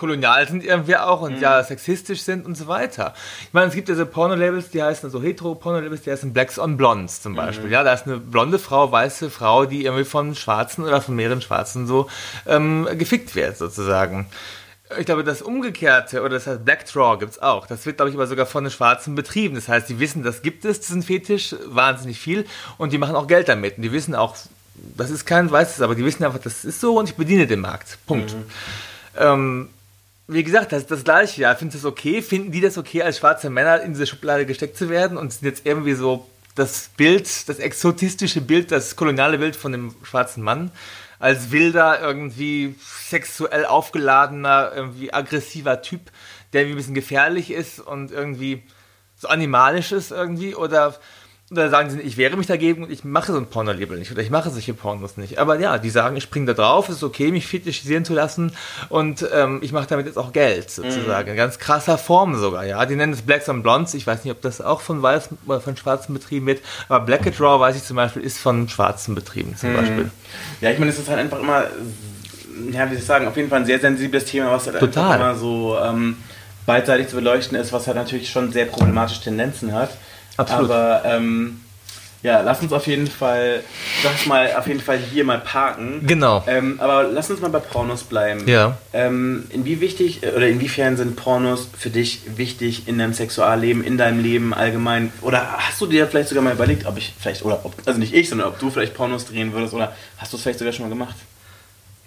kolonial 0.00 0.48
sind 0.48 0.64
irgendwie 0.64 0.96
auch 0.96 1.20
und 1.20 1.40
ja, 1.40 1.62
sexistisch 1.62 2.22
sind 2.22 2.46
und 2.46 2.56
so 2.56 2.66
weiter. 2.66 3.12
Ich 3.42 3.52
meine, 3.52 3.66
es 3.66 3.74
gibt 3.74 3.88
diese 3.88 4.06
Porno-Labels, 4.06 4.70
die 4.70 4.82
heißen, 4.82 5.06
also 5.06 5.22
hetero-Porno-Labels, 5.22 6.00
die 6.00 6.10
heißen 6.10 6.32
Blacks 6.32 6.58
on 6.58 6.78
Blondes 6.78 7.20
zum 7.20 7.34
Beispiel. 7.34 7.70
Ja, 7.70 7.84
da 7.84 7.92
ist 7.92 8.06
eine 8.06 8.16
blonde 8.16 8.58
Frau, 8.58 8.90
weiße 8.90 9.28
Frau, 9.28 9.66
die 9.66 9.84
irgendwie 9.84 10.04
von 10.04 10.34
Schwarzen 10.34 10.84
oder 10.84 11.02
von 11.02 11.16
mehreren 11.16 11.42
Schwarzen 11.42 11.86
so 11.86 12.08
ähm, 12.46 12.88
gefickt 12.96 13.34
wird, 13.34 13.58
sozusagen. 13.58 14.26
Ich 14.98 15.04
glaube, 15.04 15.22
das 15.22 15.42
Umgekehrte, 15.42 16.22
oder 16.22 16.30
das 16.30 16.46
heißt 16.46 16.64
Black 16.64 16.86
Draw 16.86 17.18
gibt 17.18 17.32
es 17.32 17.42
auch. 17.42 17.66
Das 17.66 17.84
wird, 17.84 17.98
glaube 17.98 18.08
ich, 18.08 18.16
aber 18.16 18.26
sogar 18.26 18.46
von 18.46 18.64
den 18.64 18.70
Schwarzen 18.70 19.14
betrieben. 19.14 19.54
Das 19.54 19.68
heißt, 19.68 19.86
die 19.88 20.00
wissen, 20.00 20.22
das 20.22 20.40
gibt 20.40 20.64
es, 20.64 20.80
diesen 20.80 21.02
Fetisch, 21.02 21.54
wahnsinnig 21.66 22.18
viel. 22.18 22.46
Und 22.78 22.94
die 22.94 22.98
machen 22.98 23.14
auch 23.16 23.26
Geld 23.26 23.48
damit. 23.48 23.76
Und 23.76 23.82
die 23.82 23.92
wissen 23.92 24.14
auch, 24.14 24.34
das 24.96 25.10
ist 25.10 25.26
kein 25.26 25.50
weißes, 25.50 25.82
aber 25.82 25.94
die 25.94 26.04
wissen 26.04 26.24
einfach, 26.24 26.40
das 26.40 26.64
ist 26.64 26.80
so 26.80 26.98
und 26.98 27.08
ich 27.08 27.16
bediene 27.16 27.46
den 27.46 27.60
Markt. 27.60 27.98
Punkt. 28.06 28.34
Ähm, 29.18 29.68
wie 30.32 30.44
gesagt, 30.44 30.72
das 30.72 30.82
ist 30.82 30.90
das 30.90 31.04
Gleiche. 31.04 31.42
Ja, 31.42 31.54
finden 31.54 31.72
Sie 31.72 31.78
das 31.78 31.84
okay? 31.84 32.22
Finden 32.22 32.52
die 32.52 32.60
das 32.60 32.78
okay, 32.78 33.02
als 33.02 33.18
schwarze 33.18 33.50
Männer 33.50 33.80
in 33.82 33.92
diese 33.92 34.06
Schublade 34.06 34.46
gesteckt 34.46 34.76
zu 34.76 34.88
werden 34.88 35.16
und 35.16 35.32
sind 35.32 35.46
jetzt 35.46 35.66
irgendwie 35.66 35.94
so 35.94 36.26
das 36.54 36.90
Bild, 36.96 37.48
das 37.48 37.58
exotistische 37.58 38.40
Bild, 38.40 38.70
das 38.70 38.96
koloniale 38.96 39.38
Bild 39.38 39.56
von 39.56 39.72
dem 39.72 39.94
schwarzen 40.02 40.42
Mann 40.42 40.70
als 41.18 41.50
wilder, 41.50 42.00
irgendwie 42.00 42.74
sexuell 42.80 43.66
aufgeladener, 43.66 44.72
irgendwie 44.74 45.12
aggressiver 45.12 45.82
Typ, 45.82 46.00
der 46.52 46.62
irgendwie 46.62 46.74
ein 46.74 46.78
bisschen 46.78 46.94
gefährlich 46.94 47.50
ist 47.50 47.78
und 47.78 48.10
irgendwie 48.10 48.62
so 49.16 49.28
animalisch 49.28 49.92
ist 49.92 50.12
irgendwie 50.12 50.54
oder 50.54 50.98
oder 51.50 51.68
sagen 51.68 51.90
sie, 51.90 52.00
ich 52.00 52.16
wehre 52.16 52.36
mich 52.36 52.46
dagegen 52.46 52.84
und 52.84 52.92
ich 52.92 53.02
mache 53.02 53.32
so 53.32 53.38
ein 53.38 53.46
Porno-Label 53.46 53.98
nicht 53.98 54.12
oder 54.12 54.22
ich 54.22 54.30
mache 54.30 54.50
solche 54.50 54.72
Pornos 54.72 55.16
nicht. 55.16 55.38
Aber 55.38 55.58
ja, 55.58 55.78
die 55.78 55.90
sagen, 55.90 56.14
ich 56.16 56.22
springe 56.22 56.46
da 56.46 56.52
drauf, 56.54 56.88
es 56.88 56.96
ist 56.96 57.02
okay, 57.02 57.32
mich 57.32 57.48
fetischisieren 57.48 58.04
zu 58.04 58.14
lassen 58.14 58.52
und 58.88 59.26
ähm, 59.34 59.58
ich 59.60 59.72
mache 59.72 59.88
damit 59.88 60.06
jetzt 60.06 60.16
auch 60.16 60.32
Geld 60.32 60.70
sozusagen. 60.70 61.28
In 61.30 61.36
ganz 61.36 61.58
krasser 61.58 61.98
Form 61.98 62.36
sogar, 62.36 62.64
ja. 62.64 62.86
Die 62.86 62.94
nennen 62.94 63.12
es 63.12 63.22
Blacks 63.22 63.48
and 63.48 63.64
Blondes. 63.64 63.94
Ich 63.94 64.06
weiß 64.06 64.24
nicht, 64.24 64.32
ob 64.32 64.40
das 64.42 64.60
auch 64.60 64.80
von 64.80 65.02
Weiß 65.02 65.30
oder 65.44 65.60
von 65.60 65.76
Schwarzen 65.76 66.14
betrieben 66.14 66.46
wird, 66.46 66.60
aber 66.88 67.04
Black 67.04 67.26
and 67.26 67.38
Draw, 67.38 67.58
weiß 67.58 67.74
ich 67.74 67.82
zum 67.82 67.96
Beispiel, 67.96 68.22
ist 68.22 68.38
von 68.38 68.68
Schwarzen 68.68 69.16
betrieben 69.16 69.56
zum 69.56 69.74
Beispiel. 69.74 70.10
Ja, 70.60 70.70
ich 70.70 70.78
meine, 70.78 70.92
es 70.92 71.00
ist 71.00 71.08
halt 71.08 71.18
einfach 71.18 71.40
immer, 71.40 71.64
ja, 72.70 72.84
wie 72.86 72.90
soll 72.90 72.98
ich 72.98 73.04
sagen, 73.04 73.26
auf 73.26 73.36
jeden 73.36 73.48
Fall 73.48 73.60
ein 73.60 73.66
sehr 73.66 73.80
sensibles 73.80 74.24
Thema, 74.24 74.52
was 74.52 74.68
halt 74.68 74.78
Total. 74.78 75.16
immer 75.16 75.34
so 75.34 75.76
ähm, 75.82 76.16
beidseitig 76.64 77.08
zu 77.08 77.16
beleuchten 77.16 77.58
ist, 77.58 77.72
was 77.72 77.88
halt 77.88 77.96
natürlich 77.96 78.30
schon 78.30 78.52
sehr 78.52 78.66
problematische 78.66 79.22
Tendenzen 79.22 79.72
hat. 79.72 79.90
Absolut. 80.40 80.70
Aber 80.70 81.02
ähm, 81.04 81.60
ja, 82.22 82.42
lass 82.42 82.60
uns 82.60 82.72
auf 82.72 82.86
jeden 82.86 83.06
Fall, 83.06 83.62
sag 84.02 84.26
mal, 84.26 84.54
auf 84.54 84.66
jeden 84.66 84.80
Fall 84.80 84.98
hier 84.98 85.24
mal 85.24 85.38
parken. 85.38 86.06
Genau. 86.06 86.44
Ähm, 86.46 86.78
aber 86.78 87.04
lass 87.04 87.30
uns 87.30 87.40
mal 87.40 87.48
bei 87.48 87.60
Pornos 87.60 88.02
bleiben. 88.02 88.46
Ja. 88.46 88.76
Ähm, 88.92 89.46
inwie 89.50 89.80
wichtig 89.80 90.22
äh, 90.22 90.32
oder 90.36 90.46
inwiefern 90.48 90.98
sind 90.98 91.16
Pornos 91.16 91.68
für 91.78 91.88
dich 91.88 92.22
wichtig 92.36 92.86
in 92.88 92.98
deinem 92.98 93.14
Sexualleben, 93.14 93.82
in 93.82 93.96
deinem 93.96 94.22
Leben 94.22 94.52
allgemein? 94.52 95.12
Oder 95.22 95.46
hast 95.56 95.80
du 95.80 95.86
dir 95.86 96.06
vielleicht 96.06 96.28
sogar 96.28 96.44
mal 96.44 96.52
überlegt, 96.52 96.84
ob 96.84 96.98
ich 96.98 97.14
vielleicht, 97.18 97.42
oder 97.42 97.64
ob, 97.64 97.74
also 97.86 97.98
nicht 97.98 98.12
ich, 98.12 98.28
sondern 98.28 98.48
ob 98.48 98.58
du 98.58 98.70
vielleicht 98.70 98.94
Pornos 98.94 99.24
drehen 99.24 99.52
würdest 99.54 99.72
oder 99.72 99.94
hast 100.18 100.32
du 100.32 100.36
es 100.36 100.42
vielleicht 100.42 100.58
sogar 100.58 100.74
schon 100.74 100.84
mal 100.84 100.90
gemacht? 100.90 101.16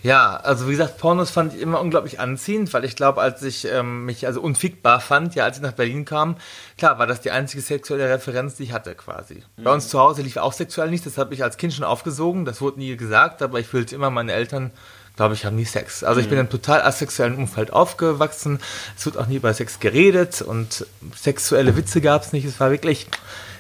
Ja, 0.04 0.36
also 0.36 0.68
wie 0.68 0.72
gesagt, 0.72 0.98
Pornos 0.98 1.32
fand 1.32 1.54
ich 1.54 1.62
immer 1.62 1.80
unglaublich 1.80 2.20
anziehend, 2.20 2.74
weil 2.74 2.84
ich 2.84 2.98
glaube, 2.98 3.22
als 3.22 3.42
ich 3.42 3.66
ähm, 3.66 4.04
mich 4.04 4.28
also 4.28 4.42
unfickbar 4.42 5.00
fand, 5.00 5.34
ja, 5.34 5.46
als 5.46 5.58
ich 5.58 5.64
nach 5.64 5.72
Berlin 5.72 6.04
kam, 6.04 6.36
klar, 6.78 7.00
war 7.00 7.08
das 7.08 7.22
die 7.22 7.32
einzige 7.32 7.64
sexuelle 7.64 8.10
Referenz, 8.10 8.56
die 8.56 8.64
ich 8.64 8.74
hatte 8.74 8.96
quasi. 8.96 9.44
Bei 9.56 9.72
uns 9.72 9.88
zu 9.88 10.00
Hause 10.00 10.22
lief 10.22 10.36
auch 10.36 10.52
sexuell 10.52 10.90
nichts, 10.90 11.06
das 11.06 11.18
habe 11.18 11.34
ich 11.34 11.42
als 11.42 11.56
Kind 11.56 11.74
schon 11.74 11.86
aufgesogen, 11.86 12.44
das 12.44 12.60
wurde 12.60 12.80
nie 12.80 12.98
gesagt, 12.98 13.42
aber 13.42 13.62
ich 13.62 13.68
fühlte 13.68 13.96
immer, 13.96 14.10
meine 14.10 14.34
Eltern, 14.34 14.72
glaube 15.16 15.36
ich, 15.36 15.46
haben 15.46 15.56
nie 15.56 15.64
Sex. 15.64 16.04
Also 16.04 16.20
ich 16.20 16.28
bin 16.28 16.34
in 16.34 16.42
einem 16.42 16.50
total 16.50 16.82
asexuellen 16.82 17.38
Umfeld 17.38 17.72
aufgewachsen, 17.72 18.60
es 18.98 19.06
wird 19.06 19.18
auch 19.18 19.28
nie 19.28 19.38
über 19.38 19.54
Sex 19.54 19.80
geredet 19.80 20.42
und 20.42 20.86
sexuelle 21.16 21.78
Witze 21.78 22.02
gab 22.02 22.24
es 22.24 22.34
nicht, 22.34 22.44
es 22.44 22.60
war 22.60 22.72
wirklich 22.72 23.08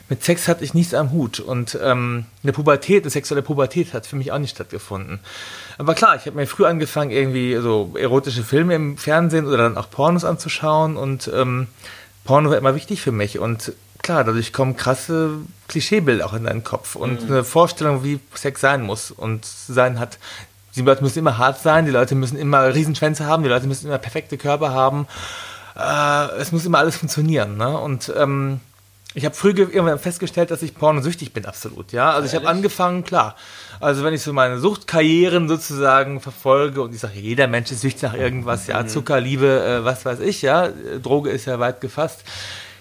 mit 0.09 0.23
Sex 0.23 0.47
hatte 0.47 0.63
ich 0.63 0.73
nichts 0.73 0.93
am 0.93 1.11
Hut 1.11 1.39
und 1.39 1.77
ähm, 1.81 2.25
eine 2.43 2.51
Pubertät, 2.51 3.03
eine 3.03 3.09
sexuelle 3.09 3.41
Pubertät 3.41 3.93
hat 3.93 4.05
für 4.05 4.15
mich 4.15 4.31
auch 4.31 4.39
nicht 4.39 4.55
stattgefunden. 4.55 5.19
Aber 5.77 5.95
klar, 5.95 6.15
ich 6.15 6.25
habe 6.25 6.35
mir 6.35 6.45
früh 6.45 6.65
angefangen, 6.65 7.11
irgendwie 7.11 7.55
so 7.55 7.93
erotische 7.97 8.43
Filme 8.43 8.75
im 8.75 8.97
Fernsehen 8.97 9.47
oder 9.47 9.57
dann 9.57 9.77
auch 9.77 9.89
Pornos 9.89 10.25
anzuschauen 10.25 10.97
und 10.97 11.31
ähm, 11.33 11.67
Porno 12.25 12.49
war 12.49 12.57
immer 12.57 12.75
wichtig 12.75 13.01
für 13.01 13.11
mich 13.11 13.39
und 13.39 13.73
klar, 14.03 14.23
dadurch 14.23 14.53
kommen 14.53 14.75
krasse 14.75 15.31
Klischeebilder 15.67 16.25
auch 16.25 16.33
in 16.33 16.43
deinen 16.43 16.63
Kopf 16.63 16.95
und 16.95 17.23
eine 17.23 17.43
Vorstellung, 17.43 18.03
wie 18.03 18.19
Sex 18.35 18.61
sein 18.61 18.83
muss 18.83 19.09
und 19.09 19.45
sein 19.45 19.99
hat. 19.99 20.19
Die 20.75 20.81
Leute 20.81 21.03
müssen 21.03 21.19
immer 21.19 21.37
hart 21.37 21.59
sein, 21.59 21.85
die 21.85 21.91
Leute 21.91 22.15
müssen 22.15 22.37
immer 22.37 22.73
Riesenschwänze 22.73 23.25
haben, 23.25 23.43
die 23.43 23.49
Leute 23.49 23.67
müssen 23.67 23.87
immer 23.87 23.99
perfekte 23.99 24.37
Körper 24.37 24.71
haben. 24.71 25.07
Äh, 25.75 26.39
es 26.39 26.51
muss 26.51 26.65
immer 26.65 26.79
alles 26.79 26.97
funktionieren. 26.97 27.57
Ne? 27.57 27.77
Und 27.77 28.11
ähm, 28.15 28.59
ich 29.15 29.25
habe 29.25 29.35
früh 29.35 29.53
ge- 29.53 29.69
irgendwann 29.71 29.99
festgestellt, 29.99 30.51
dass 30.51 30.61
ich 30.61 30.73
pornosüchtig 30.75 31.33
bin, 31.33 31.45
absolut. 31.45 31.91
Ja, 31.91 32.11
also 32.11 32.27
ich 32.27 32.35
habe 32.35 32.47
angefangen, 32.47 33.03
klar. 33.03 33.35
Also 33.79 34.03
wenn 34.03 34.13
ich 34.13 34.21
so 34.21 34.33
meine 34.33 34.59
Suchtkarrieren 34.59 35.47
sozusagen 35.47 36.19
verfolge 36.19 36.81
und 36.81 36.93
ich 36.93 36.99
sage, 37.01 37.19
jeder 37.19 37.47
Mensch 37.47 37.71
ist 37.71 37.81
süchtig 37.81 38.03
nach 38.03 38.13
irgendwas, 38.13 38.67
ja, 38.67 38.85
Zucker, 38.87 39.19
Liebe, 39.19 39.63
äh, 39.63 39.85
was 39.85 40.05
weiß 40.05 40.19
ich, 40.19 40.41
ja, 40.41 40.69
Droge 41.01 41.29
ist 41.29 41.45
ja 41.45 41.59
weit 41.59 41.81
gefasst. 41.81 42.23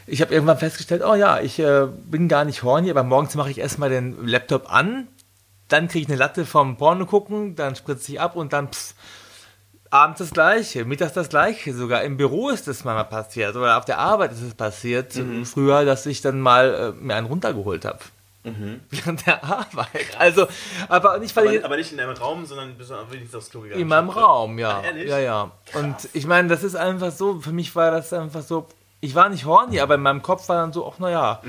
Ich 0.06 0.20
habe 0.20 0.32
irgendwann 0.34 0.58
festgestellt, 0.58 1.02
oh 1.06 1.14
ja, 1.14 1.40
ich 1.40 1.58
äh, 1.58 1.86
bin 2.06 2.28
gar 2.28 2.44
nicht 2.44 2.62
horny, 2.62 2.90
aber 2.90 3.02
morgens 3.04 3.34
mache 3.34 3.50
ich 3.50 3.58
erstmal 3.58 3.88
den 3.90 4.26
Laptop 4.26 4.72
an, 4.72 5.08
dann 5.68 5.88
kriege 5.88 6.02
ich 6.02 6.08
eine 6.08 6.18
Latte 6.18 6.44
vom 6.44 6.76
Porno 6.76 7.06
gucken, 7.06 7.54
dann 7.56 7.76
spritze 7.76 8.12
ich 8.12 8.20
ab 8.20 8.36
und 8.36 8.52
dann 8.52 8.68
pss, 8.70 8.94
abends 9.92 10.20
das 10.20 10.30
Gleiche, 10.30 10.84
mittags 10.86 11.12
das 11.12 11.28
Gleiche, 11.28 11.74
sogar 11.74 12.02
im 12.02 12.16
Büro 12.16 12.48
ist 12.48 12.66
das 12.66 12.82
mal 12.82 13.04
passiert 13.04 13.54
oder 13.54 13.76
auf 13.76 13.84
der 13.84 13.98
Arbeit 13.98 14.32
ist 14.32 14.40
es 14.40 14.54
passiert, 14.54 15.12
früher, 15.44 15.84
dass 15.84 16.06
ich 16.06 16.22
dann 16.22 16.40
mal 16.40 16.94
äh, 16.98 17.02
mir 17.02 17.14
einen 17.14 17.26
runtergeholt 17.26 17.84
habe. 17.84 17.98
Während 18.90 19.26
der 19.26 19.44
Arbeit. 19.44 20.16
Also, 20.18 20.48
aber 20.88 21.18
nicht, 21.18 21.36
weil 21.36 21.46
ich, 21.46 21.58
Aber, 21.58 21.66
aber 21.66 21.76
nicht 21.76 21.92
in 21.92 21.98
deinem 21.98 22.16
Raum, 22.16 22.44
sondern 22.44 22.74
bist 22.76 22.90
du 22.90 22.94
wenigstens 23.10 23.34
aufs 23.36 23.50
Klo 23.50 23.60
gegangen. 23.60 23.80
in 23.80 23.86
meinem 23.86 24.08
Raum, 24.08 24.58
ja. 24.58 24.78
Ach, 24.80 24.84
ehrlich? 24.84 25.08
Ja, 25.08 25.18
ja. 25.18 25.52
Und 25.74 26.08
ich 26.12 26.26
meine, 26.26 26.48
das 26.48 26.64
ist 26.64 26.74
einfach 26.74 27.12
so, 27.12 27.40
für 27.40 27.52
mich 27.52 27.76
war 27.76 27.90
das 27.90 28.12
einfach 28.12 28.42
so, 28.42 28.66
ich 29.00 29.14
war 29.14 29.28
nicht 29.28 29.44
horny, 29.44 29.78
aber 29.78 29.94
in 29.94 30.00
meinem 30.00 30.22
Kopf 30.22 30.48
war 30.48 30.56
dann 30.56 30.72
so, 30.72 30.90
ach 30.90 30.98
naja, 30.98 31.40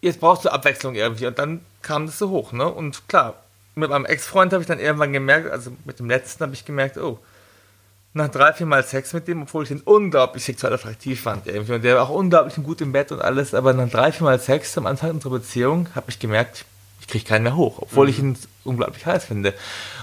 jetzt 0.00 0.20
brauchst 0.20 0.44
du 0.44 0.48
Abwechslung 0.48 0.94
irgendwie. 0.94 1.26
Und 1.26 1.38
dann 1.38 1.60
kam 1.82 2.06
das 2.06 2.18
so 2.18 2.30
hoch, 2.30 2.52
ne? 2.52 2.66
Und 2.66 3.08
klar, 3.08 3.34
mit 3.74 3.90
meinem 3.90 4.06
Ex-Freund 4.06 4.52
habe 4.52 4.62
ich 4.62 4.68
dann 4.68 4.80
irgendwann 4.80 5.12
gemerkt, 5.12 5.50
also 5.52 5.70
mit 5.84 5.98
dem 5.98 6.08
letzten 6.08 6.42
habe 6.42 6.54
ich 6.54 6.64
gemerkt, 6.64 6.98
oh, 6.98 7.18
nach 8.14 8.28
drei, 8.28 8.52
vier 8.52 8.66
Mal 8.66 8.82
Sex 8.82 9.12
mit 9.12 9.26
dem, 9.26 9.42
obwohl 9.42 9.64
ich 9.64 9.70
ihn 9.70 9.80
unglaublich 9.84 10.44
sexuell 10.44 10.72
attraktiv 10.72 11.20
fand 11.20 11.46
irgendwie. 11.46 11.72
Und 11.72 11.84
der 11.84 11.96
war 11.96 12.02
auch 12.02 12.10
unglaublich 12.10 12.54
gut 12.62 12.80
im 12.80 12.92
Bett 12.92 13.10
und 13.12 13.22
alles, 13.22 13.54
aber 13.54 13.72
nach 13.72 13.88
drei, 13.88 14.12
vier 14.12 14.24
Mal 14.24 14.38
Sex 14.38 14.76
am 14.76 14.86
Anfang 14.86 15.10
unserer 15.10 15.32
Beziehung 15.32 15.88
habe 15.94 16.10
ich 16.10 16.18
gemerkt, 16.18 16.64
ich 17.00 17.08
kriege 17.08 17.24
keinen 17.24 17.42
mehr 17.42 17.56
hoch, 17.56 17.78
obwohl 17.80 18.08
ich 18.08 18.18
ihn 18.18 18.38
unglaublich 18.64 19.06
heiß 19.06 19.24
finde. 19.24 19.54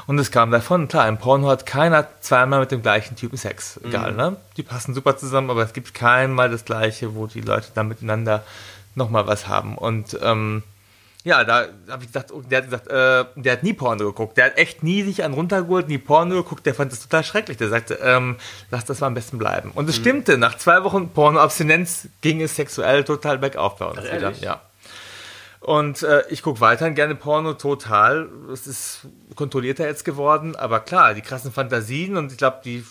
Und 0.06 0.20
es 0.20 0.32
kam 0.32 0.52
davon, 0.52 0.88
klar, 0.88 1.08
im 1.08 1.18
Porno 1.18 1.48
hat 1.48 1.66
keiner 1.66 2.08
zweimal 2.20 2.60
mit 2.60 2.72
dem 2.72 2.82
gleichen 2.82 3.16
Typen 3.16 3.38
Sex. 3.38 3.80
Egal, 3.84 4.14
ne? 4.14 4.38
Die 4.58 4.64
passen 4.64 4.94
super 4.94 5.16
zusammen, 5.16 5.50
aber 5.50 5.64
es 5.64 5.74
gibt 5.74 5.94
keinmal 5.94 6.50
das 6.50 6.66
gleiche, 6.66 7.16
wo 7.16 7.28
die 7.28 7.42
Leute 7.42 7.68
dann 7.74 7.88
miteinander 7.88 8.44
nochmal 8.96 9.28
was 9.28 9.48
haben. 9.48 9.78
Und 9.78 10.18
ähm, 10.22 10.64
ja, 11.26 11.44
da 11.44 11.68
habe 11.90 12.04
ich 12.04 12.08
gesagt, 12.08 12.32
oh, 12.32 12.42
der 12.42 12.60
hat 12.60 12.66
gesagt, 12.66 12.88
äh, 12.88 13.26
der 13.36 13.54
hat 13.54 13.64
nie 13.64 13.74
Porno 13.74 14.06
geguckt. 14.06 14.38
Der 14.38 14.46
hat 14.46 14.58
echt 14.58 14.84
nie 14.84 15.04
sich 15.04 15.24
einen 15.24 15.34
runtergeholt, 15.34 15.90
nie 15.90 15.98
Porno 15.98 16.36
geguckt. 16.36 16.66
Der 16.66 16.74
fand 16.74 16.94
das 16.94 17.02
total 17.02 17.26
schrecklich. 17.26 17.58
Der 17.58 17.68
sagte, 17.68 18.00
ähm, 18.02 18.38
lass 18.72 18.86
das 18.86 19.02
mal 19.02 19.08
am 19.08 19.16
besten 19.16 19.38
bleiben. 19.38 19.72
Und 19.76 19.90
es 19.90 19.98
stimmte. 19.98 20.38
Nach 20.38 20.58
zwei 20.58 20.84
Wochen 20.86 21.10
Pornoabstinenz 21.10 22.08
ging 22.22 22.42
es 22.42 22.56
sexuell 22.56 23.04
total 23.04 23.38
bergauf 23.38 23.78
bei 23.78 23.86
uns 23.86 24.00
Ach, 24.00 24.16
wieder. 24.16 24.32
Ja. 24.40 24.62
Und 25.60 26.04
äh, 26.04 26.24
ich 26.30 26.42
gucke 26.42 26.62
weiterhin 26.62 26.96
gerne 26.96 27.16
Porno, 27.16 27.54
total. 27.54 28.30
Es 28.54 28.66
ist 28.66 29.02
kontrollierter 29.36 29.86
jetzt 29.86 30.06
geworden. 30.06 30.56
Aber 30.56 30.80
klar, 30.80 31.14
die 31.14 31.22
krassen 31.22 31.52
Fantasien 31.52 32.16
und 32.16 32.32
ich 32.32 32.38
glaube, 32.38 32.62
die 32.64 32.86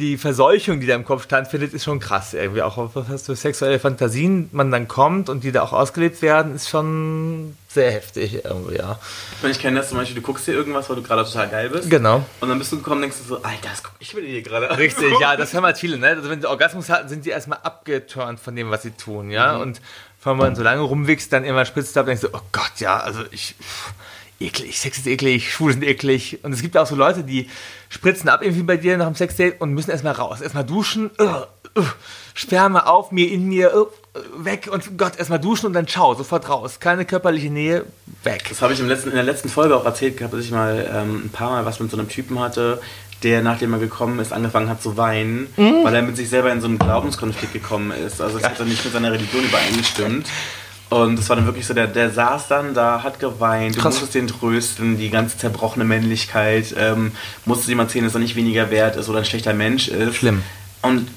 die 0.00 0.16
Verseuchung, 0.16 0.80
die 0.80 0.86
da 0.86 0.94
im 0.94 1.04
Kopf 1.04 1.24
stattfindet, 1.24 1.74
ist 1.74 1.84
schon 1.84 2.00
krass 2.00 2.34
irgendwie. 2.34 2.62
Auch 2.62 2.90
was 2.94 3.26
für 3.26 3.36
sexuelle 3.36 3.78
Fantasien 3.78 4.48
man 4.52 4.70
dann 4.70 4.88
kommt 4.88 5.28
und 5.28 5.44
die 5.44 5.52
da 5.52 5.62
auch 5.62 5.72
ausgelebt 5.72 6.22
werden, 6.22 6.54
ist 6.54 6.68
schon 6.68 7.56
sehr 7.68 7.92
heftig 7.92 8.44
irgendwie, 8.44 8.76
ja. 8.76 8.98
Ich 9.36 9.42
meine, 9.42 9.52
ich 9.52 9.60
kenne 9.60 9.78
das 9.78 9.90
zum 9.90 9.98
Beispiel, 9.98 10.16
du 10.16 10.22
guckst 10.22 10.48
dir 10.48 10.52
irgendwas, 10.54 10.88
weil 10.88 10.96
du 10.96 11.02
gerade 11.02 11.24
total 11.24 11.48
geil 11.48 11.68
bist. 11.68 11.88
Genau. 11.88 12.24
Und 12.40 12.48
dann 12.48 12.58
bist 12.58 12.72
du 12.72 12.78
gekommen 12.78 12.96
und 12.96 13.02
denkst 13.02 13.18
du 13.18 13.28
so, 13.28 13.36
Alter, 13.42 13.68
das 13.70 13.84
guck 13.84 13.92
ich 14.00 14.14
will 14.14 14.26
dir 14.26 14.42
gerade. 14.42 14.76
Richtig, 14.76 15.12
ja, 15.20 15.36
das 15.36 15.52
hören 15.52 15.64
halt 15.64 15.78
viele, 15.78 15.96
ne? 15.98 16.08
Also 16.08 16.28
wenn 16.30 16.40
sie 16.40 16.48
Orgasmus 16.48 16.88
hatten, 16.88 17.08
sind 17.08 17.22
sie 17.22 17.30
erstmal 17.30 17.58
abgeturnt 17.62 18.40
von 18.40 18.56
dem, 18.56 18.70
was 18.70 18.82
sie 18.82 18.90
tun, 18.90 19.30
ja. 19.30 19.56
Und 19.56 19.80
Vor 20.18 20.32
allem, 20.32 20.40
wenn 20.40 20.46
man 20.48 20.56
so 20.56 20.62
lange 20.62 20.80
rumwichst, 20.80 21.32
dann 21.32 21.44
immer 21.44 21.64
spritzt 21.64 21.96
ab, 21.96 22.06
denkst 22.06 22.22
du, 22.22 22.28
oh 22.32 22.40
Gott, 22.50 22.72
ja, 22.78 22.98
also 22.98 23.20
ich, 23.30 23.54
pff, 23.60 23.92
eklig, 24.40 24.78
Sex 24.78 24.98
ist 24.98 25.06
eklig, 25.06 25.52
Schwule 25.52 25.74
sind 25.74 25.84
eklig. 25.84 26.38
Und 26.42 26.52
es 26.52 26.62
gibt 26.62 26.76
auch 26.76 26.86
so 26.86 26.96
Leute, 26.96 27.22
die 27.22 27.48
spritzen 27.88 28.28
ab 28.28 28.42
irgendwie 28.42 28.62
bei 28.62 28.76
dir 28.76 28.96
nach 28.96 29.06
dem 29.06 29.14
Sexdate 29.14 29.56
und 29.58 29.74
müssen 29.74 29.90
erstmal 29.90 30.14
raus, 30.14 30.40
erstmal 30.40 30.64
duschen, 30.64 31.10
uh, 31.20 31.78
uh, 31.78 31.84
Sperma 32.34 32.80
auf 32.80 33.12
mir, 33.12 33.30
in 33.30 33.48
mir, 33.48 33.76
uh, 33.76 33.86
weg 34.42 34.68
und 34.72 34.96
Gott, 34.96 35.18
erstmal 35.18 35.40
duschen 35.40 35.66
und 35.66 35.74
dann 35.74 35.86
ciao, 35.86 36.14
sofort 36.14 36.48
raus. 36.48 36.80
Keine 36.80 37.04
körperliche 37.04 37.50
Nähe, 37.50 37.84
weg. 38.24 38.46
Das 38.48 38.62
habe 38.62 38.72
ich 38.72 38.80
im 38.80 38.88
letzten, 38.88 39.10
in 39.10 39.14
der 39.14 39.24
letzten 39.24 39.50
Folge 39.50 39.76
auch 39.76 39.84
erzählt 39.84 40.16
gehabt, 40.16 40.32
dass 40.32 40.40
ich 40.40 40.50
mal 40.50 40.88
ähm, 40.92 41.26
ein 41.26 41.30
paar 41.30 41.50
Mal 41.50 41.66
was 41.66 41.78
mit 41.78 41.90
so 41.90 41.98
einem 41.98 42.08
Typen 42.08 42.40
hatte, 42.40 42.80
der, 43.22 43.42
nachdem 43.42 43.74
er 43.74 43.78
gekommen 43.78 44.18
ist, 44.18 44.32
angefangen 44.32 44.70
hat 44.70 44.82
zu 44.82 44.96
weinen, 44.96 45.48
weil 45.56 45.94
er 45.94 46.00
mit 46.00 46.16
sich 46.16 46.30
selber 46.30 46.50
in 46.50 46.62
so 46.62 46.68
einen 46.68 46.78
Glaubenskonflikt 46.78 47.52
gekommen 47.52 47.90
ist. 47.90 48.18
Also 48.22 48.38
es 48.38 48.44
hat 48.44 48.58
dann 48.58 48.68
nicht 48.68 48.82
mit 48.82 48.94
seiner 48.94 49.12
Religion 49.12 49.44
übereingestimmt. 49.44 50.26
Und 50.90 51.16
das 51.18 51.28
war 51.28 51.36
dann 51.36 51.46
wirklich 51.46 51.66
so, 51.66 51.72
der, 51.72 51.86
der 51.86 52.10
saß 52.10 52.48
dann 52.48 52.74
da, 52.74 53.02
hat 53.04 53.20
geweint, 53.20 53.76
du 53.76 53.80
Krass. 53.80 53.94
musstest 53.94 54.14
den 54.16 54.26
trösten, 54.26 54.98
die 54.98 55.08
ganze 55.08 55.38
zerbrochene 55.38 55.84
Männlichkeit, 55.84 56.74
ähm, 56.76 57.12
musstest 57.44 57.70
ihm 57.70 57.78
erzählen, 57.78 58.04
dass 58.04 58.14
er 58.14 58.20
nicht 58.20 58.34
weniger 58.36 58.70
wert 58.70 58.96
ist 58.96 59.08
oder 59.08 59.20
ein 59.20 59.24
schlechter 59.24 59.54
Mensch 59.54 59.86
ist. 59.88 60.16
Schlimm. 60.16 60.42
Und 60.82 61.08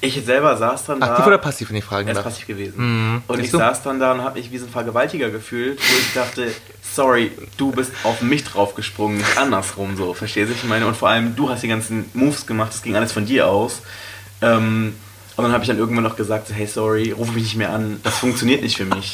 ich 0.00 0.24
selber 0.24 0.56
saß 0.56 0.86
dann 0.86 1.00
da. 1.00 1.10
Aktiv 1.12 1.26
oder 1.26 1.38
passiv, 1.38 1.68
wenn 1.68 1.76
ich 1.76 1.84
fragen 1.84 2.08
Er 2.08 2.12
ist 2.12 2.16
darf? 2.16 2.24
passiv 2.24 2.46
gewesen. 2.46 2.74
Mhm. 2.78 3.22
Und 3.28 3.36
Siehst 3.36 3.46
ich 3.46 3.50
du? 3.52 3.58
saß 3.58 3.82
dann 3.82 4.00
da 4.00 4.12
und 4.12 4.22
habe 4.22 4.38
mich 4.38 4.50
wie 4.50 4.58
so 4.58 4.64
ein 4.66 4.72
Vergewaltiger 4.72 5.28
gefühlt, 5.30 5.78
wo 5.78 5.98
ich 5.98 6.14
dachte, 6.14 6.48
sorry, 6.94 7.30
du 7.58 7.70
bist 7.70 7.92
auf 8.04 8.22
mich 8.22 8.42
draufgesprungen, 8.44 9.18
nicht 9.18 9.36
andersrum 9.38 9.96
so. 9.96 10.14
Verstehst 10.14 10.50
du, 10.50 10.54
ich 10.54 10.64
meine? 10.64 10.86
Und 10.86 10.96
vor 10.96 11.10
allem, 11.10 11.36
du 11.36 11.50
hast 11.50 11.62
die 11.62 11.68
ganzen 11.68 12.06
Moves 12.14 12.46
gemacht, 12.46 12.72
das 12.72 12.82
ging 12.82 12.96
alles 12.96 13.12
von 13.12 13.26
dir 13.26 13.46
aus. 13.46 13.82
Ähm, 14.40 14.94
und 15.44 15.48
dann 15.50 15.52
habe 15.54 15.64
ich 15.64 15.68
dann 15.68 15.78
irgendwann 15.78 16.04
noch 16.04 16.16
gesagt, 16.16 16.48
so, 16.48 16.54
hey, 16.54 16.66
sorry, 16.66 17.10
rufe 17.12 17.32
mich 17.32 17.42
nicht 17.44 17.56
mehr 17.56 17.70
an, 17.70 18.00
das 18.02 18.18
funktioniert 18.18 18.62
nicht 18.62 18.76
für 18.76 18.84
mich. 18.84 19.12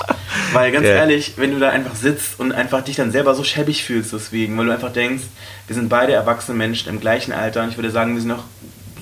Weil 0.53 0.73
ganz 0.73 0.87
Ja. 0.87 0.95
ehrlich, 0.95 1.35
wenn 1.37 1.53
du 1.53 1.59
da 1.59 1.71
einfach 1.71 1.95
sitzt 1.95 2.39
und 2.39 2.53
einfach 2.53 2.83
dich 2.83 2.97
dann 2.97 3.11
selber 3.13 3.35
so 3.35 3.45
schäbig 3.45 3.83
fühlst 3.85 4.13
deswegen, 4.13 4.57
weil 4.59 4.67
du 4.67 4.73
einfach 4.73 4.93
denkst, 4.93 5.25
wir 5.67 5.75
sind 5.75 5.89
beide 5.89 6.13
erwachsene 6.13 6.57
Menschen 6.57 6.89
im 6.89 7.01
gleichen 7.01 7.33
Alter 7.33 7.63
und 7.63 7.71
ich 7.71 7.77
würde 7.77 7.91
sagen, 7.91 8.15
wir 8.15 8.21
sind 8.21 8.31
noch 8.31 8.45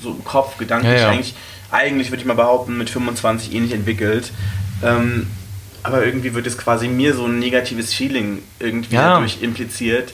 so 0.03 0.11
im 0.11 0.25
Kopf, 0.25 0.57
gedanklich 0.59 0.93
Ja, 0.95 0.99
ja. 1.01 1.09
eigentlich, 1.11 1.35
eigentlich 1.71 2.11
würde 2.11 2.21
ich 2.21 2.27
mal 2.27 2.35
behaupten, 2.35 2.77
mit 2.79 2.91
25 2.91 3.53
ähnlich 3.55 3.73
entwickelt. 3.73 4.31
Ähm, 4.83 5.27
aber 5.83 6.05
irgendwie 6.05 6.35
wird 6.35 6.47
es 6.47 6.59
quasi 6.59 6.89
mir 6.89 7.15
so 7.15 7.27
ein 7.27 7.39
negatives 7.39 7.95
Feeling 7.95 8.43
irgendwie 8.59 8.95
Ja. 8.97 9.15
dadurch 9.15 9.39
impliziert. 9.43 10.13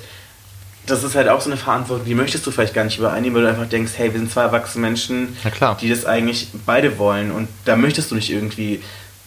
Das 0.86 1.04
ist 1.04 1.14
halt 1.14 1.28
auch 1.28 1.40
so 1.40 1.48
eine 1.48 1.56
Verantwortung, 1.56 2.04
die 2.06 2.14
möchtest 2.14 2.44
du 2.46 2.50
vielleicht 2.50 2.74
gar 2.74 2.84
nicht 2.84 2.98
übereinnehmen, 2.98 3.36
weil 3.36 3.42
du 3.42 3.48
einfach 3.48 3.68
denkst, 3.68 3.92
hey, 3.96 4.12
wir 4.12 4.18
sind 4.18 4.32
zwei 4.32 4.42
erwachsene 4.42 4.84
Menschen, 4.84 5.36
die 5.80 5.88
das 5.88 6.04
eigentlich 6.06 6.48
beide 6.66 6.98
wollen. 6.98 7.30
Und 7.30 7.48
da 7.64 7.76
möchtest 7.76 8.10
du 8.10 8.16
nicht 8.16 8.30
irgendwie, 8.30 8.82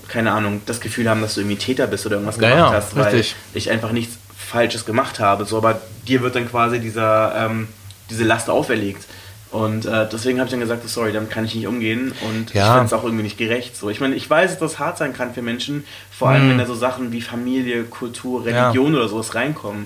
keine 0.10 0.34
Ahnung, 0.34 0.62
das 0.66 0.82
Gefühl 0.82 1.10
haben, 1.10 1.22
dass 1.22 1.36
du 1.36 1.42
irgendwie 1.42 1.56
Täter 1.58 1.88
bist 1.88 2.06
oder 2.06 2.16
irgendwas 2.16 2.38
gemacht 2.40 2.58
ja, 2.58 2.72
hast, 2.74 2.96
weil 2.98 3.06
richtig. 3.16 3.36
ich 3.54 3.72
einfach 3.72 3.94
nichts 3.94 4.18
Falsches 4.38 4.86
gemacht 4.86 5.20
habe. 5.22 5.46
So, 5.46 5.58
aber 5.58 5.80
dir 6.08 6.22
wird 6.22 6.36
dann 6.36 6.50
quasi 6.50 6.80
dieser, 6.80 7.34
ähm, 7.46 7.70
diese 8.10 8.26
Last 8.26 8.50
auferlegt. 8.50 9.06
Und 9.52 9.86
äh, 9.86 10.06
deswegen 10.12 10.40
habe 10.40 10.48
ich 10.48 10.52
dann 10.52 10.60
gesagt, 10.60 10.82
so, 10.84 10.90
sorry, 10.90 11.14
damit 11.14 11.30
kann 11.32 11.46
ich 11.46 11.56
nicht 11.56 11.68
umgehen 11.68 12.12
und 12.28 12.50
ich 12.50 12.56
Ja. 12.56 12.74
finde 12.74 12.88
es 12.88 12.94
auch 12.94 13.04
irgendwie 13.06 13.24
nicht 13.24 13.38
gerecht. 13.38 13.78
So, 13.78 13.90
ich 13.90 14.02
meine, 14.02 14.16
ich 14.16 14.30
weiß, 14.30 14.52
dass 14.52 14.72
das 14.72 14.80
hart 14.80 14.98
sein 14.98 15.14
kann 15.14 15.34
für 15.34 15.42
Menschen, 15.42 15.86
vor 16.12 16.28
allem 16.30 16.42
Hm. 16.44 16.50
wenn 16.50 16.58
da 16.58 16.66
so 16.66 16.76
Sachen 16.76 17.14
wie 17.14 17.22
Familie, 17.22 17.84
Kultur. 17.86 18.44
Religion 18.46 18.94
oder 18.94 19.08
sowas 19.08 19.34
reinkommen. 19.36 19.86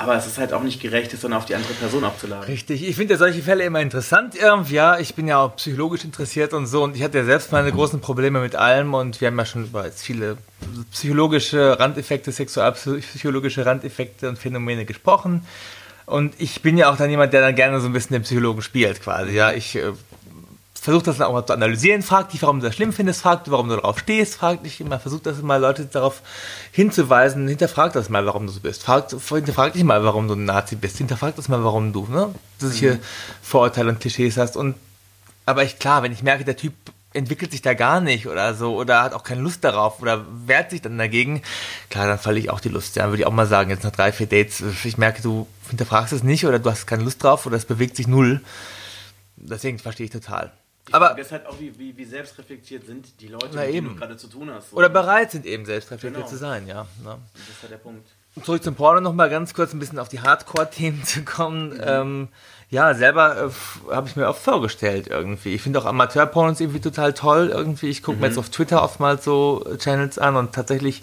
Aber 0.00 0.16
es 0.16 0.26
ist 0.26 0.38
halt 0.38 0.54
auch 0.54 0.62
nicht 0.62 0.80
gerecht, 0.80 1.12
es 1.12 1.20
dann 1.20 1.34
auf 1.34 1.44
die 1.44 1.54
andere 1.54 1.74
Person 1.74 2.04
abzuladen. 2.04 2.46
Richtig, 2.46 2.88
ich 2.88 2.96
finde 2.96 3.12
ja 3.14 3.18
solche 3.18 3.42
Fälle 3.42 3.64
immer 3.64 3.82
interessant 3.82 4.34
irgendwie. 4.34 4.76
Ja, 4.76 4.98
ich 4.98 5.14
bin 5.14 5.28
ja 5.28 5.36
auch 5.36 5.56
psychologisch 5.56 6.04
interessiert 6.04 6.54
und 6.54 6.66
so 6.66 6.82
und 6.82 6.96
ich 6.96 7.02
hatte 7.02 7.18
ja 7.18 7.24
selbst 7.24 7.52
meine 7.52 7.70
großen 7.70 8.00
Probleme 8.00 8.40
mit 8.40 8.56
allem 8.56 8.94
und 8.94 9.20
wir 9.20 9.28
haben 9.28 9.38
ja 9.38 9.44
schon 9.44 9.64
über 9.64 9.84
viele 9.92 10.38
psychologische 10.90 11.78
Randeffekte, 11.78 12.32
sexualpsychologische 12.32 13.66
Randeffekte 13.66 14.30
und 14.30 14.38
Phänomene 14.38 14.86
gesprochen. 14.86 15.46
Und 16.06 16.32
ich 16.38 16.62
bin 16.62 16.78
ja 16.78 16.90
auch 16.90 16.96
dann 16.96 17.10
jemand, 17.10 17.34
der 17.34 17.42
dann 17.42 17.54
gerne 17.54 17.78
so 17.78 17.86
ein 17.86 17.92
bisschen 17.92 18.14
den 18.14 18.22
Psychologen 18.22 18.62
spielt 18.62 19.02
quasi. 19.02 19.32
Ja, 19.32 19.52
ich 19.52 19.78
versuche 20.80 21.04
das 21.04 21.18
dann 21.18 21.26
auch 21.26 21.34
mal 21.34 21.44
zu 21.44 21.52
analysieren, 21.52 22.02
frag 22.02 22.30
dich, 22.30 22.40
warum 22.40 22.60
du 22.60 22.66
das 22.66 22.74
schlimm 22.74 22.94
findest, 22.94 23.20
frag 23.20 23.44
du, 23.44 23.50
warum 23.50 23.68
du 23.68 23.76
darauf 23.76 23.98
stehst, 23.98 24.36
frag 24.36 24.62
dich 24.64 24.80
immer, 24.80 24.98
versuch 24.98 25.20
das 25.20 25.42
mal 25.42 25.60
Leute 25.60 25.84
darauf 25.84 26.22
hinzuweisen, 26.72 27.46
hinterfrag 27.46 27.92
das 27.92 28.08
mal, 28.08 28.24
warum 28.24 28.46
du 28.46 28.52
so 28.52 28.60
bist. 28.60 28.82
Frag, 28.82 29.10
hinterfrag 29.10 29.74
dich 29.74 29.84
mal, 29.84 30.02
warum 30.04 30.26
du 30.26 30.34
ein 30.34 30.46
Nazi 30.46 30.76
bist, 30.76 30.96
hinterfrag 30.96 31.36
das 31.36 31.48
mal, 31.48 31.62
warum 31.62 31.92
du 31.92 32.06
ne, 32.06 32.34
solche 32.58 32.98
Vorurteile 33.42 33.90
und 33.90 34.00
Klischees 34.00 34.38
hast. 34.38 34.56
Und 34.56 34.74
aber 35.44 35.64
ich 35.64 35.78
klar, 35.78 36.02
wenn 36.02 36.12
ich 36.12 36.22
merke, 36.22 36.44
der 36.44 36.56
Typ 36.56 36.72
entwickelt 37.12 37.50
sich 37.50 37.60
da 37.60 37.74
gar 37.74 38.00
nicht 38.00 38.26
oder 38.26 38.54
so 38.54 38.74
oder 38.74 39.02
hat 39.02 39.12
auch 39.12 39.24
keine 39.24 39.42
Lust 39.42 39.64
darauf 39.64 40.00
oder 40.00 40.24
wehrt 40.46 40.70
sich 40.70 40.80
dann 40.80 40.96
dagegen, 40.96 41.42
klar, 41.90 42.06
dann 42.06 42.18
falle 42.18 42.38
ich 42.38 42.48
auch 42.48 42.60
die 42.60 42.68
Lust. 42.70 42.96
Ja, 42.96 43.08
würde 43.08 43.18
ich 43.18 43.26
auch 43.26 43.32
mal 43.32 43.46
sagen, 43.46 43.68
jetzt 43.68 43.84
nach 43.84 43.90
drei, 43.90 44.12
vier 44.12 44.28
Dates, 44.28 44.62
ich 44.84 44.96
merke, 44.96 45.20
du 45.20 45.46
hinterfragst 45.68 46.14
es 46.14 46.22
nicht 46.22 46.46
oder 46.46 46.58
du 46.58 46.70
hast 46.70 46.86
keine 46.86 47.02
Lust 47.02 47.22
drauf 47.22 47.44
oder 47.44 47.56
es 47.56 47.66
bewegt 47.66 47.96
sich 47.96 48.06
null. 48.06 48.40
Deswegen 49.36 49.78
verstehe 49.78 50.06
ich 50.06 50.12
total. 50.12 50.52
Die 50.88 50.94
Aber 50.94 51.16
ist 51.18 51.30
halt 51.30 51.46
auch, 51.46 51.58
wie, 51.60 51.78
wie, 51.78 51.96
wie 51.96 52.04
selbstreflektiert 52.04 52.86
sind 52.86 53.20
die 53.20 53.28
Leute, 53.28 53.56
mit 53.56 53.74
denen 53.74 53.88
du 53.90 53.94
gerade 53.96 54.16
zu 54.16 54.26
tun 54.28 54.50
hast. 54.50 54.70
So. 54.70 54.76
oder 54.76 54.88
bereit 54.88 55.30
sind 55.30 55.46
eben 55.46 55.64
selbstreflektiert 55.64 56.14
Genau. 56.24 56.26
zu 56.26 56.36
sein, 56.36 56.66
ja. 56.66 56.86
Ne? 57.04 57.18
Das 57.34 57.48
ist 57.48 57.62
halt 57.62 57.72
der 57.72 57.76
Punkt. 57.78 58.08
Zurück 58.44 58.62
zum 58.62 58.74
Porno 58.76 59.00
noch 59.00 59.12
mal 59.12 59.28
ganz 59.28 59.54
kurz 59.54 59.72
ein 59.72 59.78
bisschen 59.80 59.98
auf 59.98 60.08
die 60.08 60.20
Hardcore-Themen 60.20 61.04
zu 61.04 61.22
kommen. 61.24 61.78
Ähm, 61.84 62.28
ja, 62.70 62.94
selber 62.94 63.50
äh, 63.50 63.92
habe 63.92 64.08
ich 64.08 64.16
mir 64.16 64.28
auch 64.28 64.36
vorgestellt 64.36 65.08
irgendwie. 65.08 65.54
Ich 65.54 65.62
finde 65.62 65.80
auch 65.80 65.84
Amateur-Pornos 65.84 66.60
irgendwie 66.60 66.80
total 66.80 67.12
toll 67.12 67.50
irgendwie. 67.52 67.88
Ich 67.88 68.02
gucke 68.02 68.18
mir 68.18 68.28
jetzt 68.28 68.38
auf 68.38 68.48
Twitter 68.48 68.82
oftmals 68.82 69.24
so 69.24 69.64
äh, 69.68 69.76
Channels 69.78 70.18
an 70.18 70.36
und 70.36 70.52
tatsächlich, 70.54 71.02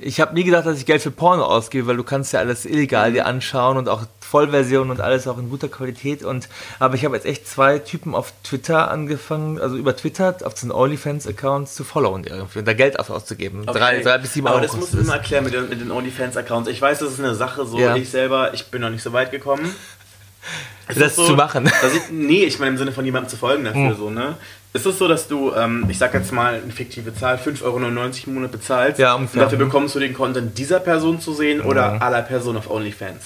ich 0.00 0.20
habe 0.20 0.34
nie 0.34 0.44
gedacht, 0.44 0.66
dass 0.66 0.78
ich 0.78 0.86
Geld 0.86 1.02
für 1.02 1.10
Porno 1.10 1.44
ausgebe, 1.44 1.86
weil 1.86 1.96
du 1.96 2.04
kannst 2.04 2.32
ja 2.32 2.40
alles 2.40 2.64
illegal 2.64 3.12
dir 3.12 3.26
anschauen 3.26 3.76
und 3.76 3.88
auch 3.88 4.02
Vollversion 4.20 4.90
und 4.90 5.00
alles 5.00 5.26
auch 5.26 5.38
in 5.38 5.48
guter 5.50 5.68
Qualität. 5.68 6.22
Und 6.22 6.48
aber 6.78 6.94
ich 6.94 7.04
habe 7.04 7.16
jetzt 7.16 7.24
echt 7.26 7.48
zwei 7.48 7.78
Typen 7.78 8.14
auf 8.14 8.32
Twitter 8.44 8.90
angefangen, 8.90 9.58
also 9.60 9.76
über 9.76 9.96
Twitter 9.96 10.36
auf 10.44 10.54
einen 10.62 10.70
OnlyFans-Accounts 10.72 11.74
zu 11.74 11.82
followen 11.84 12.24
irgendwie 12.24 12.58
und 12.60 12.68
da 12.68 12.74
Geld 12.74 12.98
auf 12.98 13.10
auszugeben. 13.10 13.64
Drei, 13.66 13.94
Okay. 13.96 14.02
drei 14.02 14.18
bis 14.18 14.34
sieben 14.34 14.46
Aber 14.46 14.56
Euro 14.56 14.66
das 14.66 14.76
musst 14.76 14.92
du 14.92 14.98
mir 14.98 15.12
erklären 15.12 15.44
mit 15.44 15.54
den, 15.54 15.68
mit 15.68 15.80
den 15.80 15.90
OnlyFans-Accounts. 15.90 16.68
Ich 16.68 16.80
weiß, 16.80 16.98
das 16.98 17.12
ist 17.12 17.20
eine 17.20 17.34
Sache, 17.34 17.64
so 17.66 17.78
Ja. 17.78 17.96
ich 17.96 18.10
selber, 18.10 18.52
ich 18.54 18.66
bin 18.66 18.82
noch 18.82 18.90
nicht 18.90 19.02
so 19.02 19.12
weit 19.12 19.30
gekommen. 19.30 19.74
Ist 20.88 20.98
Das 21.00 21.16
so, 21.16 21.26
zu 21.26 21.34
machen. 21.34 21.66
Ich, 21.66 22.10
nee, 22.10 22.44
ich 22.44 22.58
meine 22.58 22.70
im 22.70 22.78
Sinne 22.78 22.92
von 22.92 23.04
jemandem 23.04 23.28
zu 23.28 23.36
folgen 23.36 23.64
dafür 23.64 23.90
Hm. 23.90 23.96
so, 23.96 24.08
ne? 24.10 24.36
Ist 24.74 24.84
es 24.86 24.98
so, 24.98 25.08
dass 25.08 25.26
du, 25.28 25.52
ähm, 25.54 25.86
ich 25.88 25.96
sag 25.98 26.12
jetzt 26.14 26.30
mal, 26.30 26.54
eine 26.62 26.72
fiktive 26.72 27.14
Zahl, 27.14 27.36
5,99 27.36 27.62
Euro 27.64 27.78
im 28.26 28.34
Monat 28.34 28.52
bezahlst 28.52 28.98
Ja, 28.98 29.14
und 29.14 29.22
ungefähr. 29.22 29.44
dafür 29.44 29.58
bekommst 29.58 29.94
du 29.94 29.98
den 29.98 30.12
Content 30.12 30.56
dieser 30.58 30.78
Person 30.80 31.20
zu 31.20 31.32
sehen 31.32 31.60
oder 31.62 32.00
aller 32.02 32.22
Personen 32.22 32.58
auf 32.58 32.70
OnlyFans? 32.70 33.24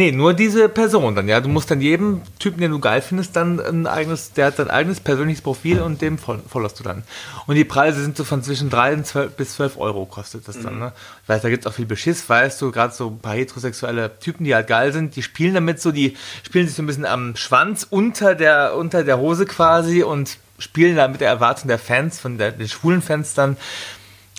Nee, 0.00 0.12
nur 0.12 0.32
diese 0.32 0.70
Person 0.70 1.14
dann, 1.14 1.28
ja. 1.28 1.42
Du 1.42 1.50
musst 1.50 1.70
dann 1.70 1.82
jedem 1.82 2.22
Typen, 2.38 2.58
den 2.62 2.70
du 2.70 2.78
geil 2.78 3.02
findest, 3.02 3.36
dann 3.36 3.60
ein 3.60 3.86
eigenes, 3.86 4.32
der 4.32 4.46
hat 4.46 4.56
sein 4.56 4.70
eigenes 4.70 4.98
persönliches 4.98 5.42
Profil 5.42 5.80
und 5.82 6.00
dem 6.00 6.16
fol- 6.16 6.40
followst 6.48 6.80
du 6.80 6.84
dann. 6.84 7.02
Und 7.46 7.56
die 7.56 7.66
Preise 7.66 8.00
sind 8.00 8.16
so 8.16 8.24
von 8.24 8.42
zwischen 8.42 8.70
3 8.70 8.94
und 8.94 9.06
12 9.06 9.32
bis 9.32 9.56
12 9.56 9.76
Euro 9.76 10.06
kostet 10.06 10.48
das 10.48 10.58
dann, 10.58 10.78
ne? 10.78 10.92
Ich 11.22 11.28
weiß, 11.28 11.42
da 11.42 11.50
gibt 11.50 11.66
es 11.66 11.70
auch 11.70 11.74
viel 11.74 11.84
Beschiss, 11.84 12.26
weißt 12.26 12.62
du, 12.62 12.70
gerade 12.72 12.94
so 12.94 13.08
ein 13.08 13.18
paar 13.18 13.34
heterosexuelle 13.34 14.18
Typen, 14.20 14.44
die 14.44 14.54
halt 14.54 14.68
geil 14.68 14.90
sind, 14.94 15.16
die 15.16 15.22
spielen 15.22 15.52
damit 15.52 15.82
so, 15.82 15.92
die 15.92 16.16
spielen 16.44 16.66
sich 16.66 16.76
so 16.76 16.82
ein 16.82 16.86
bisschen 16.86 17.04
am 17.04 17.36
Schwanz 17.36 17.86
unter 17.90 18.34
der, 18.34 18.76
unter 18.76 19.04
der 19.04 19.18
Hose 19.18 19.44
quasi 19.44 20.02
und 20.02 20.38
spielen 20.58 20.96
da 20.96 21.08
mit 21.08 21.20
der 21.20 21.28
Erwartung 21.28 21.68
der 21.68 21.78
Fans, 21.78 22.18
von 22.18 22.38
der, 22.38 22.52
den 22.52 22.68
schwulen 22.68 23.02
Fans 23.02 23.34
dann, 23.34 23.58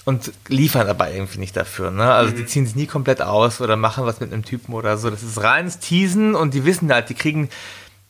und 0.06 0.32
liefern 0.48 0.88
dabei 0.88 1.14
irgendwie 1.14 1.40
nicht 1.40 1.56
dafür. 1.56 1.92
Ne? 1.92 2.12
Also 2.12 2.34
die 2.34 2.46
ziehen 2.46 2.66
sich 2.66 2.76
nie 2.76 2.88
komplett 2.88 3.22
aus 3.22 3.62
oder 3.62 3.76
machen 3.76 4.06
was 4.06 4.20
mit 4.20 4.34
einem 4.34 4.44
Typen 4.44 4.74
oder 4.74 4.98
so. 4.98 5.10
Das 5.10 5.24
ist 5.24 5.42
reines 5.42 5.80
Teasen 5.80 6.36
und 6.36 6.54
die 6.54 6.66
wissen 6.66 6.92
halt, 6.92 7.10
die 7.10 7.14
kriegen, 7.14 7.50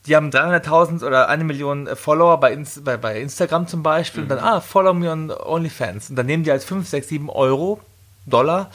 die 0.06 0.16
haben 0.16 0.30
300.000 0.30 1.04
oder 1.04 1.28
eine 1.28 1.44
Million 1.44 1.86
äh, 1.86 1.96
Follower 1.96 2.40
bei, 2.40 2.52
Inst 2.52 2.84
bei, 2.84 2.96
bei 2.96 3.20
Instagram 3.20 3.66
zum 3.66 3.82
Beispiel 3.82 4.22
und 4.22 4.28
dann, 4.28 4.38
ah, 4.38 4.60
follow 4.60 4.94
me 4.94 5.10
on 5.10 5.30
OnlyFans. 5.30 6.10
Und 6.10 6.16
dann 6.16 6.26
nehmen 6.26 6.44
die 6.44 6.50
halt 6.50 6.64
5, 6.64 6.88
6, 6.88 7.08
7 7.08 7.30
Euro, 7.30 7.80
Dollar 8.26 8.70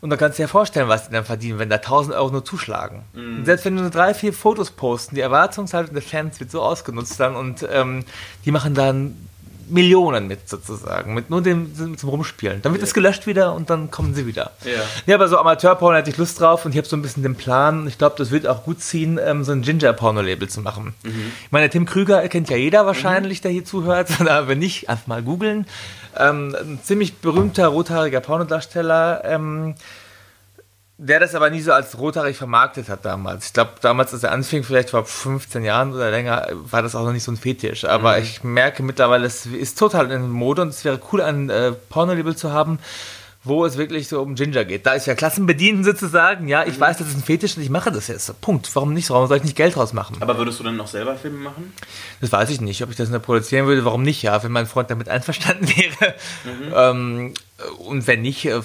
und 0.00 0.10
dann 0.10 0.18
kannst 0.18 0.38
du 0.38 0.42
dir 0.42 0.48
vorstellen, 0.48 0.88
was 0.88 1.06
die 1.06 1.12
dann 1.12 1.24
verdienen, 1.24 1.58
wenn 1.58 1.70
da 1.70 1.76
1000 1.76 2.14
Euro 2.14 2.30
nur 2.30 2.44
zuschlagen. 2.44 3.04
Und 3.38 3.44
selbst 3.44 3.64
wenn 3.64 3.76
du 3.76 3.82
nur 3.82 3.90
drei, 3.90 4.14
vier 4.14 4.32
Fotos 4.32 4.70
posten, 4.70 5.14
die 5.14 5.20
Erwartungshaltung 5.20 5.94
der 5.94 6.02
Fans 6.02 6.38
wird 6.38 6.50
so 6.50 6.62
ausgenutzt 6.62 7.18
dann 7.18 7.34
und 7.34 7.66
ähm, 7.70 8.04
die 8.44 8.52
machen 8.52 8.74
dann 8.74 9.16
Millionen 9.68 10.26
mit 10.26 10.48
sozusagen, 10.48 11.14
mit 11.14 11.30
nur 11.30 11.42
dem 11.42 11.96
zum 11.96 12.08
Rumspielen. 12.08 12.62
Dann 12.62 12.72
wird 12.72 12.82
es 12.82 12.94
gelöscht 12.94 13.26
wieder 13.26 13.54
und 13.54 13.70
dann 13.70 13.90
kommen 13.90 14.14
sie 14.14 14.26
wieder. 14.26 14.52
Ja. 14.64 14.82
Ja, 15.06 15.14
aber 15.16 15.28
so 15.28 15.38
Amateur-Porno 15.38 15.96
hätte 15.96 16.10
ich 16.10 16.16
Lust 16.16 16.40
drauf 16.40 16.64
und 16.64 16.72
ich 16.72 16.78
habe 16.78 16.86
so 16.86 16.96
ein 16.96 17.02
bisschen 17.02 17.22
den 17.22 17.34
Plan, 17.34 17.86
ich 17.86 17.98
glaube, 17.98 18.16
das 18.18 18.30
wird 18.30 18.46
auch 18.46 18.64
gut 18.64 18.80
ziehen, 18.80 19.18
ähm, 19.22 19.44
so 19.44 19.52
ein 19.52 19.62
Ginger-Porno-Label 19.62 20.48
zu 20.48 20.60
machen. 20.60 20.94
Ich 21.04 21.52
meine, 21.52 21.70
Tim 21.70 21.86
Krüger 21.86 22.26
kennt 22.28 22.50
ja 22.50 22.56
jeder 22.56 22.86
wahrscheinlich, 22.86 23.40
der 23.40 23.50
hier 23.50 23.64
zuhört, 23.64 24.08
aber 24.20 24.48
wenn 24.48 24.58
nicht, 24.58 24.88
einfach 24.88 25.06
mal 25.06 25.22
googeln. 25.22 25.66
Ähm, 26.18 26.54
ein 26.58 26.80
ziemlich 26.82 27.16
berühmter 27.16 27.68
rothaariger 27.68 28.20
Pornodarsteller, 28.20 29.22
ähm, 29.24 29.74
der 30.98 31.20
das 31.20 31.34
aber 31.34 31.50
nie 31.50 31.60
so 31.60 31.72
als 31.72 31.98
rothaarig 31.98 32.36
vermarktet 32.38 32.88
hat 32.88 33.04
damals. 33.04 33.46
Ich 33.46 33.52
glaube, 33.52 33.72
damals, 33.82 34.14
als 34.14 34.22
er 34.22 34.32
anfing, 34.32 34.64
vielleicht 34.64 34.90
vor 34.90 35.04
15 35.04 35.62
Jahren 35.62 35.92
oder 35.92 36.10
länger, 36.10 36.48
war 36.52 36.82
das 36.82 36.94
auch 36.94 37.04
noch 37.04 37.12
nicht 37.12 37.24
so 37.24 37.32
ein 37.32 37.36
Fetisch. 37.36 37.84
Aber 37.84 38.18
ich 38.18 38.42
merke 38.44 38.82
mittlerweile, 38.82 39.26
es 39.26 39.44
ist 39.44 39.78
total 39.78 40.10
in 40.10 40.30
Mode 40.30 40.62
und 40.62 40.68
es 40.68 40.84
wäre 40.84 40.98
cool, 41.12 41.20
ein 41.20 41.50
äh, 41.50 41.72
Pornolabel 41.72 42.34
zu 42.34 42.52
haben, 42.52 42.78
wo 43.46 43.64
es 43.64 43.76
wirklich 43.76 44.08
so 44.08 44.20
um 44.20 44.34
Ginger 44.34 44.64
geht. 44.64 44.86
Da 44.86 44.94
ist 44.94 45.06
ja 45.06 45.14
Klassenbedienten 45.14 45.84
sozusagen, 45.84 46.48
ja, 46.48 46.64
ich 46.66 46.78
weiß, 46.78 46.98
das 46.98 47.08
ist 47.08 47.16
ein 47.16 47.22
Fetisch 47.22 47.56
und 47.56 47.62
ich 47.62 47.70
mache 47.70 47.92
das 47.92 48.08
jetzt. 48.08 48.40
Punkt. 48.40 48.68
Warum 48.74 48.92
nicht? 48.92 49.08
Warum 49.08 49.28
soll 49.28 49.36
ich 49.36 49.44
nicht 49.44 49.56
Geld 49.56 49.76
draus 49.76 49.92
machen? 49.92 50.16
Aber 50.20 50.36
würdest 50.36 50.58
du 50.58 50.64
dann 50.64 50.76
noch 50.76 50.88
selber 50.88 51.14
Filme 51.14 51.38
machen? 51.38 51.72
Das 52.20 52.32
weiß 52.32 52.50
ich 52.50 52.60
nicht, 52.60 52.82
ob 52.82 52.90
ich 52.90 52.96
das 52.96 53.08
nur 53.08 53.20
produzieren 53.20 53.66
würde, 53.66 53.84
warum 53.84 54.02
nicht, 54.02 54.20
ja, 54.22 54.42
wenn 54.42 54.50
mein 54.50 54.66
Freund 54.66 54.90
damit 54.90 55.08
einverstanden 55.08 55.68
wäre. 55.76 56.14
Ähm, 56.74 57.34
und 57.78 58.06
wenn 58.06 58.22
nicht, 58.22 58.44
äh, 58.46 58.60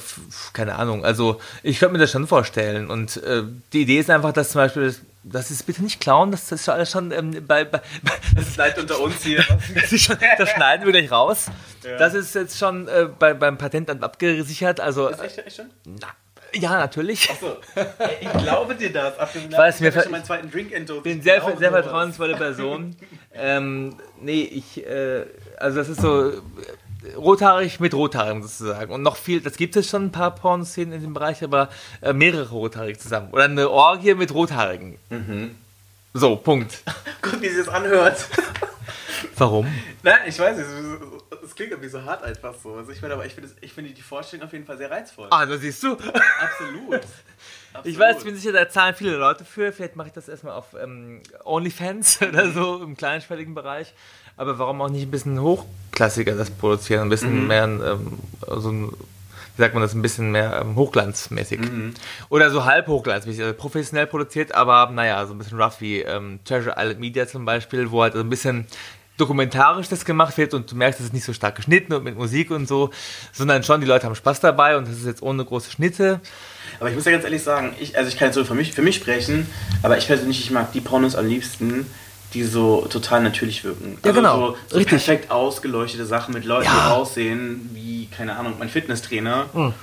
keine 0.53 0.75
Ahnung. 0.75 1.05
Also 1.05 1.39
ich 1.61 1.79
könnte 1.79 1.93
mir 1.93 1.99
das 1.99 2.11
schon 2.11 2.27
vorstellen. 2.27 2.89
Und 2.89 3.17
äh, 3.17 3.43
die 3.73 3.81
Idee 3.81 3.99
ist 3.99 4.09
einfach, 4.09 4.33
dass 4.33 4.49
zum 4.49 4.61
Beispiel, 4.61 4.95
das 5.23 5.51
ist 5.51 5.63
bitte 5.63 5.83
nicht 5.83 5.99
klauen, 5.99 6.31
das 6.31 6.51
ist 6.51 6.65
schon 6.65 6.73
alles 6.73 6.91
schon 6.91 7.11
ähm, 7.11 7.45
bei, 7.47 7.63
bei, 7.63 7.81
Das 8.35 8.47
ist 8.47 8.57
leid 8.57 8.77
unter 8.79 8.99
uns 8.99 9.23
hier. 9.23 9.43
das, 9.75 9.99
schon, 9.99 10.17
das 10.37 10.49
schneiden 10.49 10.85
wir 10.85 10.93
gleich 10.93 11.11
raus. 11.11 11.47
Das 11.99 12.13
ist 12.13 12.33
jetzt 12.35 12.57
schon 12.57 12.87
äh, 12.87 13.07
bei, 13.19 13.33
beim 13.33 13.57
Patentamt 13.57 14.03
abgesichert. 14.03 14.79
Also 14.79 15.09
Ist 15.09 15.21
echt, 15.21 15.37
echt 15.37 15.55
schon? 15.57 15.69
na, 15.85 16.07
ja, 16.53 16.77
natürlich. 16.77 17.29
So. 17.39 17.57
Ich 18.19 18.31
glaube 18.33 18.75
dir 18.75 18.91
das. 18.91 19.17
Ab 19.17 19.31
dem 19.33 19.51
weiß, 19.51 19.79
mir 19.79 19.89
ich 19.89 20.01
schon 20.01 20.11
meinen 20.11 20.25
zweiten 20.25 20.51
Drink 20.51 20.73
entdose. 20.73 20.97
Ich 20.99 21.03
bin 21.03 21.17
Ich 21.19 21.23
sehr, 21.23 21.41
sehr 21.41 21.69
sowas. 21.69 21.83
vertrauensvolle 21.83 22.35
Person. 22.35 22.95
ähm, 23.33 23.95
nee, 24.19 24.41
ich, 24.41 24.85
äh, 24.85 25.25
also 25.57 25.77
das 25.77 25.87
ist 25.89 26.01
so 26.01 26.33
rothaarig 27.17 27.79
mit 27.79 27.93
rothaarigen 27.93 28.41
sozusagen. 28.43 28.91
Und 28.93 29.01
noch 29.01 29.15
viel, 29.17 29.41
das 29.41 29.57
gibt 29.57 29.75
es 29.75 29.89
schon 29.89 30.05
ein 30.05 30.11
paar 30.11 30.35
Pornoszenen 30.35 30.93
in 30.93 31.01
dem 31.01 31.13
Bereich, 31.13 31.43
aber 31.43 31.69
äh, 32.01 32.13
mehrere 32.13 32.49
rothaarige 32.49 32.97
zusammen. 32.99 33.29
Oder 33.31 33.45
eine 33.45 33.69
Orgie 33.69 34.13
mit 34.15 34.33
rothaarigen. 34.33 34.97
So, 36.13 36.35
Punkt. 36.35 36.83
Guck, 37.21 37.41
wie 37.41 37.49
sie 37.49 37.59
es 37.61 37.69
anhört. 37.69 38.25
Warum? 39.37 39.65
Nein, 40.03 40.19
ich 40.27 40.37
weiß 40.39 40.57
nicht. 40.57 40.67
Es- 40.67 41.41
Es 41.43 41.55
klingt 41.55 41.71
irgendwie 41.71 41.89
so 41.89 42.01
hart 42.03 42.23
einfach 42.23 42.53
so. 42.61 42.75
Also 42.75 42.91
ich 42.91 43.01
meine, 43.01 43.15
aber 43.15 43.25
ich 43.25 43.33
finde 43.33 43.49
finde 43.73 43.91
die 43.91 44.01
Vorstellung 44.01 44.45
auf 44.45 44.53
jeden 44.53 44.65
Fall 44.65 44.77
sehr 44.77 44.91
reizvoll. 44.91 45.27
Ah, 45.31 45.45
da 45.45 45.57
siehst 45.57 45.81
du. 45.83 45.93
Absolut. 46.39 47.01
Ich 47.83 47.97
weiß, 47.97 48.19
ich 48.19 48.23
bin 48.25 48.35
sicher, 48.35 48.51
da 48.53 48.69
zahlen 48.69 48.93
viele 48.95 49.15
Leute 49.17 49.43
für. 49.43 49.71
Vielleicht 49.73 49.95
mache 49.95 50.07
ich 50.09 50.13
das 50.13 50.29
erstmal 50.29 50.53
auf 50.53 50.67
ähm, 50.81 51.21
OnlyFans 51.43 52.21
oder 52.21 52.51
so 52.51 52.81
im 52.83 52.95
kleinschwelligen 52.95 53.53
Bereich. 53.55 53.93
Aber 54.41 54.57
warum 54.57 54.81
auch 54.81 54.89
nicht 54.89 55.03
ein 55.03 55.11
bisschen 55.11 55.39
hochklassiger 55.39 56.33
das 56.33 56.49
produzieren? 56.49 57.03
Ein 57.03 57.09
bisschen 57.09 57.45
mehr, 57.47 57.63
ähm, 57.65 58.17
so 58.47 58.71
ein, 58.71 58.89
wie 59.55 59.61
sagt 59.61 59.75
man 59.75 59.83
das, 59.83 59.93
ein 59.93 60.01
bisschen 60.01 60.31
mehr 60.31 60.59
ähm, 60.59 60.75
hochglanzmäßig. 60.75 61.59
Oder 62.29 62.49
so 62.49 62.65
halb 62.65 62.87
hochglanzmäßig, 62.87 63.43
also 63.43 63.53
professionell 63.53 64.07
produziert, 64.07 64.55
aber 64.55 64.91
naja, 64.91 65.23
so 65.27 65.35
ein 65.35 65.37
bisschen 65.37 65.61
rough 65.61 65.79
wie 65.79 65.99
ähm, 65.99 66.39
Treasure 66.43 66.73
Island 66.75 66.99
Media 66.99 67.27
zum 67.27 67.45
Beispiel, 67.45 67.91
wo 67.91 68.01
halt 68.01 68.13
so 68.13 68.19
ein 68.19 68.31
bisschen 68.31 68.65
dokumentarisch 69.17 69.89
das 69.89 70.05
gemacht 70.05 70.35
wird 70.39 70.55
und 70.55 70.71
du 70.71 70.75
merkst, 70.75 70.99
es 70.99 71.05
ist 71.05 71.13
nicht 71.13 71.25
so 71.25 71.33
stark 71.33 71.53
geschnitten 71.53 71.93
und 71.93 72.03
mit 72.03 72.17
Musik 72.17 72.49
und 72.49 72.67
so, 72.67 72.89
sondern 73.33 73.61
schon 73.61 73.79
die 73.79 73.85
Leute 73.85 74.07
haben 74.07 74.15
Spaß 74.15 74.39
dabei 74.39 74.75
und 74.75 74.87
das 74.87 74.97
ist 74.97 75.05
jetzt 75.05 75.21
ohne 75.21 75.45
große 75.45 75.69
Schnitte. 75.69 76.19
Aber 76.79 76.89
ich 76.89 76.95
muss 76.95 77.05
ja 77.05 77.11
ganz 77.11 77.25
ehrlich 77.25 77.43
sagen, 77.43 77.75
ich, 77.79 77.95
also 77.95 78.09
ich 78.09 78.17
kann 78.17 78.29
jetzt 78.29 78.35
so 78.35 78.43
für 78.43 78.55
mich, 78.55 78.71
für 78.71 78.81
mich 78.81 78.95
sprechen, 78.95 79.45
aber 79.83 79.99
ich 79.99 80.07
persönlich, 80.07 80.39
ich 80.39 80.49
mag 80.49 80.71
die 80.71 80.81
Pornos 80.81 81.15
am 81.15 81.27
liebsten, 81.27 81.85
die 82.33 82.43
so 82.43 82.87
total 82.89 83.21
natürlich 83.23 83.63
wirken. 83.63 83.97
Ja, 84.05 84.11
genau. 84.11 84.55
So, 84.69 84.79
so 84.79 84.85
perfekt 84.85 85.31
ausgeleuchtete 85.31 86.05
Sachen 86.05 86.33
mit 86.33 86.45
Leuten, 86.45 86.65
Ja. 86.65 86.71
die 86.87 86.93
aussehen 86.93 87.69
wie, 87.73 88.07
keine 88.15 88.35
Ahnung, 88.37 88.53
mein 88.59 88.69
Fitnesstrainer. 88.69 89.45
Hm. 89.53 89.73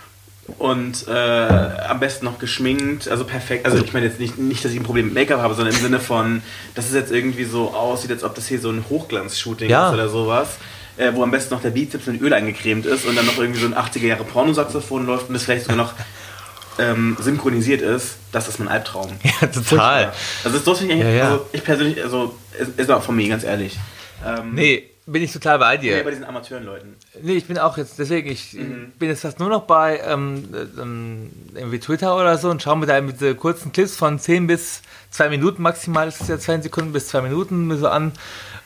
Und 0.56 1.06
äh, 1.08 1.12
am 1.12 2.00
besten 2.00 2.24
noch 2.24 2.38
geschminkt, 2.38 3.06
also 3.06 3.24
perfekt. 3.24 3.66
Also 3.66 3.84
ich 3.84 3.92
meine 3.92 4.06
jetzt 4.06 4.18
nicht, 4.18 4.38
nicht, 4.38 4.64
dass 4.64 4.72
ich 4.72 4.80
ein 4.80 4.82
Problem 4.82 5.06
mit 5.06 5.14
Make-up 5.14 5.40
habe, 5.42 5.52
sondern 5.54 5.74
im 5.74 5.80
Sinne 5.80 6.00
von, 6.00 6.42
dass 6.74 6.86
es 6.86 6.94
jetzt 6.94 7.12
irgendwie 7.12 7.44
so 7.44 7.74
aussieht, 7.74 8.10
als 8.10 8.24
ob 8.24 8.34
das 8.34 8.46
hier 8.48 8.58
so 8.58 8.70
ein 8.70 8.82
Hochglanz-Shooting 8.88 9.68
Ja. 9.68 9.88
ist 9.88 9.94
oder 9.94 10.08
sowas. 10.08 10.56
Äh, 10.96 11.12
wo 11.14 11.22
am 11.22 11.30
besten 11.30 11.54
noch 11.54 11.60
der 11.62 11.70
Bizeps 11.70 12.06
mit 12.06 12.20
Öl 12.22 12.32
eingecremt 12.32 12.86
ist 12.86 13.04
und 13.04 13.14
dann 13.14 13.26
noch 13.26 13.38
irgendwie 13.38 13.60
so 13.60 13.66
ein 13.66 13.74
80er 13.74 14.06
Jahre 14.06 14.24
Pornosaxophon 14.24 15.06
läuft 15.06 15.28
und 15.28 15.34
das 15.34 15.44
vielleicht 15.44 15.62
sogar 15.64 15.76
noch 15.76 15.92
ähm, 16.78 17.16
synchronisiert 17.20 17.80
ist, 17.82 18.16
das 18.32 18.48
ist 18.48 18.58
mein 18.58 18.68
Albtraum. 18.68 19.10
Ja, 19.40 19.46
total. 19.48 20.12
Also 20.44 20.58
das 20.58 20.66
ist 20.80 20.82
eigentlich, 20.82 21.00
Ja, 21.00 21.08
ja. 21.10 21.24
also 21.32 21.46
ich 21.52 21.64
persönlich, 21.64 22.02
also 22.02 22.34
ist, 22.58 22.78
ist 22.78 22.90
auch 22.90 23.02
von 23.02 23.16
mir, 23.16 23.28
ganz 23.28 23.44
ehrlich. 23.44 23.76
Ähm, 24.26 24.54
Nee, 24.54 24.84
bin 25.06 25.22
ich 25.22 25.32
total 25.32 25.58
bei 25.58 25.76
dir. 25.76 25.96
nee, 25.96 26.02
bei 26.02 26.10
diesen 26.10 26.24
Amateurenleuten. 26.24 26.94
Nee, 27.22 27.34
ich 27.34 27.46
bin 27.46 27.58
auch 27.58 27.76
jetzt, 27.78 27.98
deswegen, 27.98 28.30
ich 28.30 28.52
Mhm. 28.54 28.92
bin 28.98 29.08
jetzt 29.08 29.22
fast 29.22 29.38
nur 29.40 29.48
noch 29.48 29.62
bei 29.62 30.00
ähm, 30.06 30.48
ähm, 30.78 31.30
irgendwie 31.54 31.78
Twitter 31.80 32.16
oder 32.16 32.36
so 32.38 32.50
und 32.50 32.62
schaue 32.62 32.76
mir 32.76 32.86
da 32.86 33.00
mit 33.00 33.14
diese 33.20 33.34
kurzen 33.34 33.72
Clips 33.72 33.96
von 33.96 34.18
10 34.18 34.46
bis 34.46 34.82
2 35.10 35.30
Minuten 35.30 35.62
maximal, 35.62 36.08
ist 36.08 36.28
ja 36.28 36.38
2 36.38 36.60
Sekunden 36.60 36.92
bis 36.92 37.08
2 37.08 37.22
Minuten 37.22 37.66
mir 37.66 37.76
so 37.78 37.88
an. 37.88 38.12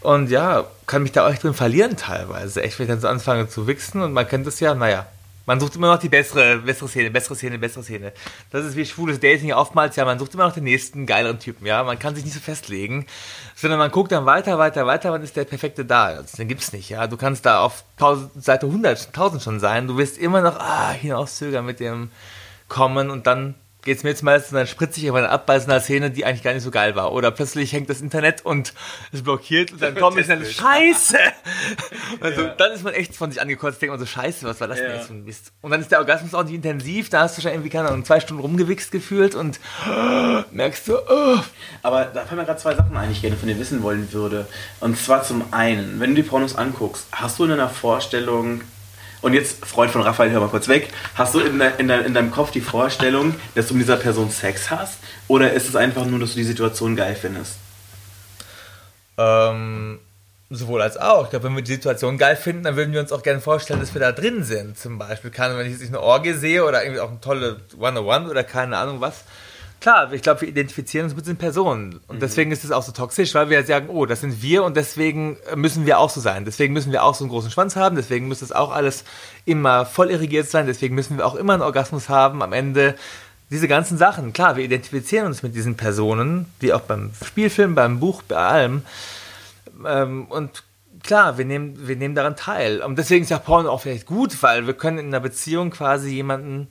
Und 0.00 0.30
ja, 0.30 0.64
kann 0.88 1.04
mich 1.04 1.12
da 1.12 1.24
auch 1.26 1.30
echt 1.32 1.44
drin 1.44 1.54
verlieren 1.54 1.96
teilweise. 1.96 2.60
Echt, 2.62 2.76
wenn 2.78 2.86
ich 2.86 2.90
dann 2.90 3.00
so 3.00 3.06
anfange 3.06 3.48
zu 3.48 3.68
wichsen 3.68 4.02
und 4.02 4.12
man 4.12 4.26
kennt 4.26 4.44
das 4.48 4.58
ja, 4.58 4.74
naja. 4.74 5.06
Man 5.52 5.60
sucht 5.60 5.76
immer 5.76 5.88
noch 5.88 5.98
die 5.98 6.08
bessere, 6.08 6.56
bessere 6.60 6.88
Szene, 6.88 7.10
bessere 7.10 7.34
Szene, 7.34 7.58
bessere 7.58 7.84
Szene. 7.84 8.14
Das 8.48 8.64
ist 8.64 8.74
wie 8.74 8.86
schwules 8.86 9.20
Dating 9.20 9.52
oftmals, 9.52 9.96
ja, 9.96 10.06
man 10.06 10.18
sucht 10.18 10.32
immer 10.32 10.46
noch 10.46 10.54
den 10.54 10.64
nächsten 10.64 11.04
geileren 11.04 11.38
Typen, 11.40 11.66
ja. 11.66 11.84
Man 11.84 11.98
kann 11.98 12.14
sich 12.14 12.24
nicht 12.24 12.32
so 12.32 12.40
festlegen, 12.40 13.04
sondern 13.54 13.78
man 13.78 13.90
guckt 13.90 14.12
dann 14.12 14.24
weiter, 14.24 14.56
weiter, 14.56 14.86
weiter, 14.86 15.12
wann 15.12 15.22
ist 15.22 15.36
der 15.36 15.44
perfekte 15.44 15.84
da? 15.84 16.04
Also, 16.06 16.38
den 16.38 16.48
gibt's 16.48 16.72
nicht, 16.72 16.88
ja. 16.88 17.06
Du 17.06 17.18
kannst 17.18 17.44
da 17.44 17.60
auf 17.60 17.84
1000, 17.98 18.42
Seite 18.42 18.64
100, 18.64 19.08
1000 19.08 19.42
schon 19.42 19.60
sein. 19.60 19.88
Du 19.88 19.98
wirst 19.98 20.16
immer 20.16 20.40
noch, 20.40 20.58
ah, 20.58 20.92
hinauszögern 20.92 21.66
mit 21.66 21.80
dem 21.80 22.10
Kommen 22.68 23.10
und 23.10 23.26
dann 23.26 23.54
geht's 23.84 24.02
mir 24.04 24.10
jetzt 24.10 24.22
meistens, 24.22 24.52
dann 24.52 24.66
spritze 24.66 25.00
ich 25.00 25.08
aber 25.08 25.28
ab 25.30 25.46
bei 25.46 25.58
so 25.58 25.70
einer 25.70 25.80
Szene, 25.80 26.10
die 26.10 26.24
eigentlich 26.24 26.42
gar 26.42 26.52
nicht 26.54 26.62
so 26.62 26.70
geil 26.70 26.94
war. 26.94 27.12
Oder 27.12 27.30
plötzlich 27.30 27.72
hängt 27.72 27.90
das 27.90 28.00
Internet 28.00 28.44
und 28.46 28.72
es 29.12 29.22
blockiert 29.22 29.72
und 29.72 29.82
dann 29.82 29.94
kommt 29.96 30.18
es 30.18 30.28
dann, 30.28 30.44
scheiße! 30.44 31.18
Also, 32.20 32.42
Ja. 32.42 32.54
dann 32.56 32.72
ist 32.72 32.84
man 32.84 32.92
echt 32.94 33.16
von 33.16 33.30
sich 33.32 33.40
angekotzt, 33.40 33.80
denkt 33.82 33.92
man 33.92 33.98
so, 33.98 34.06
scheiße, 34.06 34.46
was 34.46 34.60
war 34.60 34.68
das 34.68 34.78
denn 34.78 34.88
Ja. 34.90 34.96
jetzt 34.96 35.06
für 35.06 35.14
ein 35.14 35.24
Mist? 35.24 35.52
Und 35.62 35.70
dann 35.70 35.80
ist 35.80 35.90
der 35.90 35.98
Orgasmus 35.98 36.34
auch 36.34 36.44
nicht 36.44 36.54
intensiv, 36.54 37.08
da 37.08 37.22
hast 37.22 37.36
du 37.38 37.42
schon 37.42 37.50
irgendwie, 37.50 37.70
keine 37.70 37.88
Ahnung, 37.88 38.04
zwei 38.04 38.20
Stunden 38.20 38.42
rumgewichst 38.42 38.92
gefühlt 38.92 39.34
und 39.34 39.58
merkst 40.52 40.88
du, 40.88 40.96
oh, 40.98 41.38
Aber 41.82 42.04
da 42.04 42.24
fallen 42.24 42.38
mir 42.40 42.44
gerade 42.46 42.60
zwei 42.60 42.74
Sachen 42.74 42.96
ein, 42.96 43.08
die 43.08 43.14
ich 43.14 43.22
gerne 43.22 43.36
von 43.36 43.48
dir 43.48 43.58
wissen 43.58 43.82
wollen 43.82 44.12
würde. 44.12 44.46
Und 44.80 44.96
zwar 44.98 45.22
zum 45.24 45.52
einen, 45.52 45.98
wenn 46.00 46.10
du 46.14 46.22
die 46.22 46.28
Pornos 46.28 46.54
anguckst, 46.56 47.06
hast 47.12 47.38
du 47.38 47.44
in 47.44 47.50
deiner 47.50 47.68
Vorstellung, 47.68 48.60
und 49.22 49.34
jetzt, 49.34 49.64
Freund 49.64 49.90
von 49.90 50.02
Raphael, 50.02 50.30
hör 50.30 50.40
mal 50.40 50.48
kurz 50.48 50.68
weg, 50.68 50.88
hast 51.14 51.34
du 51.34 51.40
in, 51.40 51.58
de, 51.58 51.70
in, 51.78 51.88
de, 51.88 52.04
in 52.04 52.12
deinem 52.12 52.30
Kopf 52.30 52.50
die 52.50 52.60
Vorstellung, 52.60 53.34
dass 53.54 53.68
du 53.68 53.74
mit 53.74 53.84
dieser 53.84 53.96
Person 53.96 54.30
Sex 54.30 54.70
hast? 54.70 54.98
Oder 55.28 55.52
ist 55.52 55.68
es 55.68 55.76
einfach 55.76 56.04
nur, 56.04 56.18
dass 56.18 56.32
du 56.32 56.38
die 56.38 56.44
Situation 56.44 56.96
geil 56.96 57.16
findest? 57.18 57.56
Ähm, 59.16 60.00
sowohl 60.50 60.82
als 60.82 60.96
auch. 60.96 61.24
Ich 61.24 61.30
glaube, 61.30 61.46
wenn 61.46 61.54
wir 61.54 61.62
die 61.62 61.72
Situation 61.72 62.18
geil 62.18 62.36
finden, 62.36 62.64
dann 62.64 62.76
würden 62.76 62.92
wir 62.92 63.00
uns 63.00 63.12
auch 63.12 63.22
gerne 63.22 63.40
vorstellen, 63.40 63.80
dass 63.80 63.94
wir 63.94 64.00
da 64.00 64.12
drin 64.12 64.42
sind. 64.42 64.76
Zum 64.76 64.98
Beispiel, 64.98 65.30
kann, 65.30 65.56
wenn 65.56 65.66
ich 65.66 65.78
jetzt 65.78 65.88
eine 65.88 66.00
Orgie 66.00 66.32
sehe 66.32 66.64
oder 66.64 66.82
irgendwie 66.82 67.00
auch 67.00 67.10
eine 67.10 67.20
tolle 67.20 67.60
One-on-One 67.78 68.28
oder 68.28 68.44
keine 68.44 68.76
Ahnung 68.76 69.00
was. 69.00 69.24
Klar, 69.82 70.12
ich 70.12 70.22
glaube, 70.22 70.42
wir 70.42 70.48
identifizieren 70.48 71.06
uns 71.06 71.16
mit 71.16 71.26
den 71.26 71.38
Personen. 71.38 71.98
Und 72.06 72.22
deswegen 72.22 72.52
ist 72.52 72.62
es 72.62 72.70
auch 72.70 72.84
so 72.84 72.92
toxisch, 72.92 73.34
weil 73.34 73.50
wir 73.50 73.64
sagen, 73.64 73.88
oh, 73.88 74.06
das 74.06 74.20
sind 74.20 74.40
wir 74.40 74.62
und 74.62 74.76
deswegen 74.76 75.38
müssen 75.56 75.86
wir 75.86 75.98
auch 75.98 76.08
so 76.08 76.20
sein. 76.20 76.44
Deswegen 76.44 76.72
müssen 76.72 76.92
wir 76.92 77.02
auch 77.02 77.16
so 77.16 77.24
einen 77.24 77.32
großen 77.32 77.50
Schwanz 77.50 77.74
haben, 77.74 77.96
deswegen 77.96 78.28
muss 78.28 78.38
das 78.38 78.52
auch 78.52 78.70
alles 78.70 79.02
immer 79.44 79.84
voll 79.84 80.12
irrigiert 80.12 80.48
sein, 80.48 80.68
deswegen 80.68 80.94
müssen 80.94 81.16
wir 81.16 81.26
auch 81.26 81.34
immer 81.34 81.54
einen 81.54 81.62
Orgasmus 81.62 82.08
haben 82.08 82.44
am 82.44 82.52
Ende. 82.52 82.94
Diese 83.50 83.66
ganzen 83.66 83.98
Sachen, 83.98 84.32
klar, 84.32 84.54
wir 84.54 84.62
identifizieren 84.62 85.26
uns 85.26 85.42
mit 85.42 85.56
diesen 85.56 85.76
Personen, 85.76 86.46
wie 86.60 86.72
auch 86.72 86.82
beim 86.82 87.10
Spielfilm, 87.26 87.74
beim 87.74 87.98
Buch, 87.98 88.22
bei 88.22 88.36
allem. 88.36 88.84
Ähm, 89.84 90.26
und 90.26 90.62
klar, 91.02 91.38
wir 91.38 91.44
nehmen, 91.44 91.88
wir 91.88 91.96
nehmen 91.96 92.14
daran 92.14 92.36
teil. 92.36 92.82
Und 92.82 93.00
deswegen 93.00 93.24
ist 93.24 93.30
ja 93.30 93.40
Porno 93.40 93.68
auch 93.68 93.80
vielleicht 93.80 94.06
gut, 94.06 94.44
weil 94.44 94.64
wir 94.68 94.74
können 94.74 94.98
in 94.98 95.06
einer 95.06 95.18
Beziehung 95.18 95.70
quasi 95.70 96.10
jemanden 96.10 96.68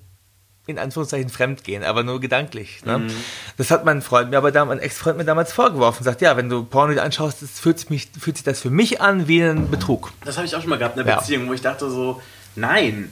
in 0.72 0.80
Anführungszeichen 0.80 1.30
fremd 1.30 1.63
gehen, 1.63 1.84
aber 1.84 2.03
nur 2.03 2.19
gedanklich. 2.19 2.84
Ne? 2.86 3.07
Das 3.57 3.72
hat 3.72 3.86
mein 3.86 4.01
Freund 4.01 4.32
mir 4.32 4.38
aber 4.38 4.51
damals, 4.51 4.78
mein 4.78 4.86
Ex-Freund 4.86 5.17
mir 5.17 5.26
damals 5.26 5.53
vorgeworfen. 5.53 6.03
Sagt, 6.03 6.22
ja, 6.22 6.36
wenn 6.38 6.49
du 6.49 6.63
Porno 6.63 6.99
anschaust, 6.99 7.41
das 7.41 7.59
fühlt, 7.59 7.80
sich 7.80 7.89
mich, 7.89 8.09
fühlt 8.19 8.38
sich 8.38 8.43
das 8.43 8.61
für 8.61 8.69
mich 8.69 9.01
an 9.01 9.28
wie 9.28 9.41
ein 9.43 9.69
Betrug. 9.69 10.11
Das 10.26 10.38
habe 10.38 10.47
ich 10.47 10.55
auch 10.55 10.61
schon 10.61 10.69
mal 10.69 10.78
gehabt 10.80 10.95
in 10.97 11.01
einer 11.03 11.09
Ja. 11.11 11.19
Beziehung, 11.19 11.47
wo 11.47 11.53
ich 11.53 11.61
dachte 11.61 11.89
so, 11.89 12.22
nein. 12.55 13.09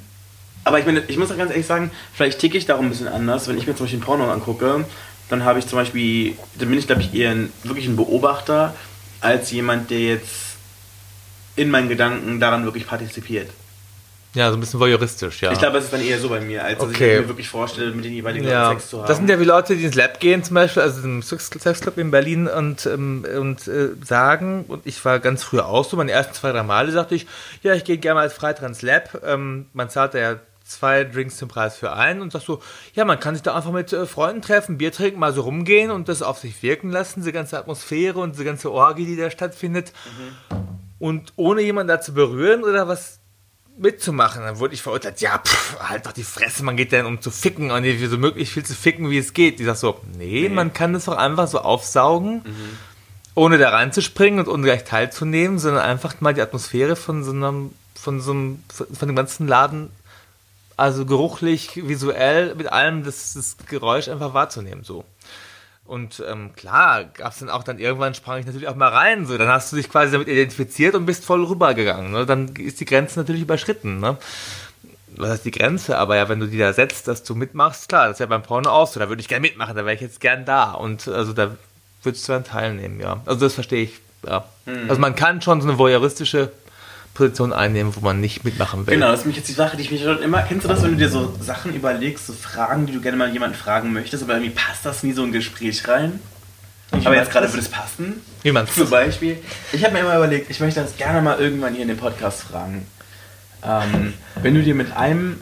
Aber 0.63 0.79
ich 0.79 0.85
meine, 0.85 1.01
ich 1.07 1.17
muss 1.17 1.31
auch 1.31 1.37
ganz 1.37 1.51
ehrlich 1.51 1.65
sagen, 1.67 1.91
vielleicht 2.13 2.39
ticke 2.39 2.57
ich 2.57 2.65
darum 2.65 2.85
ein 2.87 2.89
bisschen 2.89 3.07
anders. 3.07 3.47
Wenn 3.47 3.57
ich 3.57 3.65
mir 3.67 3.75
zum 3.75 3.85
Beispiel 3.85 3.99
ein 3.99 4.03
Porno 4.03 4.31
angucke, 4.31 4.85
dann 5.29 5.43
habe 5.45 5.59
ich 5.59 5.67
zum 5.67 5.77
Beispiel, 5.79 6.35
dann 6.57 6.69
bin 6.69 6.77
ich 6.79 6.87
glaube 6.87 7.01
ich 7.01 7.13
eher 7.13 7.31
ein, 7.31 7.51
wirklich 7.63 7.87
ein 7.87 7.95
Beobachter, 7.95 8.75
als 9.21 9.51
jemand, 9.51 9.89
der 9.91 9.99
jetzt 9.99 10.55
in 11.55 11.69
meinen 11.71 11.89
Gedanken 11.89 12.39
daran 12.39 12.63
wirklich 12.65 12.87
partizipiert. 12.87 13.49
Ja, 14.35 14.51
so 14.51 14.57
ein 14.57 14.59
bisschen 14.59 14.79
voyeuristisch, 14.79 15.41
ja. 15.41 15.51
Ich 15.51 15.57
glaube, 15.57 15.79
es 15.79 15.85
ist 15.85 15.93
dann 15.93 16.01
eher 16.05 16.19
so 16.19 16.29
bei 16.29 16.39
mir, 16.39 16.63
als 16.63 16.77
dass 16.79 16.89
Okay. 16.89 17.15
ich 17.15 17.21
mir 17.21 17.27
wirklich 17.29 17.49
vorstelle, 17.49 17.89
mit 17.91 18.05
den 18.05 18.13
jeweiligen 18.13 18.47
ja, 18.47 18.67
Leuten 18.67 18.79
Sex 18.79 18.89
zu 18.91 18.99
haben. 18.99 19.07
das 19.07 19.17
sind 19.17 19.27
ja 19.29 19.39
wie 19.39 19.43
Leute, 19.43 19.75
die 19.75 19.83
ins 19.83 19.95
Lab 19.95 20.19
gehen 20.19 20.43
zum 20.43 20.53
Beispiel, 20.53 20.83
also 20.83 21.01
im 21.01 21.23
Sex- 21.23 21.49
Sexclub 21.49 21.97
in 21.97 22.11
Berlin 22.11 22.47
und, 22.47 22.85
ähm, 22.85 23.25
und 23.39 23.67
äh, 23.67 23.89
sagen, 24.05 24.65
und 24.67 24.85
ich 24.85 25.03
war 25.03 25.17
ganz 25.19 25.43
früher 25.43 25.65
auch 25.65 25.83
so, 25.83 25.97
meine 25.97 26.11
ersten 26.11 26.33
zwei, 26.35 26.51
drei 26.51 26.61
Male 26.61 26.91
sagte 26.91 27.15
ich, 27.15 27.25
ja, 27.63 27.73
ich 27.73 27.83
gehe 27.85 27.97
gerne 27.97 28.15
mal 28.15 28.21
als 28.21 28.33
Freitag 28.33 28.67
ins 28.69 28.83
Lab, 28.83 29.19
ähm, 29.25 29.65
man 29.73 29.89
zahlt 29.89 30.13
da 30.13 30.19
ja 30.19 30.35
zwei 30.63 31.05
Drinks 31.05 31.37
zum 31.37 31.49
Preis 31.49 31.75
für 31.77 31.93
einen 31.93 32.21
und 32.21 32.31
sagst 32.31 32.45
so, 32.45 32.61
ja, 32.93 33.05
man 33.05 33.19
kann 33.19 33.33
sich 33.33 33.41
da 33.41 33.55
einfach 33.55 33.71
mit 33.71 33.91
äh, 33.93 34.05
Freunden 34.05 34.43
treffen, 34.43 34.77
Bier 34.77 34.91
trinken, 34.91 35.19
mal 35.19 35.33
so 35.33 35.41
rumgehen 35.41 35.89
und 35.89 36.07
das 36.07 36.21
auf 36.21 36.37
sich 36.37 36.61
wirken 36.61 36.91
lassen, 36.91 37.21
diese 37.21 37.31
ganze 37.31 37.57
Atmosphäre 37.57 38.19
und 38.19 38.33
diese 38.33 38.45
ganze 38.45 38.71
Orgie, 38.71 39.07
die 39.07 39.17
da 39.17 39.31
stattfindet. 39.31 39.91
Und 40.99 41.33
ohne 41.35 41.61
jemanden 41.61 41.87
da 41.87 41.99
zu 41.99 42.13
berühren 42.13 42.63
oder 42.63 42.87
was 42.87 43.19
mitzumachen, 43.79 44.43
dann 44.43 44.59
wurde 44.59 44.73
ich 44.73 44.81
verurteilt, 44.81 45.21
ja, 45.21 45.37
pff, 45.39 45.79
halt 45.79 46.05
doch 46.05 46.11
die 46.11 46.23
Fresse, 46.23 46.63
man 46.63 46.75
geht 46.75 46.91
dann 46.93 47.05
um 47.05 47.21
zu 47.21 47.31
ficken 47.31 47.71
und 47.71 47.85
so 48.09 48.17
möglich 48.17 48.51
viel 48.51 48.65
zu 48.65 48.75
ficken, 48.75 49.09
wie 49.09 49.17
es 49.17 49.33
geht. 49.33 49.59
Ich 49.59 49.65
sag 49.65 49.77
so, 49.77 49.99
nee, 50.17 50.49
man 50.49 50.73
kann 50.73 50.93
das 50.93 51.05
doch 51.05 51.15
einfach 51.15 51.47
so 51.47 51.59
aufsaugen, 51.59 52.43
ohne 53.35 53.57
da 53.57 53.69
reinzuspringen 53.69 54.39
und 54.39 54.47
ohne 54.51 54.63
gleich 54.63 54.83
teilzunehmen, 54.83 55.59
sondern 55.59 55.83
einfach 55.83 56.19
mal 56.19 56.33
die 56.33 56.41
Atmosphäre 56.41 56.95
von 56.95 57.23
so 57.23 57.31
einem, 57.31 57.71
von 57.95 58.19
so 58.21 58.31
einem, 58.31 58.63
von 58.69 59.07
dem 59.07 59.15
ganzen 59.15 59.47
Laden, 59.47 59.89
also 60.75 61.05
geruchlich, 61.05 61.71
visuell, 61.87 62.55
mit 62.55 62.71
allem 62.71 63.03
das, 63.03 63.33
das 63.33 63.57
Geräusch 63.67 64.09
einfach 64.09 64.33
wahrzunehmen, 64.33 64.83
so. 64.83 65.05
Und 65.89 66.23
ähm, 66.29 66.51
klar, 66.55 67.05
gab 67.05 67.31
es 67.31 67.39
dann 67.39 67.49
auch 67.49 67.63
dann 67.63 67.79
irgendwann 67.79 68.13
sprang 68.13 68.39
ich 68.39 68.45
natürlich 68.45 68.67
auch 68.67 68.75
mal 68.75 68.89
rein. 68.89 69.25
So, 69.25 69.39
dann 69.39 69.47
hast 69.47 69.71
du 69.71 69.75
dich 69.75 69.89
quasi 69.89 70.11
damit 70.11 70.27
identifiziert 70.27 70.93
und 70.93 71.07
bist 71.07 71.25
voll 71.25 71.43
rübergegangen. 71.43 72.11
Ne? 72.11 72.27
Dann 72.27 72.55
ist 72.57 72.79
die 72.79 72.85
Grenze 72.85 73.17
natürlich 73.17 73.41
überschritten. 73.41 73.99
Ne? 73.99 74.15
Was 75.15 75.31
heißt 75.31 75.45
die 75.45 75.51
Grenze? 75.51 75.97
Aber 75.97 76.15
ja, 76.15 76.29
wenn 76.29 76.39
du 76.39 76.45
die 76.45 76.59
da 76.59 76.73
setzt, 76.73 77.07
dass 77.07 77.23
du 77.23 77.33
mitmachst, 77.33 77.89
klar, 77.89 78.05
das 78.07 78.17
ist 78.17 78.19
ja 78.19 78.27
beim 78.27 78.43
Porno 78.43 78.69
auch 78.69 78.87
so. 78.87 78.99
Da 78.99 79.09
würde 79.09 79.19
ich 79.19 79.27
gerne 79.27 79.41
mitmachen, 79.41 79.75
da 79.75 79.83
wäre 79.83 79.95
ich 79.95 80.01
jetzt 80.01 80.21
gern 80.21 80.45
da. 80.45 80.73
Und 80.73 81.07
also 81.07 81.33
da 81.33 81.57
würdest 82.03 82.27
du 82.27 82.33
dann 82.33 82.43
teilnehmen, 82.43 82.99
ja. 82.99 83.21
Also 83.25 83.39
das 83.39 83.55
verstehe 83.55 83.85
ich. 83.85 83.99
Ja. 84.27 84.45
Also 84.87 85.01
man 85.01 85.15
kann 85.15 85.41
schon 85.41 85.59
so 85.59 85.67
eine 85.67 85.79
voyeuristische 85.79 86.51
Position 87.13 87.51
einnehmen, 87.51 87.95
wo 87.95 87.99
man 88.01 88.21
nicht 88.21 88.45
mitmachen 88.45 88.87
will. 88.87 88.93
Genau, 88.93 89.07
das 89.11 89.19
ist 89.19 89.25
nämlich 89.25 89.37
jetzt 89.37 89.49
die 89.49 89.53
Sache, 89.53 89.75
die 89.75 89.83
ich 89.83 89.91
mich 89.91 90.03
schon 90.03 90.21
immer. 90.21 90.41
Kennst 90.43 90.65
du 90.65 90.69
das, 90.69 90.83
wenn 90.83 90.91
du 90.91 90.97
dir 90.97 91.09
so 91.09 91.35
Sachen 91.41 91.73
überlegst, 91.73 92.27
so 92.27 92.33
Fragen, 92.33 92.85
die 92.85 92.93
du 92.93 93.01
gerne 93.01 93.17
mal 93.17 93.31
jemanden 93.31 93.57
fragen 93.57 93.91
möchtest, 93.91 94.23
aber 94.23 94.33
irgendwie 94.33 94.53
passt 94.53 94.85
das 94.85 95.03
nie 95.03 95.11
so 95.11 95.23
in 95.23 95.29
ein 95.29 95.33
Gespräch 95.33 95.87
rein? 95.87 96.19
aber 96.91 97.15
jetzt 97.15 97.31
gerade 97.31 97.47
würde 97.47 97.59
es 97.59 97.69
passen. 97.69 98.21
Wie 98.41 98.51
meinst? 98.51 98.75
Zum 98.75 98.89
Beispiel. 98.89 99.37
Ich 99.71 99.83
habe 99.83 99.93
mir 99.93 99.99
immer 99.99 100.15
überlegt, 100.15 100.49
ich 100.49 100.59
möchte 100.59 100.81
das 100.81 100.97
gerne 100.97 101.21
mal 101.21 101.39
irgendwann 101.39 101.73
hier 101.73 101.83
in 101.83 101.87
dem 101.87 101.97
Podcast 101.97 102.41
fragen. 102.43 102.87
Ähm, 103.63 104.13
wenn 104.41 104.55
du 104.55 104.63
dir 104.63 104.75
mit 104.75 104.95
einem 104.95 105.39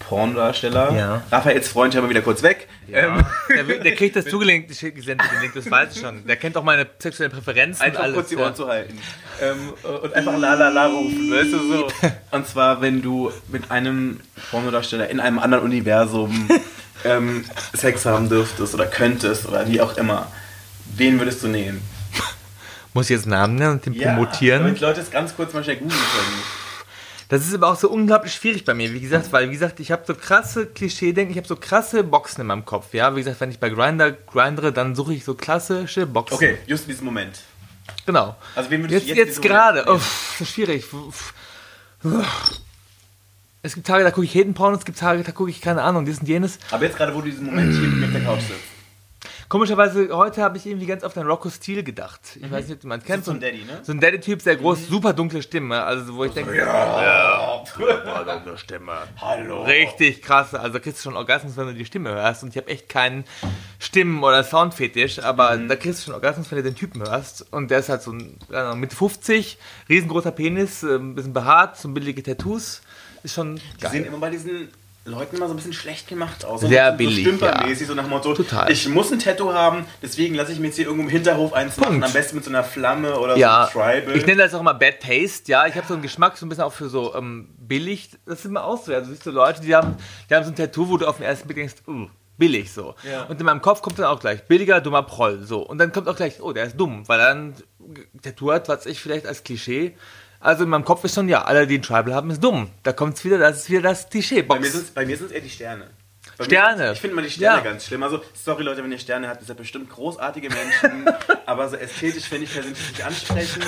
Pornodarsteller, 0.00 0.92
Ja. 0.96 1.22
Raphaels 1.30 1.68
Freund, 1.68 1.94
hör 1.94 2.02
mal 2.02 2.10
wieder 2.10 2.22
kurz 2.22 2.42
weg. 2.42 2.66
Ähm, 2.92 3.24
Der, 3.48 3.62
der 3.78 3.94
kriegt 3.94 4.16
das 4.16 4.24
zugelenkt, 4.24 4.68
gesendet, 4.68 5.26
den 5.32 5.40
Link, 5.40 5.54
das 5.54 5.70
weiß 5.70 5.94
ich 5.94 6.00
schon. 6.02 6.26
Der 6.26 6.36
kennt 6.36 6.56
auch 6.56 6.64
meine 6.64 6.86
sexuellen 6.98 7.30
Präferenzen 7.32 7.82
einfach 7.82 8.00
und 8.00 8.04
alles. 8.04 8.14
kurz 8.16 8.28
die 8.30 8.34
ja. 8.34 8.40
Ohren 8.40 8.54
zu 8.54 8.66
halten. 8.66 8.98
Ähm, 9.40 9.72
und 10.02 10.12
einfach 10.14 10.36
la 10.36 10.54
la 10.54 10.68
la 10.70 10.86
rufen, 10.86 11.30
weißt 11.30 11.52
du 11.52 11.58
so. 11.72 11.88
Und 12.32 12.46
zwar, 12.46 12.80
wenn 12.82 13.00
du 13.02 13.30
mit 13.48 13.70
einem 13.70 14.20
Pornodarsteller 14.50 15.08
in 15.08 15.20
einem 15.20 15.38
anderen 15.38 15.64
Universum 15.64 16.48
ähm, 17.04 17.44
Sex 17.72 18.04
haben 18.06 18.28
dürftest 18.28 18.74
oder 18.74 18.86
könntest 18.86 19.46
oder 19.46 19.66
wie 19.68 19.80
auch 19.80 19.96
immer, 19.96 20.30
wen 20.96 21.18
würdest 21.18 21.42
du 21.42 21.48
nehmen? 21.48 21.80
Muss 22.92 23.06
ich 23.08 23.10
jetzt 23.16 23.24
einen 23.24 23.30
Namen 23.32 23.54
nennen 23.54 23.72
und 23.72 23.86
den 23.86 23.96
promotieren? 23.96 24.62
damit 24.64 24.80
Leute 24.80 25.00
es 25.00 25.10
ganz 25.10 25.34
kurz 25.36 25.52
mal 25.54 25.62
schnell 25.62 25.76
googeln 25.76 25.90
können. 25.98 26.42
Das 27.30 27.46
ist 27.46 27.54
aber 27.54 27.68
auch 27.68 27.76
so 27.76 27.88
unglaublich 27.88 28.34
schwierig 28.34 28.64
bei 28.64 28.74
mir, 28.74 28.92
wie 28.92 28.98
gesagt, 28.98 29.32
weil, 29.32 29.48
wie 29.48 29.52
gesagt, 29.52 29.78
ich 29.78 29.92
habe 29.92 30.02
so 30.04 30.14
krasse 30.16 30.66
Klischee-Denken, 30.66 31.30
ich 31.30 31.36
habe 31.36 31.46
so 31.46 31.54
krasse 31.54 32.02
Boxen 32.02 32.40
in 32.40 32.48
meinem 32.48 32.64
Kopf, 32.64 32.92
ja. 32.92 33.14
Wie 33.14 33.20
gesagt, 33.20 33.40
wenn 33.40 33.52
ich 33.52 33.60
bei 33.60 33.68
Grinder 33.68 34.10
grindere, 34.10 34.72
dann 34.72 34.96
suche 34.96 35.14
ich 35.14 35.24
so 35.24 35.34
klassische 35.34 36.06
Boxen. 36.06 36.34
Okay, 36.34 36.58
just 36.66 36.84
in 36.84 36.90
diesem 36.90 37.04
Moment. 37.04 37.38
Genau. 38.04 38.34
Also 38.56 38.68
wen 38.70 38.82
würdest 38.82 39.06
Jetzt, 39.06 39.16
jetzt, 39.16 39.28
diesem 39.28 39.42
gerade. 39.42 39.84
Das 39.86 40.40
ist 40.40 40.50
schwierig. 40.50 40.84
Es 43.62 43.74
gibt 43.74 43.86
Tage, 43.86 44.02
da 44.02 44.10
gucke 44.10 44.24
ich 44.24 44.34
jeden 44.34 44.54
Porno, 44.54 44.76
es 44.76 44.84
gibt 44.84 44.98
Tage, 44.98 45.22
da 45.22 45.30
gucke 45.30 45.50
ich 45.50 45.60
keine 45.60 45.82
Ahnung, 45.82 46.04
dies 46.04 46.18
und 46.18 46.26
jenes. 46.26 46.58
Aber 46.72 46.84
jetzt 46.84 46.96
gerade, 46.96 47.14
wo 47.14 47.20
du 47.20 47.26
diesen 47.26 47.46
Moment 47.46 47.72
hier 47.72 47.88
mit 47.88 48.12
der 48.12 48.22
Couch 48.22 48.40
sitzt. 48.40 48.79
Komischerweise, 49.50 50.16
heute 50.16 50.44
habe 50.44 50.58
ich 50.58 50.66
irgendwie 50.66 50.86
ganz 50.86 51.02
auf 51.02 51.12
den 51.12 51.26
Rocco 51.26 51.50
Steele 51.50 51.82
gedacht. 51.82 52.20
Ich 52.36 52.48
weiß 52.48 52.68
nicht, 52.68 52.74
ob 52.74 52.80
du 52.82 52.86
jemand 52.86 53.04
kennst. 53.04 53.24
so 53.26 53.32
ein 53.32 53.40
Daddy, 53.40 53.64
ne? 53.64 53.80
So 53.82 53.90
ein 53.90 53.98
Daddy-Typ, 53.98 54.40
sehr 54.40 54.54
groß, 54.54 54.86
super 54.86 55.12
dunkle 55.12 55.42
Stimme. 55.42 55.82
Also, 55.82 56.14
wo 56.14 56.24
ich 56.24 56.30
denke, 56.30 56.56
ja, 56.56 57.64
super 57.76 58.24
dunkle 58.24 58.56
Stimme. 58.56 58.92
Hallo. 59.20 59.64
Richtig 59.64 60.22
krass. 60.22 60.54
Also, 60.54 60.78
kriegst 60.78 61.00
du 61.00 61.10
schon 61.10 61.16
Orgasmus, 61.16 61.56
wenn 61.56 61.66
du 61.66 61.74
die 61.74 61.84
Stimme 61.84 62.10
hörst. 62.10 62.44
Und 62.44 62.50
ich 62.50 62.56
habe 62.58 62.68
echt 62.68 62.88
keinen 62.88 63.24
Stimmen- 63.80 64.22
oder 64.22 64.44
Soundfetisch, 64.44 65.18
aber 65.18 65.56
da 65.56 65.74
kriegst 65.74 65.98
du 65.98 66.04
schon 66.04 66.14
Orgasmus, 66.14 66.48
wenn 66.52 66.58
du 66.58 66.62
den 66.62 66.76
Typen 66.76 67.02
hörst. 67.02 67.52
Und 67.52 67.72
der 67.72 67.80
ist 67.80 67.88
halt 67.88 68.02
so 68.02 68.12
ein, 68.12 68.38
Ahnung, 68.52 68.78
Mitte 68.78 68.94
50, 68.94 69.58
riesengroßer 69.88 70.30
Penis, 70.30 70.84
äh, 70.84 70.94
ein 70.94 71.16
bisschen 71.16 71.32
behaart, 71.32 71.76
so 71.76 71.88
billige 71.88 72.22
Tattoos. 72.22 72.82
Ist 73.24 73.34
schon 73.34 73.56
Die 73.56 73.60
sehen 73.80 73.80
geil. 73.80 74.04
immer 74.06 74.18
bei 74.18 74.30
diesen 74.30 74.68
Leuten 75.10 75.36
immer 75.36 75.46
so 75.46 75.52
ein 75.52 75.56
bisschen 75.56 75.72
schlecht 75.72 76.08
gemacht 76.08 76.44
aus. 76.44 76.60
Sehr 76.62 76.92
so, 76.92 76.96
billig, 76.96 77.16
So 77.16 77.20
stümpermäßig, 77.22 77.86
so 77.86 77.94
nach 77.94 78.04
dem 78.04 78.10
Motto, 78.10 78.34
Total. 78.34 78.70
ich 78.70 78.88
muss 78.88 79.12
ein 79.12 79.18
Tattoo 79.18 79.52
haben, 79.52 79.84
deswegen 80.02 80.34
lasse 80.34 80.52
ich 80.52 80.58
mir 80.58 80.66
jetzt 80.68 80.76
hier 80.76 80.86
irgendwo 80.86 81.04
im 81.04 81.10
Hinterhof 81.10 81.52
eins 81.52 81.76
machen, 81.76 81.90
Punkt. 81.94 82.06
am 82.06 82.12
besten 82.12 82.36
mit 82.36 82.44
so 82.44 82.50
einer 82.50 82.64
Flamme 82.64 83.18
oder 83.18 83.36
Ja, 83.36 83.68
so 83.72 83.78
Tribal. 83.80 84.16
ich 84.16 84.26
nenne 84.26 84.42
das 84.42 84.54
auch 84.54 84.60
immer 84.60 84.74
Bad 84.74 85.00
Taste. 85.00 85.50
Ja, 85.50 85.66
ich 85.66 85.74
habe 85.74 85.86
so 85.86 85.94
einen 85.94 86.02
Geschmack 86.02 86.36
so 86.36 86.46
ein 86.46 86.48
bisschen 86.48 86.64
auch 86.64 86.72
für 86.72 86.88
so 86.88 87.14
ähm, 87.14 87.48
billig. 87.58 88.10
Das 88.26 88.40
ist 88.40 88.44
immer 88.46 88.64
auch 88.64 88.82
so. 88.82 88.92
Also, 88.92 89.06
du 89.06 89.12
siehst 89.12 89.24
so 89.24 89.30
Leute, 89.30 89.60
die 89.60 89.74
haben, 89.74 89.96
die 90.28 90.34
haben 90.34 90.44
so 90.44 90.50
ein 90.50 90.56
Tattoo, 90.56 90.88
wo 90.88 90.96
du 90.96 91.06
auf 91.06 91.16
den 91.18 91.26
ersten 91.26 91.46
Blick 91.48 91.58
denkst, 91.58 91.74
uh, 91.86 92.06
billig 92.38 92.72
so. 92.72 92.94
Ja. 93.10 93.24
Und 93.24 93.38
in 93.38 93.46
meinem 93.46 93.60
Kopf 93.60 93.82
kommt 93.82 93.98
dann 93.98 94.06
auch 94.06 94.18
gleich 94.20 94.44
billiger, 94.44 94.80
dummer 94.80 95.02
Proll. 95.02 95.42
So. 95.44 95.60
Und 95.60 95.78
dann 95.78 95.92
kommt 95.92 96.08
auch 96.08 96.16
gleich, 96.16 96.40
oh, 96.40 96.52
der 96.52 96.64
ist 96.64 96.76
dumm, 96.80 97.06
weil 97.06 97.20
er 97.20 97.34
ein 97.34 97.54
Tattoo 98.22 98.52
hat, 98.52 98.68
was 98.68 98.86
ich 98.86 99.00
vielleicht 99.00 99.26
als 99.26 99.44
Klischee. 99.44 99.94
Also 100.40 100.64
in 100.64 100.70
meinem 100.70 100.84
Kopf 100.84 101.04
ist 101.04 101.14
schon, 101.14 101.28
ja, 101.28 101.42
alle, 101.44 101.66
die 101.66 101.78
ein 101.78 101.82
Tribal 101.82 102.14
haben, 102.14 102.30
ist 102.30 102.42
dumm. 102.42 102.70
Da 102.82 102.92
kommt 102.92 103.16
es 103.18 103.24
wieder, 103.24 103.36
das 103.38 103.58
ist 103.58 103.70
wieder 103.70 103.82
das 103.82 104.08
Klischee. 104.08 104.42
bei 104.42 104.58
mir 104.58 104.70
sind 104.70 104.86
sind's 104.96 105.32
eher 105.32 105.40
die 105.40 105.50
Sterne. 105.50 105.90
Bei 106.38 106.44
Sterne. 106.46 106.84
Mir, 106.84 106.92
ich 106.92 107.00
finde 107.00 107.16
mal 107.16 107.22
die 107.22 107.30
Sterne 107.30 107.58
Ja. 107.58 107.62
ganz 107.64 107.86
schlimm. 107.86 108.02
Also, 108.02 108.22
sorry 108.34 108.62
Leute, 108.62 108.82
wenn 108.82 108.90
ihr 108.92 108.98
Sterne 108.98 109.28
habt, 109.28 109.42
ihr 109.42 109.46
seid 109.46 109.58
bestimmt 109.58 109.90
großartige 109.90 110.48
Menschen, 110.48 111.06
aber 111.46 111.68
so 111.68 111.76
ästhetisch 111.76 112.24
finde 112.24 112.44
ich 112.44 112.52
persönlich 112.54 112.78
nicht 112.88 113.04
ansprechend. 113.04 113.66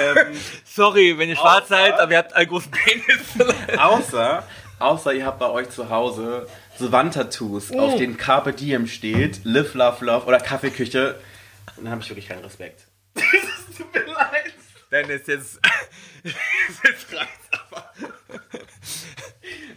Ähm, 0.00 0.36
Sorry, 0.64 1.18
wenn 1.18 1.28
ihr 1.28 1.36
schwarz 1.36 1.66
Außer- 1.66 1.68
seid, 1.68 2.00
aber 2.00 2.12
ihr 2.12 2.18
habt 2.18 2.32
einen 2.34 2.48
großen 2.48 2.70
Penis. 2.70 3.48
außer, 3.78 4.42
außer 4.78 5.12
ihr 5.12 5.26
habt 5.26 5.38
bei 5.38 5.50
euch 5.50 5.68
zu 5.70 5.90
Hause 5.90 6.46
so 6.78 6.92
Wandtattoos, 6.92 7.70
Oh. 7.72 7.80
auf 7.80 7.96
denen 7.96 8.16
Carpe 8.16 8.52
Diem 8.54 8.86
steht, 8.86 9.40
Live, 9.44 9.74
Love, 9.74 10.04
Love 10.04 10.26
oder 10.26 10.38
Kaffeeküche. 10.40 11.16
Und 11.76 11.84
dann 11.84 11.92
habe 11.92 12.02
ich 12.02 12.08
wirklich 12.08 12.28
keinen 12.28 12.42
Respekt. 12.44 12.84
Es 13.16 13.76
tut 13.78 13.92
mir 13.92 14.06
leid. 14.06 14.25
Dennis, 14.90 15.26
jetzt, 15.26 15.60
jetzt 16.22 17.12
reicht's 17.12 17.48
aber. 17.52 17.92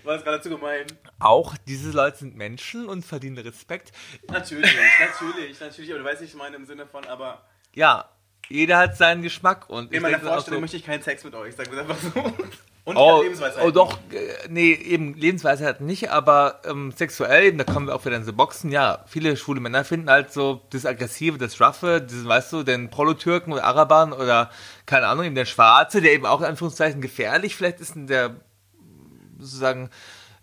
War 0.03 0.15
das 0.15 0.23
gerade 0.23 0.41
zu 0.41 0.49
gemein? 0.49 0.85
Auch 1.19 1.55
diese 1.67 1.91
Leute 1.91 2.17
sind 2.17 2.35
Menschen 2.35 2.87
und 2.87 3.05
verdienen 3.05 3.37
Respekt. 3.37 3.91
Natürlich, 4.27 4.71
natürlich, 4.99 5.59
natürlich. 5.59 5.89
Aber 5.91 5.99
du 5.99 6.05
weißt, 6.05 6.21
nicht, 6.21 6.33
ich 6.33 6.37
meine 6.37 6.55
im 6.55 6.65
Sinne 6.65 6.85
von, 6.85 7.05
aber 7.05 7.45
Ja, 7.73 8.09
jeder 8.47 8.77
hat 8.77 8.97
seinen 8.97 9.21
Geschmack 9.21 9.69
und 9.69 9.91
in 9.91 10.01
meiner 10.01 10.19
Vorstellung 10.19 10.57
so, 10.57 10.61
möchte 10.61 10.77
ich 10.77 10.85
keinen 10.85 11.03
Sex 11.03 11.23
mit 11.23 11.35
euch, 11.35 11.55
sagen 11.55 11.71
wir 11.71 11.79
es 11.79 11.89
einfach 11.89 11.97
so. 11.99 12.33
Und 12.89 12.97
Oh, 12.97 13.21
Lebensweisheit. 13.21 13.63
oh 13.63 13.71
doch, 13.71 13.93
äh, 14.11 14.47
nee, 14.49 14.73
eben 14.73 15.13
Lebensweisheit 15.13 15.79
nicht, 15.81 16.09
aber 16.09 16.61
ähm, 16.65 16.91
sexuell, 16.95 17.45
eben, 17.45 17.57
da 17.59 17.63
kommen 17.63 17.85
wir 17.87 17.95
auch 17.95 18.03
wieder 18.03 18.15
in 18.15 18.23
so 18.25 18.33
Boxen, 18.33 18.71
ja, 18.71 19.03
viele 19.07 19.37
schwule 19.37 19.59
Männer 19.61 19.85
finden 19.85 20.09
halt 20.09 20.33
so 20.33 20.61
das 20.71 20.85
Aggressive, 20.85 21.37
das 21.37 21.61
Roughe, 21.61 22.01
diesen, 22.01 22.27
weißt 22.27 22.51
du, 22.53 22.63
den 22.63 22.89
Prolotürken 22.89 23.53
oder 23.53 23.63
Arabern 23.63 24.11
oder, 24.11 24.49
keine 24.87 25.07
Ahnung, 25.07 25.25
eben 25.25 25.35
der 25.35 25.45
Schwarze, 25.45 26.01
der 26.01 26.13
eben 26.13 26.25
auch 26.25 26.39
in 26.39 26.47
Anführungszeichen 26.47 26.99
gefährlich 26.99 27.55
vielleicht 27.55 27.79
ist 27.79 27.95
in 27.95 28.07
der, 28.07 28.35
sozusagen, 29.37 29.89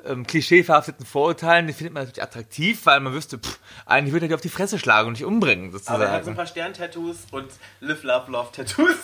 ähm, 0.05 0.25
klischeeverhafteten 0.25 1.05
Vorurteilen, 1.05 1.67
die 1.67 1.73
findet 1.73 1.95
man 1.95 2.05
natürlich 2.05 2.23
attraktiv, 2.23 2.87
weil 2.87 3.01
man 3.01 3.13
wüsste, 3.13 3.39
pff, 3.39 3.59
eigentlich 3.87 4.13
würde 4.13 4.27
er 4.27 4.29
die 4.29 4.35
auf 4.37 4.41
die 4.41 4.49
Fresse 4.49 4.79
schlagen 4.79 5.09
und 5.09 5.15
nicht 5.15 5.25
umbringen, 5.25 5.75
aber 5.87 6.05
er 6.05 6.13
hat 6.13 6.25
so 6.25 6.29
sozusagen. 6.29 6.29
ein 6.29 6.37
paar 6.37 6.47
Stern-Tattoos 6.47 7.17
und 7.33 7.49
Live, 7.81 8.05
Love, 8.05 8.31
Love 8.31 8.51
Tattoos. 8.53 8.95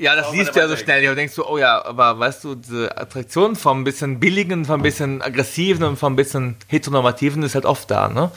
Ja, 0.00 0.16
das 0.16 0.32
liest 0.32 0.56
du 0.56 0.60
ja 0.60 0.66
so 0.66 0.76
schnell. 0.76 1.04
Du 1.04 1.14
denkst 1.14 1.34
so, 1.34 1.46
oh 1.46 1.58
ja, 1.58 1.84
aber 1.84 2.18
weißt 2.18 2.44
du, 2.44 2.54
diese 2.54 2.96
Attraktion 2.96 3.54
vom 3.54 3.84
bisschen 3.84 4.18
billigen, 4.18 4.64
vom 4.64 4.82
bisschen 4.82 5.20
aggressiven 5.20 5.84
und 5.84 5.98
vom 5.98 6.16
bisschen 6.16 6.56
heteronormativen 6.68 7.42
ist 7.42 7.54
halt 7.54 7.66
oft 7.66 7.90
da, 7.90 8.08
ne? 8.08 8.30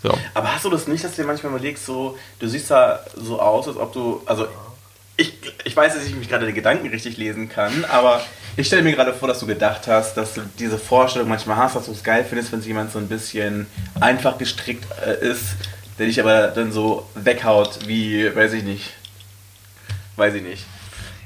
So. 0.00 0.16
Aber 0.34 0.54
hast 0.54 0.64
du 0.64 0.70
das 0.70 0.86
nicht, 0.86 1.02
dass 1.02 1.16
du 1.16 1.22
dir 1.22 1.26
manchmal 1.26 1.50
überlegst, 1.52 1.84
so, 1.84 2.16
du 2.38 2.46
siehst 2.46 2.70
da 2.70 3.00
so 3.16 3.40
aus, 3.40 3.66
als 3.66 3.76
ob 3.76 3.92
du, 3.92 4.22
also 4.26 4.46
ich, 5.16 5.34
ich 5.64 5.74
weiß, 5.74 5.94
dass 5.94 6.04
ich 6.04 6.14
mich 6.14 6.28
gerade 6.28 6.46
die 6.46 6.52
Gedanken 6.52 6.86
richtig 6.86 7.16
lesen 7.16 7.48
kann, 7.48 7.84
aber 7.86 8.20
ich 8.56 8.68
stelle 8.68 8.82
mir 8.82 8.92
gerade 8.92 9.12
vor, 9.12 9.26
dass 9.26 9.40
du 9.40 9.46
gedacht 9.46 9.88
hast, 9.88 10.16
dass 10.16 10.34
du 10.34 10.42
diese 10.60 10.78
Vorstellung 10.78 11.28
manchmal 11.28 11.56
hast, 11.56 11.74
dass 11.74 11.86
du 11.86 11.92
es 11.92 12.04
geil 12.04 12.24
findest, 12.28 12.52
wenn 12.52 12.60
jemand 12.60 12.92
so 12.92 13.00
ein 13.00 13.08
bisschen 13.08 13.66
einfach 13.98 14.38
gestrickt 14.38 14.86
äh, 15.04 15.28
ist, 15.28 15.56
der 15.98 16.06
dich 16.06 16.20
aber 16.20 16.48
dann 16.48 16.70
so 16.70 17.08
weghaut, 17.16 17.88
wie, 17.88 18.32
weiß 18.36 18.52
ich 18.52 18.62
nicht, 18.62 18.92
weiß 20.14 20.34
ich 20.34 20.42
nicht. 20.42 20.64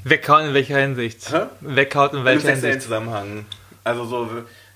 Weghauen 0.03 0.47
in 0.47 0.53
welcher 0.53 0.77
Hinsicht? 0.79 1.31
Hä? 1.31 1.43
Weghaut 1.61 2.13
in 2.13 2.19
Im 2.19 2.25
welcher 2.25 2.41
sexuellen 2.41 2.61
Hinsicht? 2.63 2.83
Zusammenhang. 2.83 3.45
Also 3.83 4.05
so, 4.05 4.29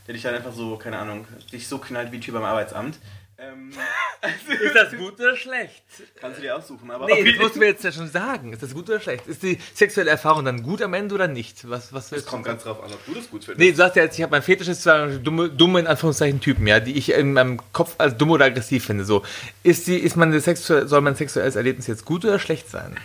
der 0.07 0.13
dich 0.13 0.23
dann 0.23 0.35
einfach 0.35 0.53
so, 0.53 0.77
keine 0.77 0.97
Ahnung, 0.99 1.27
dich 1.51 1.67
so 1.67 1.77
knallt 1.77 2.11
wie 2.11 2.17
ein 2.17 2.21
Typ 2.21 2.33
beim 2.33 2.43
Arbeitsamt. 2.43 2.97
Ähm, 3.39 3.71
Ist 4.61 4.75
das 4.75 4.97
gut 4.97 5.19
oder 5.19 5.35
schlecht? 5.35 5.83
kannst 6.19 6.39
du 6.39 6.41
dir 6.41 6.55
aussuchen, 6.55 6.89
aber 6.89 7.05
Nee, 7.05 7.23
das 7.23 7.39
musst 7.39 7.55
du 7.55 7.59
mir 7.59 7.67
jetzt 7.67 7.83
ja 7.83 7.91
schon 7.91 8.09
sagen. 8.09 8.51
Ist 8.51 8.63
das 8.63 8.73
gut 8.73 8.89
oder 8.89 8.99
schlecht? 8.99 9.27
Ist 9.27 9.43
die 9.43 9.59
sexuelle 9.75 10.09
Erfahrung 10.09 10.43
dann 10.43 10.63
gut 10.63 10.81
am 10.81 10.95
Ende 10.95 11.13
oder 11.13 11.27
nicht? 11.27 11.69
Was, 11.69 11.93
was 11.93 12.09
du 12.09 12.19
kommt 12.23 12.45
ganz 12.45 12.63
drauf 12.63 12.83
an, 12.83 12.91
ob 12.91 13.05
du 13.05 13.13
das 13.13 13.29
gut 13.29 13.43
findest. 13.43 13.59
Nee, 13.59 13.71
du 13.71 13.77
sagst 13.77 13.95
ja 13.95 14.03
jetzt, 14.03 14.17
ich 14.17 14.23
habe 14.23 14.31
mein 14.31 14.41
Fetisch 14.41 14.67
ist 14.67 14.81
zwar 14.81 15.07
dumme, 15.07 15.49
dumme 15.49 15.81
in 15.81 15.87
Anführungszeichen 15.87 16.41
Typen, 16.41 16.65
ja, 16.65 16.79
die 16.79 16.97
ich 16.97 17.11
in 17.11 17.33
meinem 17.33 17.59
Kopf 17.73 17.93
als 17.99 18.17
dumm 18.17 18.31
oder 18.31 18.45
aggressiv 18.45 18.85
finde. 18.85 19.05
So, 19.05 19.23
ist 19.61 19.85
die, 19.85 19.97
ist 19.97 20.15
man 20.15 20.37
sexuell, 20.39 20.87
soll 20.87 21.01
mein 21.01 21.15
sexuelles 21.15 21.55
Erlebnis 21.55 21.85
jetzt 21.85 22.05
gut 22.05 22.25
oder 22.25 22.39
schlecht 22.39 22.69
sein? 22.71 22.97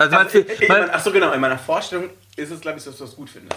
Also 0.00 0.16
man- 0.16 0.26
also, 0.26 0.38
ich, 0.38 0.60
ich, 0.60 0.68
man- 0.68 0.90
ach 0.92 1.02
so, 1.02 1.10
genau, 1.12 1.32
in 1.32 1.40
meiner 1.40 1.58
Vorstellung 1.58 2.10
ist 2.36 2.50
es, 2.50 2.60
glaube 2.60 2.78
ich, 2.78 2.84
dass 2.84 2.96
du 2.96 3.04
das 3.04 3.14
gut 3.16 3.30
findest. 3.30 3.56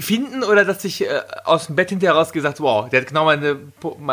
Finden 0.00 0.44
oder 0.44 0.66
dass 0.66 0.84
ich 0.84 1.00
äh, 1.08 1.22
aus 1.44 1.68
dem 1.68 1.76
Bett 1.76 1.88
hinterher 1.88 2.14
raus 2.14 2.32
gesagt, 2.32 2.60
wow, 2.60 2.90
der 2.90 3.00
hat 3.00 3.08
genau 3.08 3.24
meine, 3.24 3.56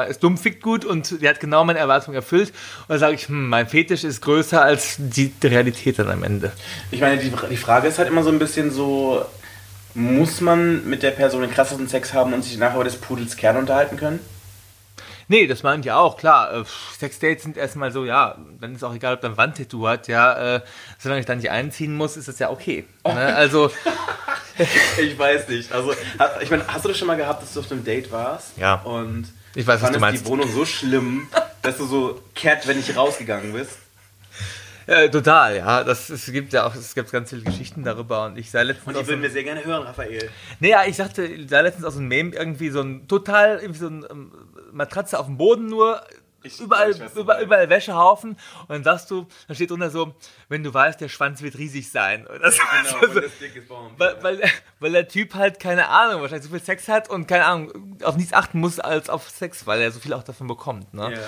ist 0.08 0.24
dumm 0.24 0.38
fickt 0.38 0.64
gut 0.64 0.86
und 0.86 1.22
der 1.22 1.32
hat 1.32 1.42
genau 1.42 1.66
meine 1.66 1.78
Erwartungen 1.80 2.16
erfüllt. 2.16 2.50
Und 2.84 2.90
dann 2.90 3.00
sage 3.00 3.16
ich, 3.16 3.28
hm, 3.28 3.50
mein 3.50 3.68
Fetisch 3.68 4.06
ist 4.06 4.22
größer 4.22 4.62
als 4.62 4.96
die, 4.98 5.28
die 5.28 5.48
Realität 5.48 6.00
dann 6.00 6.10
am 6.10 6.24
Ende. 6.24 6.54
Ich 6.90 7.02
meine, 7.02 7.18
die, 7.22 7.34
die 7.50 7.58
Frage 7.58 7.90
ist 7.90 7.98
halt 8.00 8.08
immer 8.08 8.24
so 8.24 8.30
ein 8.30 8.40
bisschen 8.40 8.72
so, 8.72 9.26
muss 9.94 10.40
man 10.40 10.88
mit 10.90 11.04
der 11.04 11.12
Person 11.12 11.42
den 11.42 11.52
krassesten 11.52 11.90
Sex 11.90 12.14
haben 12.14 12.32
und 12.32 12.44
sich 12.46 12.58
nachher 12.58 12.76
über 12.76 12.86
des 12.86 12.96
Pudels 12.96 13.36
Kern 13.36 13.58
unterhalten 13.58 13.98
können? 13.98 14.20
Nee, 15.30 15.46
das 15.48 15.62
meine 15.64 15.82
ich 15.82 15.92
auch, 15.92 16.18
klar. 16.18 16.54
Äh, 16.54 16.64
Sexdates 16.98 17.44
sind 17.44 17.58
erstmal 17.58 17.92
so, 17.92 18.06
ja, 18.06 18.38
dann 18.62 18.76
ist 18.76 18.84
auch 18.84 18.94
egal, 18.96 19.16
ob 19.16 19.22
da 19.22 19.28
ein 19.28 19.38
Wandtattoo 19.38 19.88
hat, 19.88 20.08
ja, 20.08 20.56
äh, 20.58 20.62
solange 21.00 21.20
ich 21.20 21.26
da 21.26 21.36
nicht 21.36 21.50
einziehen 21.52 21.96
muss, 21.96 22.16
ist 22.16 22.28
das 22.30 22.40
ja 22.40 22.50
okay. 22.50 22.86
Ne? 23.06 23.36
Also, 23.36 23.70
Ich 25.02 25.18
weiß 25.20 25.50
nicht. 25.50 25.72
Also, 25.72 25.94
ich 26.42 26.50
meine, 26.50 26.66
hast 26.68 26.84
du 26.86 26.90
das 26.90 26.98
schon 26.98 27.08
mal 27.08 27.16
gehabt, 27.18 27.44
dass 27.44 27.54
du 27.54 27.60
auf 27.60 27.72
einem 27.72 27.84
Date 27.84 28.12
warst? 28.12 28.58
Ja. 28.58 28.76
Und 28.82 29.32
Ich 29.54 29.68
weiß, 29.68 29.82
was 29.82 29.92
du 29.92 30.00
meinst. 30.00 30.26
die 30.26 30.30
Wohnung 30.30 30.50
so 30.52 30.66
schlimm, 30.66 31.28
dass 31.62 31.78
du 31.78 31.86
so 31.86 32.22
kehrt, 32.34 32.66
wenn 32.68 32.80
ich 32.80 32.96
rausgegangen 32.96 33.54
bist? 33.54 33.78
äh, 34.88 35.10
total, 35.10 35.58
ja. 35.58 35.84
Das, 35.84 36.10
es 36.10 36.26
gibt 36.32 36.54
ja 36.54 36.66
auch, 36.66 36.74
es 36.74 36.96
gibt 36.96 37.12
ganz 37.12 37.30
viele 37.30 37.44
Geschichten 37.44 37.84
darüber 37.84 38.26
und 38.26 38.38
ich 38.38 38.50
sei 38.50 38.64
letztens 38.64 38.88
Und 38.88 38.94
die 38.96 39.08
würden 39.08 39.16
einem- 39.16 39.24
wir 39.24 39.30
sehr 39.32 39.44
gerne 39.44 39.64
hören, 39.66 39.84
Raphael. 39.84 40.30
Nee, 40.60 40.70
ja, 40.72 40.86
ich 40.86 40.96
sagte, 40.96 41.24
ich 41.26 41.50
sah 41.50 41.60
letztens 41.60 41.86
aus 41.86 41.98
einem 41.98 42.08
Meme 42.08 42.34
irgendwie 42.36 42.70
so 42.70 42.82
ein 42.82 43.08
total, 43.08 43.58
irgendwie 43.60 43.80
so 43.80 43.88
ein 43.88 44.06
ähm, 44.10 44.32
Matratze 44.78 45.20
auf 45.20 45.26
dem 45.26 45.38
Boden 45.38 45.66
nur, 45.68 46.02
Ich- 46.44 46.60
überall, 46.62 46.92
ich 46.92 46.98
du 47.00 47.20
überall, 47.22 47.70
Wäschehaufen 47.70 48.32
und 48.32 48.70
dann 48.70 48.84
sagst 48.84 49.12
du, 49.12 49.28
dann 49.48 49.56
steht 49.56 49.72
drunter 49.72 49.90
so, 49.90 50.16
wenn 50.50 50.64
du 50.64 50.74
weißt, 50.74 51.02
der 51.02 51.10
Schwanz 51.10 51.42
wird 51.42 51.58
riesig 51.58 51.92
sein. 51.92 52.26
Genau, 52.26 52.44
Also, 53.02 53.22
weil, 53.98 54.16
weil, 54.24 54.42
weil 54.80 54.92
der 54.92 55.08
Typ 55.08 55.34
halt 55.34 55.60
keine 55.60 55.90
Ahnung, 55.90 56.22
wahrscheinlich 56.22 56.48
so 56.48 56.56
viel 56.56 56.64
Sex 56.64 56.88
hat 56.88 57.10
und 57.10 57.28
keine 57.28 57.46
Ahnung, 57.46 57.98
auf 58.04 58.16
nichts 58.16 58.32
achten 58.34 58.60
muss 58.60 58.80
als 58.80 59.10
auf 59.10 59.30
Sex, 59.30 59.66
weil 59.68 59.82
er 59.82 59.92
so 59.92 60.00
viel 60.00 60.14
auch 60.14 60.24
davon 60.24 60.48
bekommt. 60.48 60.94
Ne? 60.94 61.14
Ja. 61.14 61.20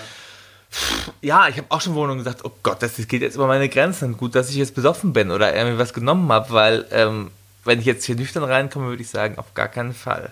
Ja, 1.22 1.48
ich 1.48 1.58
habe 1.58 1.66
auch 1.70 1.82
schon 1.82 1.96
Wohnungen 1.96 2.20
gesagt, 2.20 2.46
oh 2.46 2.52
Gott, 2.62 2.82
das 2.84 2.96
geht 3.08 3.24
jetzt 3.24 3.36
über 3.36 3.48
meine 3.48 3.70
Grenzen. 3.70 4.16
Gut, 4.18 4.36
dass 4.36 4.50
ich 4.52 4.56
jetzt 4.56 4.76
besoffen 4.76 5.14
bin 5.14 5.32
oder 5.32 5.52
er 5.52 5.66
mir 5.66 5.80
was 5.80 5.94
genommen 5.94 6.32
habe, 6.32 6.52
weil 6.52 6.86
ähm, 6.92 7.32
wenn 7.66 7.80
ich 7.80 7.86
jetzt 7.86 8.06
hier 8.06 8.16
nüchtern 8.16 8.44
reinkomme, 8.44 8.88
würde 8.90 9.02
ich 9.02 9.10
sagen, 9.10 9.38
auf 9.40 9.54
gar 9.56 9.68
keinen 9.68 9.94
Fall. 9.96 10.32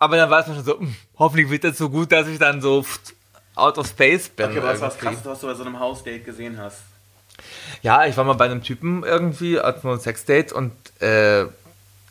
Aber 0.00 0.16
dann 0.16 0.30
war 0.30 0.40
es 0.40 0.46
mir 0.46 0.54
schon 0.54 0.64
so, 0.64 0.80
hm, 0.80 0.96
hoffentlich 1.18 1.50
wird 1.50 1.62
das 1.62 1.78
so 1.78 1.90
gut, 1.90 2.10
dass 2.10 2.26
ich 2.26 2.38
dann 2.38 2.60
so 2.62 2.84
out 3.54 3.78
of 3.78 3.86
space 3.86 4.30
bin. 4.30 4.46
Okay, 4.46 4.58
aber 4.58 4.68
was 4.68 4.80
war 4.80 4.88
das 4.88 4.96
irgendwie. 4.96 5.06
Krasseste, 5.06 5.30
was 5.30 5.40
du 5.40 5.46
bei 5.46 5.54
so 5.54 5.62
einem 5.62 5.78
Hausdate 5.78 6.20
gesehen 6.24 6.58
hast? 6.58 6.78
Ja, 7.82 8.06
ich 8.06 8.16
war 8.16 8.24
mal 8.24 8.32
bei 8.32 8.46
einem 8.46 8.62
Typen 8.62 9.04
irgendwie, 9.04 9.60
hatten 9.60 9.86
wir 9.86 9.92
ein 9.92 10.00
Sexdate 10.00 10.54
und 10.54 10.72
äh, 11.00 11.44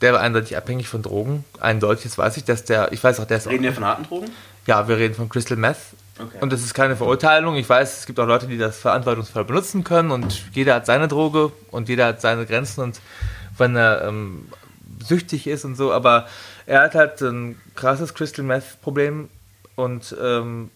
der 0.00 0.12
war 0.12 0.20
eindeutig 0.20 0.56
abhängig 0.56 0.88
von 0.88 1.02
Drogen. 1.02 1.44
Eindeutig, 1.60 2.04
das 2.04 2.16
weiß 2.16 2.36
ich, 2.36 2.44
dass 2.44 2.64
der, 2.64 2.92
ich 2.92 3.02
weiß 3.02 3.18
auch, 3.20 3.26
der 3.26 3.38
ist 3.38 3.48
auch, 3.48 3.52
Reden 3.52 3.64
wir 3.64 3.72
von 3.72 3.84
harten 3.84 4.04
Drogen? 4.04 4.30
ja, 4.66 4.86
wir 4.86 4.96
reden 4.96 5.14
von 5.14 5.28
Crystal 5.28 5.56
Meth. 5.56 5.76
Okay. 6.16 6.38
Und 6.40 6.52
das 6.52 6.62
ist 6.62 6.74
keine 6.74 6.96
Verurteilung. 6.96 7.56
Ich 7.56 7.68
weiß, 7.68 8.00
es 8.00 8.06
gibt 8.06 8.20
auch 8.20 8.26
Leute, 8.26 8.46
die 8.46 8.58
das 8.58 8.78
verantwortungsvoll 8.78 9.44
benutzen 9.44 9.82
können 9.82 10.12
und 10.12 10.42
jeder 10.52 10.74
hat 10.76 10.86
seine 10.86 11.08
Droge 11.08 11.50
und 11.72 11.88
jeder 11.88 12.06
hat 12.06 12.20
seine 12.20 12.46
Grenzen 12.46 12.82
und 12.82 13.00
wenn 13.56 13.74
er 13.74 14.04
ähm, 14.06 14.46
süchtig 15.04 15.46
ist 15.46 15.64
und 15.64 15.76
so, 15.76 15.92
aber 15.92 16.28
er 16.70 16.82
hat 16.82 16.94
halt 16.94 17.20
ein 17.20 17.60
krasses 17.74 18.14
Crystal 18.14 18.44
Meth 18.44 18.80
Problem 18.80 19.28
und 19.74 20.14
ähm, 20.22 20.70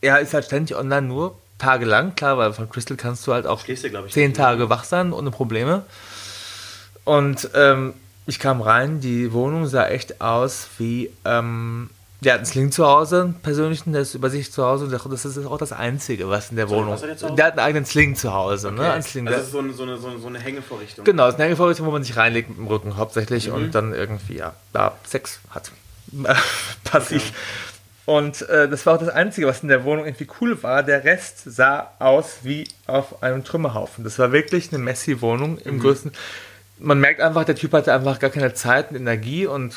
er 0.00 0.20
ist 0.20 0.32
halt 0.32 0.46
ständig 0.46 0.74
online 0.78 1.06
nur 1.06 1.36
tagelang, 1.58 2.14
klar, 2.14 2.38
weil 2.38 2.54
von 2.54 2.70
Crystal 2.70 2.96
kannst 2.96 3.26
du 3.26 3.34
halt 3.34 3.46
auch 3.46 3.62
glaub 3.64 4.06
ich, 4.06 4.12
zehn. 4.12 4.32
Tage 4.32 4.70
wach 4.70 4.84
sein 4.84 5.12
ohne 5.12 5.30
Probleme. 5.30 5.84
Und 7.04 7.50
ähm, 7.54 7.92
ich 8.26 8.38
kam 8.38 8.62
rein, 8.62 9.02
die 9.02 9.34
Wohnung 9.34 9.66
sah 9.66 9.86
echt 9.86 10.22
aus 10.22 10.68
wie, 10.78 11.10
ähm, 11.26 11.90
der 12.20 12.32
hat 12.34 12.38
einen 12.40 12.46
Sling 12.46 12.72
zu 12.72 12.84
Hause, 12.86 13.22
einen 13.22 13.34
persönlichen, 13.34 13.92
der 13.92 14.02
ist 14.02 14.14
über 14.14 14.28
sich 14.30 14.50
zu 14.52 14.64
Hause 14.64 14.86
und 14.86 14.92
das 15.12 15.24
ist 15.24 15.38
auch 15.46 15.58
das 15.58 15.72
Einzige, 15.72 16.28
was 16.28 16.50
in 16.50 16.56
der 16.56 16.66
Sorry, 16.66 16.80
Wohnung. 16.86 17.36
der 17.36 17.46
hat 17.46 17.52
einen 17.52 17.60
eigenen 17.60 17.84
Sling 17.84 18.16
zu 18.16 18.32
Hause, 18.34 18.72
ne? 18.72 18.90
Einen 18.92 19.02
Sling, 19.02 19.26
also 19.28 19.38
das 19.38 19.46
ist 19.46 19.52
so 19.52 19.58
eine, 19.60 19.72
so, 19.72 19.82
eine, 19.84 19.96
so, 19.98 20.26
eine, 20.26 20.40
Hängevorrichtung. 20.40 21.04
Genau, 21.04 21.26
das 21.26 21.34
ist 21.34 21.38
eine 21.38 21.44
Hängevorrichtung, 21.44 21.86
wo 21.86 21.90
man 21.92 22.02
sich 22.02 22.16
reinlegt 22.16 22.48
mit 22.48 22.58
dem 22.58 22.66
Rücken 22.66 22.96
hauptsächlich 22.96 23.48
Mhm. 23.48 23.54
und 23.54 23.74
dann 23.74 23.94
irgendwie, 23.94 24.36
ja, 24.38 24.54
da 24.72 24.96
Sex 25.06 25.38
hat. 25.50 25.70
Passiv. 26.84 27.32
Und 28.06 28.42
äh, 28.48 28.68
das 28.68 28.86
war 28.86 28.94
auch 28.94 28.98
das 28.98 29.10
Einzige, 29.10 29.46
was 29.46 29.62
in 29.62 29.68
der 29.68 29.84
Wohnung 29.84 30.06
irgendwie 30.06 30.26
cool 30.40 30.62
war. 30.62 30.82
Der 30.82 31.04
Rest 31.04 31.42
sah 31.44 31.90
aus 31.98 32.38
wie 32.42 32.66
auf 32.86 33.22
einem 33.22 33.44
Trümmerhaufen. 33.44 34.02
Das 34.02 34.18
war 34.18 34.32
wirklich 34.32 34.72
eine 34.72 34.82
messy 34.82 35.20
Wohnung 35.20 35.52
Mhm. 35.56 35.58
im 35.64 35.80
größten. 35.80 36.12
Man 36.78 37.00
merkt 37.00 37.20
einfach, 37.20 37.44
der 37.44 37.54
Typ 37.56 37.72
hatte 37.72 37.92
einfach 37.92 38.18
gar 38.18 38.30
keine 38.30 38.54
Zeit 38.54 38.90
und 38.90 38.96
Energie 38.96 39.46
und 39.46 39.74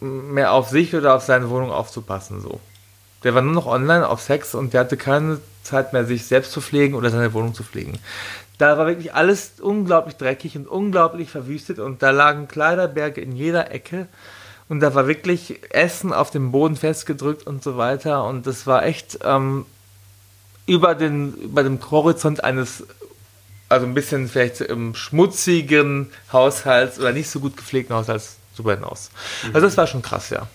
mehr 0.00 0.52
auf 0.52 0.70
sich 0.70 0.94
oder 0.94 1.14
auf 1.14 1.22
seine 1.22 1.50
Wohnung 1.50 1.70
aufzupassen. 1.70 2.40
So. 2.40 2.60
Der 3.22 3.34
war 3.34 3.42
nur 3.42 3.52
noch 3.52 3.66
online 3.66 4.08
auf 4.08 4.20
Sex 4.20 4.54
und 4.54 4.72
der 4.72 4.80
hatte 4.80 4.96
keine 4.96 5.40
Zeit 5.62 5.92
mehr, 5.92 6.04
sich 6.04 6.26
selbst 6.26 6.52
zu 6.52 6.60
pflegen 6.60 6.94
oder 6.94 7.10
seine 7.10 7.32
Wohnung 7.32 7.54
zu 7.54 7.62
pflegen. 7.62 7.98
Da 8.58 8.76
war 8.76 8.86
wirklich 8.86 9.14
alles 9.14 9.52
unglaublich 9.60 10.16
dreckig 10.16 10.56
und 10.56 10.68
unglaublich 10.68 11.30
verwüstet 11.30 11.78
und 11.78 12.02
da 12.02 12.10
lagen 12.10 12.48
Kleiderberge 12.48 13.20
in 13.20 13.36
jeder 13.36 13.70
Ecke 13.70 14.06
und 14.68 14.80
da 14.80 14.94
war 14.94 15.06
wirklich 15.06 15.60
Essen 15.70 16.12
auf 16.12 16.30
dem 16.30 16.52
Boden 16.52 16.76
festgedrückt 16.76 17.46
und 17.46 17.62
so 17.62 17.76
weiter 17.76 18.24
und 18.24 18.46
das 18.46 18.66
war 18.66 18.84
echt 18.84 19.18
ähm, 19.24 19.64
über, 20.66 20.94
den, 20.94 21.34
über 21.34 21.62
dem 21.62 21.78
Horizont 21.90 22.44
eines, 22.44 22.84
also 23.68 23.86
ein 23.86 23.94
bisschen 23.94 24.28
vielleicht 24.28 24.60
im 24.60 24.94
schmutzigen 24.94 26.10
Haushalts 26.32 26.98
oder 26.98 27.12
nicht 27.12 27.30
so 27.30 27.40
gut 27.40 27.56
gepflegten 27.56 27.96
Haushalts 27.96 28.39
drüber 28.60 28.74
hinaus. 28.74 29.10
Also 29.52 29.66
das 29.66 29.76
war 29.76 29.86
schon 29.86 30.02
krass, 30.02 30.30
ja. 30.30 30.46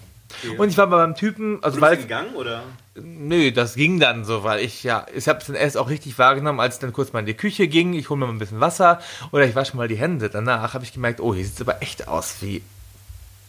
Und 0.57 0.69
ich 0.69 0.77
war 0.77 0.87
bei 0.87 0.97
meinem 0.97 1.15
Typen, 1.15 1.59
also 1.63 1.79
weil 1.79 1.97
gegangen, 1.97 2.33
oder? 2.35 2.63
Nö, 2.95 3.51
das 3.51 3.75
ging 3.75 3.99
dann 3.99 4.25
so, 4.25 4.43
weil 4.43 4.59
ich 4.63 4.83
ja, 4.83 5.05
ich 5.15 5.27
habe 5.27 5.39
es 5.39 5.45
dann 5.47 5.55
erst 5.55 5.77
auch 5.77 5.89
richtig 5.89 6.17
wahrgenommen, 6.19 6.59
als 6.59 6.75
ich 6.75 6.81
dann 6.81 6.91
kurz 6.93 7.13
mal 7.13 7.19
in 7.21 7.25
die 7.25 7.35
Küche 7.35 7.67
ging, 7.67 7.93
ich 7.93 8.09
hole 8.09 8.19
mir 8.19 8.25
mal 8.25 8.33
ein 8.33 8.39
bisschen 8.39 8.59
Wasser 8.59 8.99
oder 9.31 9.45
ich 9.45 9.55
wasche 9.55 9.77
mal 9.77 9.87
die 9.87 9.95
Hände. 9.97 10.29
Danach 10.29 10.73
habe 10.73 10.83
ich 10.83 10.93
gemerkt, 10.93 11.21
oh, 11.21 11.33
hier 11.33 11.45
sieht 11.45 11.55
es 11.55 11.61
aber 11.61 11.81
echt 11.81 12.07
aus 12.07 12.35
wie, 12.41 12.61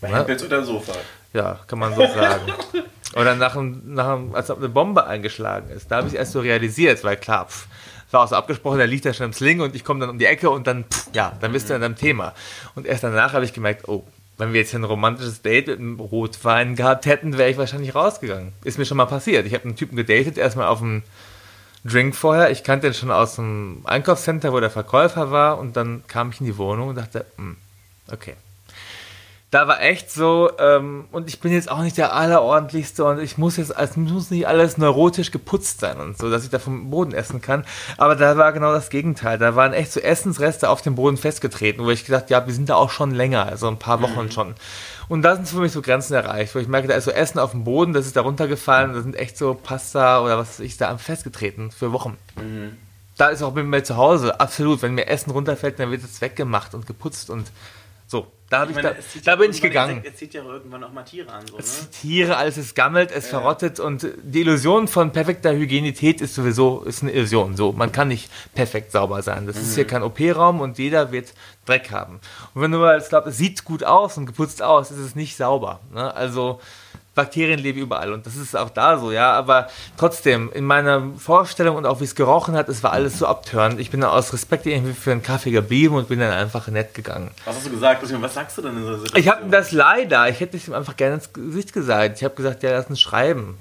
Bei 0.00 0.10
Ja. 0.10 0.18
Hempels 0.18 0.44
oder 0.44 0.62
Sofa? 0.64 0.92
ja, 1.32 1.58
kann 1.66 1.78
man 1.78 1.94
so 1.94 2.02
sagen. 2.06 2.52
Oder 3.14 3.34
nach, 3.34 3.56
einem- 3.56 3.94
nach 3.94 4.18
als 4.34 4.50
ob 4.50 4.58
eine 4.58 4.68
Bombe 4.68 5.06
eingeschlagen 5.06 5.70
ist. 5.70 5.90
Da 5.90 5.96
habe 5.98 6.08
ich 6.08 6.12
es 6.12 6.18
erst 6.18 6.32
so 6.32 6.40
realisiert, 6.40 7.02
weil 7.04 7.16
klar, 7.16 7.46
pff, 7.46 7.66
es 8.06 8.12
war 8.12 8.22
auch 8.24 8.28
so 8.28 8.34
abgesprochen, 8.36 8.76
der 8.78 8.86
liegt 8.88 9.06
da 9.06 9.14
schon 9.14 9.26
im 9.26 9.32
Sling 9.32 9.60
und 9.60 9.74
ich 9.74 9.84
komme 9.84 10.00
dann 10.00 10.10
um 10.10 10.18
die 10.18 10.26
Ecke 10.26 10.50
und 10.50 10.66
dann, 10.66 10.84
pff, 10.84 11.08
ja, 11.14 11.32
dann 11.40 11.52
bist 11.52 11.70
du 11.70 11.74
an 11.74 11.80
deinem 11.80 11.96
Thema. 11.96 12.34
Und 12.74 12.84
erst 12.84 13.04
danach 13.04 13.32
habe 13.32 13.44
ich 13.44 13.54
gemerkt, 13.54 13.88
oh, 13.88 14.04
wenn 14.38 14.52
wir 14.52 14.60
jetzt 14.60 14.70
hier 14.70 14.80
ein 14.80 14.84
romantisches 14.84 15.42
Date 15.42 15.68
mit 15.68 15.78
einem 15.78 15.98
Rotwein 15.98 16.76
gehabt 16.76 17.06
hätten, 17.06 17.38
wäre 17.38 17.50
ich 17.50 17.56
wahrscheinlich 17.56 17.94
rausgegangen. 17.94 18.52
Ist 18.64 18.78
mir 18.78 18.84
schon 18.84 18.96
mal 18.96 19.06
passiert. 19.06 19.46
Ich 19.46 19.54
habe 19.54 19.64
einen 19.64 19.76
Typen 19.76 19.96
gedatet, 19.96 20.36
erstmal 20.36 20.66
auf 20.66 20.80
dem 20.80 21.02
Drink 21.84 22.14
vorher. 22.14 22.50
Ich 22.50 22.64
kannte 22.64 22.88
den 22.88 22.94
schon 22.94 23.10
aus 23.10 23.36
dem 23.36 23.82
Einkaufscenter, 23.84 24.52
wo 24.52 24.60
der 24.60 24.70
Verkäufer 24.70 25.30
war 25.30 25.58
und 25.58 25.76
dann 25.76 26.02
kam 26.08 26.30
ich 26.30 26.40
in 26.40 26.46
die 26.46 26.58
Wohnung 26.58 26.88
und 26.88 26.96
dachte, 26.96 27.24
hm, 27.36 27.56
okay. 28.12 28.34
Da 29.56 29.66
war 29.68 29.80
echt 29.80 30.10
so, 30.10 30.50
ähm, 30.58 31.06
und 31.12 31.30
ich 31.30 31.40
bin 31.40 31.50
jetzt 31.50 31.70
auch 31.70 31.80
nicht 31.80 31.96
der 31.96 32.12
Allerordentlichste 32.12 33.06
und 33.06 33.18
ich 33.20 33.38
muss 33.38 33.56
jetzt, 33.56 33.70
es 33.74 33.96
muss 33.96 34.30
nicht 34.30 34.46
alles 34.46 34.76
neurotisch 34.76 35.30
geputzt 35.30 35.80
sein 35.80 35.96
und 35.96 36.18
so, 36.18 36.28
dass 36.30 36.44
ich 36.44 36.50
da 36.50 36.58
vom 36.58 36.90
Boden 36.90 37.14
essen 37.14 37.40
kann. 37.40 37.64
Aber 37.96 38.16
da 38.16 38.36
war 38.36 38.52
genau 38.52 38.74
das 38.74 38.90
Gegenteil. 38.90 39.38
Da 39.38 39.56
waren 39.56 39.72
echt 39.72 39.92
so 39.92 40.00
Essensreste 40.00 40.68
auf 40.68 40.82
dem 40.82 40.94
Boden 40.94 41.16
festgetreten, 41.16 41.86
wo 41.86 41.90
ich 41.90 42.04
gesagt 42.04 42.28
ja, 42.28 42.46
wir 42.46 42.52
sind 42.52 42.68
da 42.68 42.74
auch 42.74 42.90
schon 42.90 43.12
länger, 43.12 43.46
also 43.46 43.66
ein 43.68 43.78
paar 43.78 44.02
Wochen 44.02 44.30
schon. 44.30 44.56
Und 45.08 45.22
da 45.22 45.36
sind 45.36 45.48
für 45.48 45.60
mich 45.60 45.72
so 45.72 45.80
Grenzen 45.80 46.12
erreicht, 46.12 46.54
wo 46.54 46.58
ich 46.58 46.68
merke, 46.68 46.88
da 46.88 46.94
ist 46.94 47.04
so 47.04 47.10
Essen 47.10 47.38
auf 47.38 47.52
dem 47.52 47.64
Boden, 47.64 47.94
das 47.94 48.04
ist 48.04 48.14
da 48.14 48.20
runtergefallen, 48.20 48.92
da 48.92 49.00
sind 49.00 49.16
echt 49.16 49.38
so 49.38 49.54
Pasta 49.54 50.20
oder 50.20 50.36
was 50.36 50.60
ich 50.60 50.76
da 50.76 50.98
festgetreten 50.98 51.70
für 51.70 51.92
Wochen. 51.92 52.18
Da 53.16 53.28
ist 53.28 53.42
auch 53.42 53.52
bei 53.52 53.62
mir 53.62 53.82
zu 53.82 53.96
Hause, 53.96 54.38
absolut. 54.38 54.82
Wenn 54.82 54.92
mir 54.92 55.06
Essen 55.06 55.30
runterfällt, 55.30 55.78
dann 55.78 55.90
wird 55.90 56.04
es 56.04 56.20
weggemacht 56.20 56.74
und 56.74 56.86
geputzt 56.86 57.30
und 57.30 57.50
so. 58.06 58.26
Da, 58.48 58.64
ich 58.64 58.76
da, 58.76 58.90
es 58.90 59.10
zieht 59.10 59.26
da 59.26 59.32
ja 59.32 59.36
bin 59.36 59.50
ich 59.50 59.60
gegangen. 59.60 60.02
Es 60.04 60.16
zieht 60.16 60.32
ja 60.32 60.44
irgendwann 60.44 60.84
auch 60.84 60.92
mal 60.92 61.02
Tiere 61.02 61.32
an, 61.32 61.44
so, 61.48 61.56
ne? 61.56 61.90
Tiere, 61.90 62.36
alles 62.36 62.56
ist 62.56 62.76
gammelt, 62.76 63.10
es 63.10 63.26
verrottet 63.26 63.80
und 63.80 64.06
die 64.22 64.42
Illusion 64.42 64.86
von 64.86 65.10
perfekter 65.10 65.52
Hygienität 65.52 66.20
ist 66.20 66.36
sowieso 66.36 66.82
ist 66.82 67.02
eine 67.02 67.10
Illusion. 67.10 67.56
So, 67.56 67.72
man 67.72 67.90
kann 67.90 68.06
nicht 68.06 68.30
perfekt 68.54 68.92
sauber 68.92 69.20
sein. 69.22 69.48
Das 69.48 69.56
ist 69.56 69.74
hier 69.74 69.84
kein 69.84 70.04
OP-Raum 70.04 70.60
und 70.60 70.78
jeder 70.78 71.10
wird 71.10 71.34
Dreck 71.64 71.90
haben. 71.90 72.20
Und 72.54 72.62
wenn 72.62 72.70
du 72.70 72.78
mal 72.78 73.00
glaubst, 73.00 73.30
es 73.30 73.36
sieht 73.36 73.64
gut 73.64 73.82
aus 73.82 74.16
und 74.16 74.26
geputzt 74.26 74.62
aus, 74.62 74.92
ist 74.92 74.98
es 74.98 75.16
nicht 75.16 75.36
sauber. 75.36 75.80
Ne? 75.92 76.14
Also 76.14 76.60
Bakterien 77.16 77.58
leben 77.58 77.80
überall 77.80 78.12
und 78.12 78.26
das 78.26 78.36
ist 78.36 78.54
auch 78.54 78.70
da 78.70 78.98
so, 78.98 79.10
ja. 79.10 79.32
Aber 79.32 79.68
trotzdem, 79.96 80.52
in 80.52 80.64
meiner 80.64 81.02
Vorstellung 81.18 81.74
und 81.74 81.86
auch 81.86 82.00
wie 82.00 82.04
es 82.04 82.14
gerochen 82.14 82.54
hat, 82.54 82.68
es 82.68 82.84
war 82.84 82.92
alles 82.92 83.18
so 83.18 83.26
abtörend. 83.26 83.80
Ich 83.80 83.90
bin 83.90 84.02
dann 84.02 84.10
aus 84.10 84.32
Respekt 84.32 84.66
irgendwie 84.66 84.92
für 84.92 85.10
einen 85.10 85.22
Kaffee 85.22 85.50
geblieben 85.50 85.96
und 85.96 86.08
bin 86.08 86.20
dann 86.20 86.30
einfach 86.30 86.68
nett 86.68 86.94
gegangen. 86.94 87.32
Was 87.44 87.56
hast 87.56 87.66
du 87.66 87.70
gesagt? 87.70 88.02
Was 88.22 88.34
sagst 88.34 88.58
du 88.58 88.62
denn 88.62 88.76
in 88.76 88.82
so 88.82 88.88
einer 88.88 88.98
Situation? 88.98 89.20
Ich 89.20 89.28
habe 89.28 89.50
das 89.50 89.72
leider, 89.72 90.28
ich 90.28 90.38
hätte 90.38 90.56
es 90.56 90.68
ihm 90.68 90.74
einfach 90.74 90.96
gerne 90.96 91.16
ins 91.16 91.32
Gesicht 91.32 91.72
gesagt. 91.72 92.18
Ich 92.18 92.24
habe 92.24 92.34
gesagt, 92.34 92.62
ja, 92.62 92.70
lass 92.70 92.86
uns 92.86 93.00
schreiben. 93.00 93.58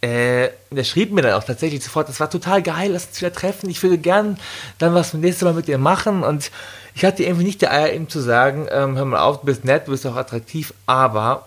Äh, 0.00 0.50
der 0.70 0.84
schrieb 0.84 1.10
mir 1.10 1.22
dann 1.22 1.32
auch 1.32 1.44
tatsächlich 1.44 1.82
sofort, 1.82 2.08
das 2.08 2.20
war 2.20 2.30
total 2.30 2.62
geil, 2.62 2.92
lass 2.92 3.06
uns 3.06 3.20
wieder 3.20 3.32
treffen. 3.32 3.68
Ich 3.68 3.82
würde 3.82 3.98
gern 3.98 4.38
dann 4.78 4.94
was 4.94 5.12
nächstes 5.14 5.44
Mal 5.44 5.54
mit 5.54 5.66
dir 5.66 5.78
machen. 5.78 6.22
Und 6.22 6.52
ich 6.94 7.04
hatte 7.04 7.24
irgendwie 7.24 7.44
nicht 7.44 7.62
die 7.62 7.68
Eier, 7.68 7.92
ihm 7.92 8.08
zu 8.08 8.20
sagen, 8.20 8.68
ähm, 8.70 8.96
hör 8.96 9.04
mal 9.04 9.20
auf, 9.20 9.40
du 9.40 9.46
bist 9.46 9.64
nett, 9.64 9.88
du 9.88 9.90
bist 9.90 10.06
auch 10.06 10.14
attraktiv, 10.14 10.72
aber 10.86 11.46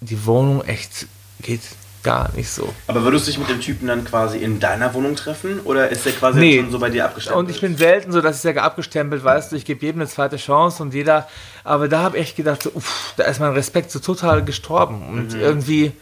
die 0.00 0.26
Wohnung 0.26 0.62
echt 0.64 1.06
geht 1.42 1.60
gar 2.02 2.32
nicht 2.34 2.50
so. 2.50 2.72
Aber 2.86 3.04
würdest 3.04 3.26
du 3.26 3.30
dich 3.30 3.38
mit 3.38 3.50
dem 3.50 3.60
Typen 3.60 3.86
dann 3.86 4.04
quasi 4.04 4.38
in 4.38 4.58
deiner 4.58 4.94
Wohnung 4.94 5.16
treffen 5.16 5.60
oder 5.60 5.90
ist 5.90 6.06
der 6.06 6.12
quasi 6.12 6.38
Nee. 6.40 6.60
schon 6.60 6.70
so 6.70 6.78
bei 6.78 6.88
dir 6.88 7.04
abgestempelt? 7.04 7.44
Und 7.44 7.50
ich 7.54 7.60
bin 7.60 7.76
selten 7.76 8.10
so, 8.12 8.22
dass 8.22 8.36
ich 8.36 8.42
sage, 8.42 8.62
abgestempelt, 8.62 9.22
weißt 9.22 9.52
du, 9.52 9.56
ich 9.56 9.66
gebe 9.66 9.84
jedem 9.84 10.00
eine 10.00 10.08
zweite 10.08 10.36
Chance 10.38 10.82
und 10.82 10.94
jeder, 10.94 11.28
aber 11.62 11.88
da 11.88 12.00
habe 12.00 12.16
ich 12.16 12.22
echt 12.22 12.36
gedacht, 12.36 12.62
so, 12.62 12.70
uff, 12.72 13.12
da 13.18 13.24
ist 13.24 13.38
mein 13.40 13.52
Respekt 13.52 13.90
so 13.90 13.98
total 13.98 14.42
gestorben 14.42 15.06
und 15.08 15.34
irgendwie, 15.34 15.92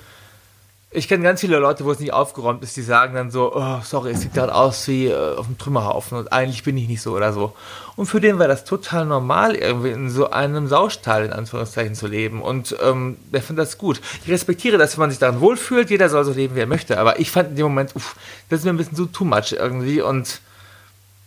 ich 0.90 1.06
kenne 1.06 1.22
ganz 1.22 1.40
viele 1.42 1.58
Leute, 1.58 1.84
wo 1.84 1.90
es 1.90 2.00
nicht 2.00 2.14
aufgeräumt 2.14 2.62
ist, 2.62 2.74
die 2.76 2.82
sagen 2.82 3.14
dann 3.14 3.30
so, 3.30 3.54
oh, 3.54 3.80
sorry, 3.84 4.12
es 4.12 4.22
sieht 4.22 4.32
gerade 4.32 4.54
aus 4.54 4.88
wie 4.88 5.08
äh, 5.08 5.36
auf 5.36 5.46
einem 5.46 5.58
Trümmerhaufen 5.58 6.16
und 6.16 6.32
eigentlich 6.32 6.62
bin 6.62 6.78
ich 6.78 6.88
nicht 6.88 7.02
so 7.02 7.14
oder 7.14 7.34
so. 7.34 7.52
Und 7.96 8.06
für 8.06 8.22
den 8.22 8.38
war 8.38 8.48
das 8.48 8.64
total 8.64 9.04
normal, 9.04 9.54
irgendwie 9.54 9.90
in 9.90 10.08
so 10.08 10.30
einem 10.30 10.66
Saustall 10.66 11.26
in 11.26 11.32
Anführungszeichen 11.32 11.94
zu 11.94 12.06
leben. 12.06 12.40
Und 12.40 12.74
ähm, 12.82 13.18
der 13.32 13.42
findet 13.42 13.66
das 13.66 13.76
gut. 13.76 14.00
Ich 14.24 14.30
respektiere 14.30 14.78
das, 14.78 14.96
wenn 14.96 15.00
man 15.02 15.10
sich 15.10 15.18
daran 15.18 15.40
wohlfühlt, 15.40 15.90
jeder 15.90 16.08
soll 16.08 16.24
so 16.24 16.32
leben, 16.32 16.54
wie 16.54 16.60
er 16.60 16.66
möchte, 16.66 16.98
aber 16.98 17.20
ich 17.20 17.30
fand 17.30 17.50
in 17.50 17.56
dem 17.56 17.64
Moment, 17.64 17.94
uff, 17.94 18.16
das 18.48 18.60
ist 18.60 18.64
mir 18.64 18.70
ein 18.70 18.78
bisschen 18.78 18.96
so 18.96 19.04
too 19.04 19.24
much 19.24 19.52
irgendwie. 19.52 20.00
Und 20.00 20.40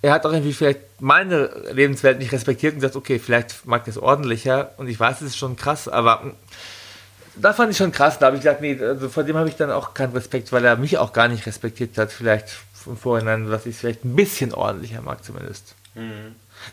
er 0.01 0.13
hat 0.13 0.25
auch 0.25 0.33
irgendwie 0.33 0.53
vielleicht 0.53 0.79
meine 0.99 1.51
Lebenswelt 1.71 2.17
nicht 2.17 2.31
respektiert 2.31 2.73
und 2.73 2.79
gesagt, 2.79 2.95
okay, 2.95 3.19
vielleicht 3.19 3.67
mag 3.67 3.85
das 3.85 3.99
ordentlicher. 3.99 4.71
Und 4.77 4.87
ich 4.87 4.99
weiß, 4.99 5.21
es 5.21 5.27
ist 5.27 5.37
schon 5.37 5.55
krass, 5.55 5.87
aber 5.87 6.33
mm, 7.35 7.41
da 7.41 7.53
fand 7.53 7.71
ich 7.71 7.77
schon 7.77 7.91
krass. 7.91 8.19
Da 8.19 8.27
habe 8.27 8.37
ich 8.37 8.43
gesagt, 8.43 8.61
nee, 8.61 8.77
also 8.81 9.09
vor 9.09 9.23
dem 9.23 9.37
habe 9.37 9.49
ich 9.49 9.55
dann 9.55 9.71
auch 9.71 9.93
keinen 9.93 10.13
Respekt, 10.13 10.51
weil 10.51 10.65
er 10.65 10.75
mich 10.77 10.97
auch 10.97 11.13
gar 11.13 11.27
nicht 11.27 11.45
respektiert 11.45 11.97
hat. 11.97 12.11
Vielleicht 12.11 12.59
im 12.85 12.97
Vorhinein, 12.97 13.49
was 13.51 13.65
ich 13.65 13.75
vielleicht 13.75 14.05
ein 14.05 14.15
bisschen 14.15 14.53
ordentlicher 14.53 15.01
mag 15.01 15.23
zumindest. 15.23 15.75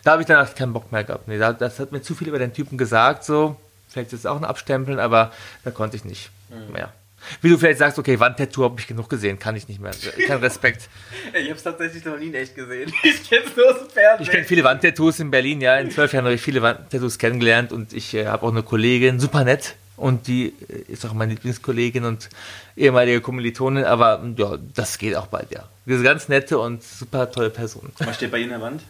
Da 0.05 0.13
habe 0.13 0.23
ich 0.23 0.29
dann 0.29 0.45
auch 0.45 0.55
keinen 0.55 0.73
Bock 0.73 0.93
mehr 0.93 1.05
gehabt. 1.05 1.29
Nee, 1.29 1.39
da, 1.39 1.53
das 1.53 1.79
hat 1.79 1.93
mir 1.93 2.03
zu 2.03 2.15
viel 2.15 2.29
über 2.29 2.39
den 2.39 2.53
Typen 2.53 2.79
gesagt, 2.79 3.25
so. 3.25 3.57
Vielleicht 3.89 4.13
ist 4.13 4.21
es 4.21 4.27
auch 4.27 4.37
ein 4.37 4.45
Abstempeln, 4.45 4.99
aber 4.99 5.33
da 5.65 5.71
konnte 5.71 5.97
ich 5.97 6.05
nicht 6.05 6.31
mehr. 6.73 6.93
Wie 7.41 7.49
du 7.49 7.59
vielleicht 7.59 7.79
sagst, 7.79 7.99
okay, 7.99 8.21
Wandtattoo 8.21 8.65
habe 8.65 8.81
ich 8.81 8.87
genug 8.87 9.09
gesehen, 9.09 9.39
kann 9.39 9.57
ich 9.57 9.67
nicht 9.69 9.81
mehr. 9.81 9.93
Kein 10.27 10.39
Respekt. 10.39 10.89
ich 11.35 11.47
habe 11.47 11.55
es 11.55 11.63
tatsächlich 11.63 12.05
noch 12.05 12.19
nie 12.19 12.29
in 12.29 12.35
echt 12.35 12.55
gesehen. 12.55 12.93
Ich 13.03 13.29
kenne 13.29 13.45
es 13.47 13.57
nur 13.57 13.71
aus 13.71 13.79
dem 13.79 13.91
Fernsehen. 13.91 14.23
Ich 14.23 14.31
kenne 14.31 14.45
viele 14.45 14.65
Wandtattoos 14.65 15.21
in 15.21 15.31
Berlin, 15.31 15.61
ja. 15.61 15.77
In 15.79 15.91
zwölf 15.91 16.13
Jahren 16.13 16.27
habe 16.27 16.35
ich 16.35 16.41
viele 16.41 16.63
Wandtattoos 16.63 17.19
kennengelernt 17.19 17.73
und 17.73 17.93
ich 17.93 18.15
äh, 18.15 18.27
habe 18.27 18.47
auch 18.47 18.51
eine 18.51 18.63
Kollegin, 18.63 19.19
super 19.19 19.45
nett. 19.45 19.75
Und 19.99 20.27
die 20.29 20.55
ist 20.89 21.05
auch 21.05 21.13
meine 21.13 21.35
Lieblingskollegin 21.35 22.05
und 22.05 22.31
ehemalige 22.77 23.21
Kommilitonin, 23.21 23.85
aber 23.85 24.19
mm, 24.19 24.35
ja, 24.39 24.57
das 24.75 24.97
geht 24.99 25.15
auch 25.17 25.27
bald, 25.27 25.51
ja. 25.51 25.65
Diese 25.87 26.03
ganz 26.03 26.29
nette 26.29 26.59
und 26.59 26.83
super 26.83 27.31
tolle 27.31 27.51
Person. 27.51 27.91
Was 27.99 28.17
steht 28.17 28.31
bei 28.31 28.39
Ihnen 28.39 28.53
in 28.53 28.61
der 28.61 28.63
Wand? 28.63 28.83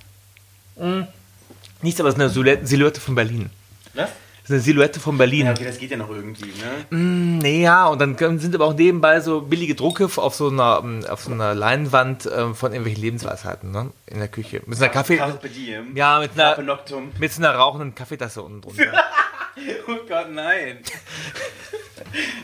Nichts, 1.82 2.00
aber 2.00 2.08
es 2.10 2.14
ist 2.16 2.20
eine 2.20 2.30
Silhouette- 2.30 2.66
Silhouette 2.66 3.00
von 3.00 3.14
Berlin. 3.14 3.50
Was? 3.94 4.10
Es 4.44 4.50
ist 4.50 4.50
eine 4.54 4.60
Silhouette 4.60 4.98
von 5.00 5.18
Berlin. 5.18 5.46
Ja, 5.46 5.52
okay, 5.52 5.64
das 5.64 5.78
geht 5.78 5.90
ja 5.90 5.96
noch 5.96 6.08
irgendwie, 6.10 6.46
ne? 6.46 6.96
Mm, 6.96 7.38
Nee, 7.38 7.62
ja, 7.62 7.86
und 7.86 8.00
dann 8.00 8.16
sind 8.38 8.54
aber 8.54 8.64
auch 8.66 8.74
nebenbei 8.74 9.20
so 9.20 9.40
billige 9.42 9.74
Drucke 9.74 10.08
auf 10.16 10.34
so 10.34 10.48
einer, 10.48 10.82
auf 11.10 11.22
so 11.22 11.32
einer 11.32 11.54
Leinwand 11.54 12.28
ähm, 12.34 12.54
von 12.54 12.72
irgendwelchen 12.72 13.02
Lebensweisheiten, 13.02 13.70
ne? 13.70 13.90
In 14.06 14.18
der 14.18 14.28
Küche. 14.28 14.62
Mit 14.66 14.78
einer 14.78 14.88
Kaffee. 14.88 15.20
Diem. 15.54 15.96
Ja, 15.96 16.18
mit 16.20 16.32
einer, 16.38 16.56
mit 17.18 17.36
einer 17.38 17.54
rauchenden 17.54 17.94
Kaffeetasse 17.94 18.42
unten 18.42 18.60
drunter. 18.62 18.84
Oh 19.86 19.96
Gott, 20.08 20.30
nein. 20.32 20.78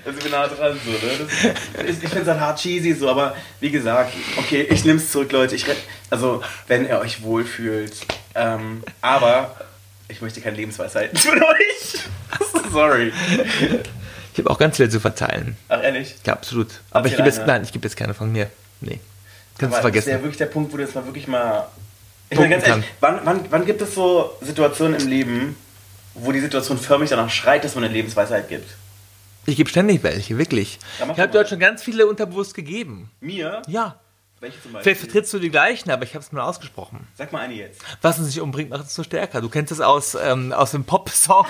Also 0.04 0.18
ich 0.18 0.24
bin 0.24 0.32
nah 0.32 0.46
dran 0.46 0.78
so, 0.84 0.90
ne? 0.90 1.26
Das, 1.72 1.84
ich 1.88 2.02
ich 2.02 2.10
finde 2.10 2.22
es 2.22 2.28
halt 2.28 2.40
hart 2.40 2.58
cheesy 2.58 2.92
so, 2.92 3.08
aber 3.08 3.34
wie 3.60 3.70
gesagt, 3.70 4.12
okay, 4.36 4.66
ich 4.68 4.84
nehme 4.84 4.98
es 4.98 5.10
zurück, 5.10 5.32
Leute. 5.32 5.54
Ich, 5.54 5.64
also, 6.10 6.42
wenn 6.66 6.86
ihr 6.86 6.98
euch 6.98 7.22
wohlfühlt. 7.22 7.94
Ähm, 8.34 8.82
aber 9.00 9.54
ich 10.08 10.20
möchte 10.20 10.40
keine 10.40 10.56
Lebensweisheiten 10.56 11.16
von 11.16 11.42
euch. 11.42 12.00
Sorry. 12.72 13.12
Ich 14.32 14.38
habe 14.38 14.50
auch 14.50 14.58
ganz 14.58 14.76
viel 14.76 14.90
zu 14.90 15.00
verteilen. 15.00 15.56
Ach, 15.68 15.82
ehrlich? 15.82 16.16
Ja, 16.26 16.34
absolut. 16.34 16.68
Aber 16.90 17.06
ich 17.06 17.16
gebe 17.16 17.28
jetzt, 17.28 17.46
nein, 17.46 17.62
ich 17.62 17.72
gebe 17.72 17.86
jetzt 17.86 17.96
keine 17.96 18.12
von 18.12 18.30
mir. 18.30 18.50
Nee. 18.80 19.00
Kannst 19.56 19.60
du 19.60 19.66
Aber 19.66 19.70
das 19.72 19.80
vergessen. 19.82 20.08
wäre 20.08 20.22
wirklich 20.22 20.38
der 20.38 20.46
Punkt, 20.46 20.72
wo 20.72 20.76
du 20.76 20.82
jetzt 20.82 20.94
mal 20.94 21.04
wirklich 21.06 21.28
mal. 21.28 21.68
Ich 22.28 22.38
meine, 22.38 22.50
ganz 22.50 22.66
ehrlich, 22.66 22.84
wann, 23.00 23.20
wann, 23.24 23.46
wann 23.50 23.64
gibt 23.64 23.80
es 23.80 23.94
so 23.94 24.36
Situationen 24.40 25.00
im 25.00 25.08
Leben, 25.08 25.56
wo 26.14 26.32
die 26.32 26.40
Situation 26.40 26.78
förmlich 26.78 27.10
danach 27.10 27.30
schreit, 27.30 27.64
dass 27.64 27.74
man 27.74 27.84
eine 27.84 27.92
Lebensweisheit 27.92 28.48
gibt? 28.48 28.68
Ich 29.46 29.56
gebe 29.56 29.68
ständig 29.68 30.02
welche, 30.02 30.38
wirklich. 30.38 30.78
Ja, 30.98 31.04
ich 31.04 31.10
habe 31.10 31.18
mal. 31.18 31.28
dort 31.28 31.48
schon 31.48 31.58
ganz 31.58 31.82
viele 31.82 32.06
unterbewusst 32.06 32.54
gegeben. 32.54 33.10
Mir? 33.20 33.62
Ja. 33.66 34.00
Welche 34.40 34.60
zum 34.60 34.72
Beispiel? 34.72 34.82
Vielleicht 34.82 35.00
vertrittst 35.00 35.32
du 35.32 35.38
die 35.38 35.50
gleichen, 35.50 35.90
aber 35.90 36.04
ich 36.04 36.14
habe 36.14 36.24
es 36.24 36.32
mal 36.32 36.42
ausgesprochen. 36.42 37.06
Sag 37.14 37.32
mal 37.32 37.40
eine 37.40 37.54
jetzt. 37.54 37.80
Was 38.00 38.18
uns 38.18 38.28
nicht 38.28 38.40
umbringt, 38.40 38.70
macht 38.70 38.82
uns 38.82 38.94
so 38.94 39.02
stärker. 39.02 39.40
Du 39.40 39.48
kennst 39.48 39.72
es 39.72 39.80
aus, 39.80 40.14
ähm, 40.14 40.52
aus 40.52 40.70
den 40.70 40.84
Pop-Songs. 40.84 41.48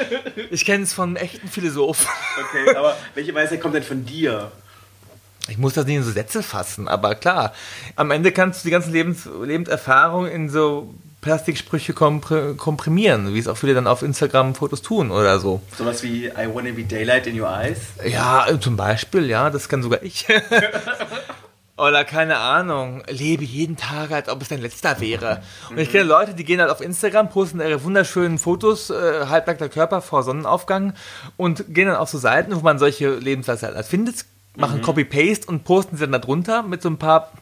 ich 0.50 0.64
kenne 0.64 0.84
es 0.84 0.92
von 0.92 1.10
einem 1.10 1.16
echten 1.16 1.48
Philosophen. 1.48 2.08
Okay, 2.48 2.76
aber 2.76 2.96
welche 3.14 3.34
Weisheit 3.34 3.60
kommt 3.60 3.74
denn 3.74 3.82
von 3.82 4.04
dir? 4.04 4.52
Ich 5.48 5.58
muss 5.58 5.74
das 5.74 5.86
nicht 5.86 5.96
in 5.96 6.04
so 6.04 6.12
Sätze 6.12 6.42
fassen, 6.42 6.86
aber 6.86 7.16
klar. 7.16 7.52
Am 7.96 8.10
Ende 8.12 8.30
kannst 8.30 8.62
du 8.62 8.68
die 8.68 8.72
ganzen 8.72 8.92
Lebens 8.92 9.28
Lebenserfahrungen 9.42 10.30
in 10.30 10.48
so 10.48 10.94
Plastiksprüche 11.22 11.94
kompr 11.94 12.54
komprimieren, 12.54 13.32
wie 13.32 13.38
es 13.38 13.48
auch 13.48 13.56
viele 13.56 13.74
dann 13.74 13.86
auf 13.86 14.02
Instagram 14.02 14.54
Fotos 14.54 14.82
tun 14.82 15.10
oder 15.10 15.38
so. 15.38 15.62
Sowas 15.78 16.02
wie 16.02 16.26
I 16.26 16.48
wanna 16.52 16.72
be 16.72 16.82
daylight 16.82 17.26
in 17.28 17.40
your 17.40 17.48
eyes. 17.48 17.78
Ja, 18.04 18.46
äh, 18.48 18.60
zum 18.60 18.76
Beispiel, 18.76 19.30
ja, 19.30 19.48
das 19.48 19.68
kann 19.68 19.82
sogar 19.82 20.02
ich. 20.02 20.26
Oder 21.78 22.04
keine 22.04 22.36
Ahnung, 22.36 23.02
lebe 23.08 23.44
jeden 23.44 23.76
Tag, 23.76 24.10
als 24.10 24.28
ob 24.28 24.42
es 24.42 24.48
dein 24.48 24.60
letzter 24.60 25.00
wäre. 25.00 25.42
Und 25.70 25.78
ich 25.78 25.90
kenne 25.90 26.04
Leute, 26.04 26.34
die 26.34 26.44
gehen 26.44 26.60
halt 26.60 26.70
auf 26.70 26.82
Instagram, 26.82 27.30
posten 27.30 27.60
ihre 27.60 27.82
wunderschönen 27.82 28.38
Fotos, 28.38 28.90
äh, 28.90 29.26
halbnackter 29.26 29.68
Körper 29.70 30.02
vor 30.02 30.22
Sonnenaufgang 30.22 30.92
und 31.38 31.74
gehen 31.74 31.88
dann 31.88 31.96
auf 31.96 32.10
so 32.10 32.18
Seiten, 32.18 32.54
wo 32.54 32.60
man 32.60 32.78
solche 32.78 33.14
Lebensweisheiten 33.14 33.74
halt 33.74 33.86
findet, 33.86 34.26
machen 34.54 34.82
Copy-Paste 34.82 35.46
und 35.46 35.64
posten 35.64 35.96
sie 35.96 36.02
dann 36.02 36.12
da 36.12 36.18
drunter 36.18 36.62
mit 36.62 36.82
so 36.82 36.90
ein 36.90 36.98
paar 36.98 37.32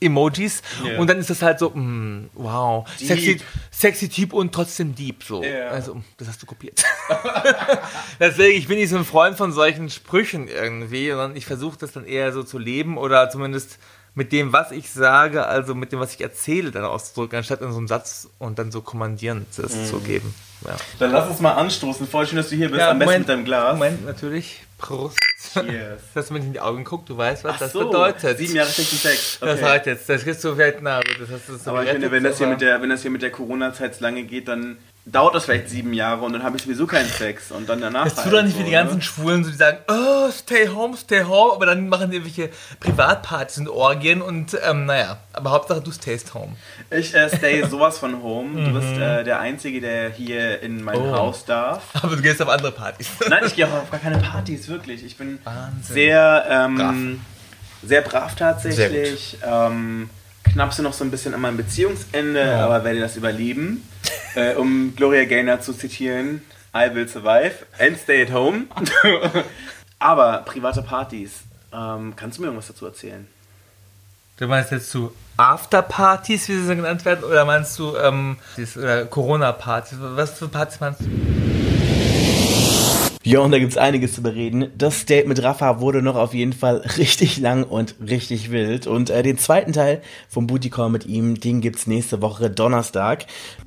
Emojis. 0.00 0.62
Ja. 0.84 0.98
Und 0.98 1.08
dann 1.10 1.18
ist 1.18 1.30
das 1.30 1.42
halt 1.42 1.58
so, 1.58 1.70
mm, 1.70 2.30
wow, 2.34 2.88
Deep. 3.00 3.08
sexy, 3.08 3.40
sexy 3.70 4.08
Typ 4.08 4.32
und 4.32 4.52
trotzdem 4.54 4.94
deep. 4.94 5.22
So. 5.24 5.42
Ja. 5.42 5.68
Also, 5.68 6.00
das 6.16 6.28
hast 6.28 6.42
du 6.42 6.46
kopiert. 6.46 6.82
Deswegen, 8.20 8.58
ich 8.58 8.68
bin 8.68 8.78
nicht 8.78 8.90
so 8.90 8.96
ein 8.96 9.04
Freund 9.04 9.36
von 9.36 9.52
solchen 9.52 9.90
Sprüchen 9.90 10.48
irgendwie, 10.48 11.08
sondern 11.10 11.36
ich 11.36 11.46
versuche 11.46 11.78
das 11.78 11.92
dann 11.92 12.04
eher 12.04 12.32
so 12.32 12.42
zu 12.42 12.58
leben 12.58 12.96
oder 12.98 13.30
zumindest 13.30 13.78
mit 14.14 14.32
dem, 14.32 14.52
was 14.52 14.72
ich 14.72 14.90
sage, 14.90 15.46
also 15.46 15.74
mit 15.76 15.92
dem, 15.92 16.00
was 16.00 16.14
ich 16.14 16.20
erzähle, 16.20 16.72
dann 16.72 16.84
auszudrücken, 16.84 17.38
anstatt 17.38 17.60
in 17.60 17.70
so 17.70 17.78
einem 17.78 17.86
Satz 17.86 18.28
und 18.38 18.58
dann 18.58 18.72
so 18.72 18.80
kommandierend 18.80 19.46
das 19.56 19.76
Mhm. 19.76 19.84
zu 19.84 20.00
geben. 20.00 20.34
Ja. 20.66 20.76
Dann 20.98 21.12
lass 21.12 21.28
uns 21.28 21.40
mal 21.40 21.52
anstoßen. 21.52 22.06
Voll 22.08 22.26
schön, 22.26 22.36
dass 22.36 22.48
du 22.48 22.56
hier 22.56 22.68
bist. 22.68 22.82
Am 22.82 22.98
besten 22.98 23.18
mit 23.20 23.28
deinem 23.28 23.44
Glas. 23.44 23.74
Moment, 23.74 24.04
natürlich. 24.04 24.62
Prost. 24.78 25.18
Cheers. 25.52 26.00
Dass 26.14 26.30
man 26.30 26.42
in 26.42 26.52
die 26.52 26.60
Augen 26.60 26.84
guckt, 26.84 27.08
du 27.08 27.16
weißt, 27.16 27.44
was 27.44 27.54
Ach 27.54 27.58
das 27.58 27.72
so, 27.72 27.86
bedeutet. 27.86 28.38
Sieben 28.38 28.54
Jahre 28.56 28.70
schlechten 28.70 28.96
Sex. 28.96 29.38
Das 29.40 29.56
Okay. 29.58 29.64
reicht 29.64 29.86
jetzt. 29.86 30.08
Das 30.08 30.22
kriegst 30.22 30.42
du 30.44 30.54
vielleicht 30.54 30.80
nah. 30.82 30.96
aber 30.98 31.08
Das 31.18 31.28
hast 31.30 31.48
du 31.48 31.56
so 31.56 31.70
Aber 31.70 31.84
ich 31.84 31.90
finde, 31.90 32.10
wenn 32.10 32.22
das, 32.24 32.38
hier 32.38 32.46
mit 32.46 32.60
der, 32.60 32.80
wenn 32.80 32.90
das 32.90 33.02
hier 33.02 33.10
mit 33.10 33.22
der 33.22 33.30
Corona-Zeit 33.30 33.94
so 33.96 34.02
lange 34.04 34.22
geht, 34.24 34.48
dann 34.48 34.78
dauert 35.10 35.34
das 35.34 35.44
vielleicht 35.44 35.68
sieben 35.68 35.92
Jahre 35.92 36.24
und 36.24 36.32
dann 36.32 36.42
habe 36.42 36.56
ich 36.56 36.62
sowieso 36.62 36.86
keinen 36.86 37.08
Sex. 37.08 37.50
Und 37.50 37.68
dann 37.68 37.80
danach. 37.80 38.08
Tut 38.08 38.16
halt 38.18 38.32
doch 38.32 38.42
nicht 38.42 38.54
so, 38.54 38.60
wie 38.60 38.64
die 38.64 38.70
ganzen 38.70 38.96
ne? 38.96 39.02
Schwulen, 39.02 39.44
so 39.44 39.50
die 39.50 39.56
sagen, 39.56 39.78
oh, 39.88 40.30
stay 40.30 40.68
home, 40.68 40.96
stay 40.96 41.24
home, 41.24 41.52
aber 41.54 41.66
dann 41.66 41.88
machen 41.88 42.10
die 42.10 42.16
irgendwelche 42.16 42.50
Privatpartys 42.80 43.58
und 43.58 43.68
Orgien 43.68 44.22
und 44.22 44.56
ähm, 44.68 44.86
naja, 44.86 45.18
aber 45.32 45.50
Hauptsache 45.50 45.80
du 45.80 45.90
stayst 45.92 46.34
home. 46.34 46.56
Ich 46.90 47.14
äh, 47.14 47.28
stay 47.34 47.64
sowas 47.70 47.98
von 47.98 48.22
home. 48.22 48.64
Du 48.66 48.72
bist 48.78 48.92
äh, 48.98 49.24
der 49.24 49.40
Einzige, 49.40 49.80
der 49.80 50.10
hier 50.10 50.60
in 50.62 50.82
mein 50.82 50.98
Mhm. 50.98 51.04
Oh. 51.04 51.16
Haus 51.16 51.44
darf. 51.44 51.82
Aber 52.02 52.16
du 52.16 52.22
gehst 52.22 52.42
auf 52.42 52.48
andere 52.48 52.72
Partys. 52.72 53.08
Nein, 53.28 53.44
ich 53.46 53.54
gehe 53.54 53.66
auch 53.66 53.72
auf 53.72 53.90
gar 53.90 54.00
keine 54.00 54.18
Partys, 54.18 54.68
wirklich. 54.68 55.04
Ich 55.04 55.16
bin 55.16 55.38
Wahnsinn. 55.44 55.94
sehr, 55.94 56.46
ähm, 56.50 56.76
Brav. 56.76 56.94
sehr 57.82 58.00
brav 58.02 58.34
tatsächlich. 58.34 59.38
Ähm, 59.46 60.10
knapse 60.52 60.82
noch 60.82 60.92
so 60.92 61.04
ein 61.04 61.10
bisschen 61.10 61.34
an 61.34 61.40
meinem 61.40 61.56
Beziehungsende, 61.56 62.40
Ja. 62.40 62.64
aber 62.64 62.84
werde 62.84 63.00
das 63.00 63.16
überleben. 63.16 63.82
äh, 64.34 64.54
um 64.54 64.94
Gloria 64.96 65.24
Gaynor 65.24 65.60
zu 65.60 65.72
zitieren, 65.72 66.42
I 66.74 66.94
will 66.94 67.08
survive 67.08 67.52
and 67.78 67.98
stay 67.98 68.22
at 68.22 68.32
home. 68.32 68.64
aber 69.98 70.38
private 70.44 70.82
Partys, 70.82 71.40
ähm, 71.72 72.14
kannst 72.16 72.38
du 72.38 72.42
mir 72.42 72.48
irgendwas 72.48 72.68
dazu 72.68 72.86
erzählen? 72.86 73.26
Du 74.38 74.46
meinst 74.46 74.70
jetzt 74.70 74.90
zu 74.90 75.12
Afterpartys, 75.36 76.48
wie 76.48 76.54
sie 76.54 76.66
so 76.66 76.76
genannt 76.76 77.04
werden, 77.04 77.24
oder 77.24 77.44
meinst 77.44 77.78
du 77.78 77.96
ähm, 77.96 78.36
oder 78.76 79.04
Corona-Partys? 79.06 79.98
Was 80.00 80.38
für 80.38 80.48
Partys 80.48 80.78
meinst 80.80 81.00
du? 81.00 81.06
Ja, 83.28 83.40
und 83.40 83.50
da 83.50 83.58
gibt's 83.58 83.76
einiges 83.76 84.14
zu 84.14 84.22
bereden. 84.22 84.70
Das 84.78 85.04
Date 85.04 85.28
mit 85.28 85.42
Rafa 85.42 85.82
wurde 85.82 86.00
noch 86.00 86.16
auf 86.16 86.32
jeden 86.32 86.54
Fall 86.54 86.76
richtig 86.96 87.36
lang 87.36 87.62
und 87.62 87.96
richtig 88.00 88.50
wild. 88.50 88.86
Und 88.86 89.10
äh, 89.10 89.22
den 89.22 89.36
zweiten 89.36 89.74
Teil 89.74 90.00
vom 90.30 90.46
Booty 90.46 90.70
Call 90.70 90.88
mit 90.88 91.04
ihm, 91.04 91.38
den 91.38 91.60
gibt's 91.60 91.86
nächste 91.86 92.22
Woche 92.22 92.48
Donnerstag. 92.48 93.26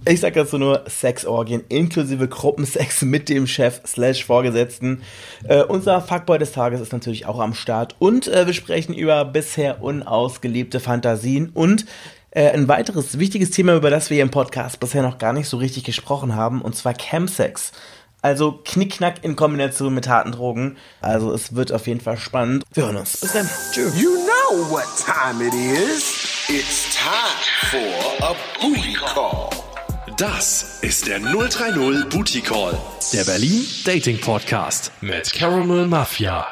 Ich 0.10 0.22
sag 0.22 0.34
dazu 0.34 0.58
nur 0.58 0.86
Sexorgien 0.90 1.64
inklusive 1.70 2.28
Gruppensex 2.28 3.02
mit 3.04 3.30
dem 3.30 3.46
Chef 3.46 3.82
slash 3.86 4.26
Vorgesetzten. 4.26 5.04
Äh, 5.48 5.62
unser 5.62 6.02
Fuckboy 6.02 6.40
des 6.40 6.54
Tages 6.54 6.82
ist 6.82 6.92
natürlich 6.92 7.28
auch 7.28 7.40
am 7.40 7.54
Start. 7.54 7.96
Und 8.00 8.28
äh, 8.30 8.48
wir 8.48 8.56
sprechen 8.56 8.96
über 8.96 9.26
bisher 9.26 9.84
unausgelebte 9.84 10.80
Fantasien 10.80 11.52
und 11.54 11.86
äh, 12.32 12.50
ein 12.50 12.68
weiteres 12.68 13.20
wichtiges 13.20 13.52
Thema, 13.52 13.76
über 13.76 13.92
das 13.92 14.10
wir 14.10 14.16
hier 14.16 14.24
im 14.24 14.32
Podcast 14.32 14.80
bisher 14.80 15.04
noch 15.04 15.20
gar 15.20 15.34
nicht 15.34 15.50
so 15.50 15.58
richtig 15.58 15.84
gesprochen 15.84 16.34
haben, 16.34 16.62
und 16.62 16.76
zwar 16.76 16.96
Chemsex. 16.96 17.74
Also 18.22 18.52
Knickknack 18.64 19.24
in 19.24 19.36
Kombination 19.36 19.94
mit 19.94 20.08
harten 20.08 20.32
Drogen. 20.32 20.78
Also 21.02 21.34
es 21.34 21.56
wird 21.56 21.72
auf 21.72 21.88
jeden 21.88 22.02
Fall 22.02 22.18
spannend. 22.18 22.64
Wir 22.74 22.86
hören 22.86 22.98
uns. 22.98 23.18
Bis 23.18 23.34
dann. 23.34 23.50
Tschüss. 23.74 24.00
You 24.00 24.12
know 24.12 24.70
what 24.70 24.86
time 25.04 25.46
it 25.46 25.54
is. 25.54 26.48
It's 26.48 26.96
time 26.96 27.72
for 27.72 28.28
a 28.28 28.36
booty 28.62 28.94
call. 28.94 29.50
Das 30.18 30.80
ist 30.82 31.08
der 31.08 31.20
030 31.20 32.10
Booty 32.10 32.42
Call, 32.42 32.78
der 33.12 33.24
Berlin 33.24 33.66
Dating 33.86 34.20
Podcast 34.20 34.92
mit 35.02 35.34
Caramel 35.34 35.88
Mafia. 35.88 36.46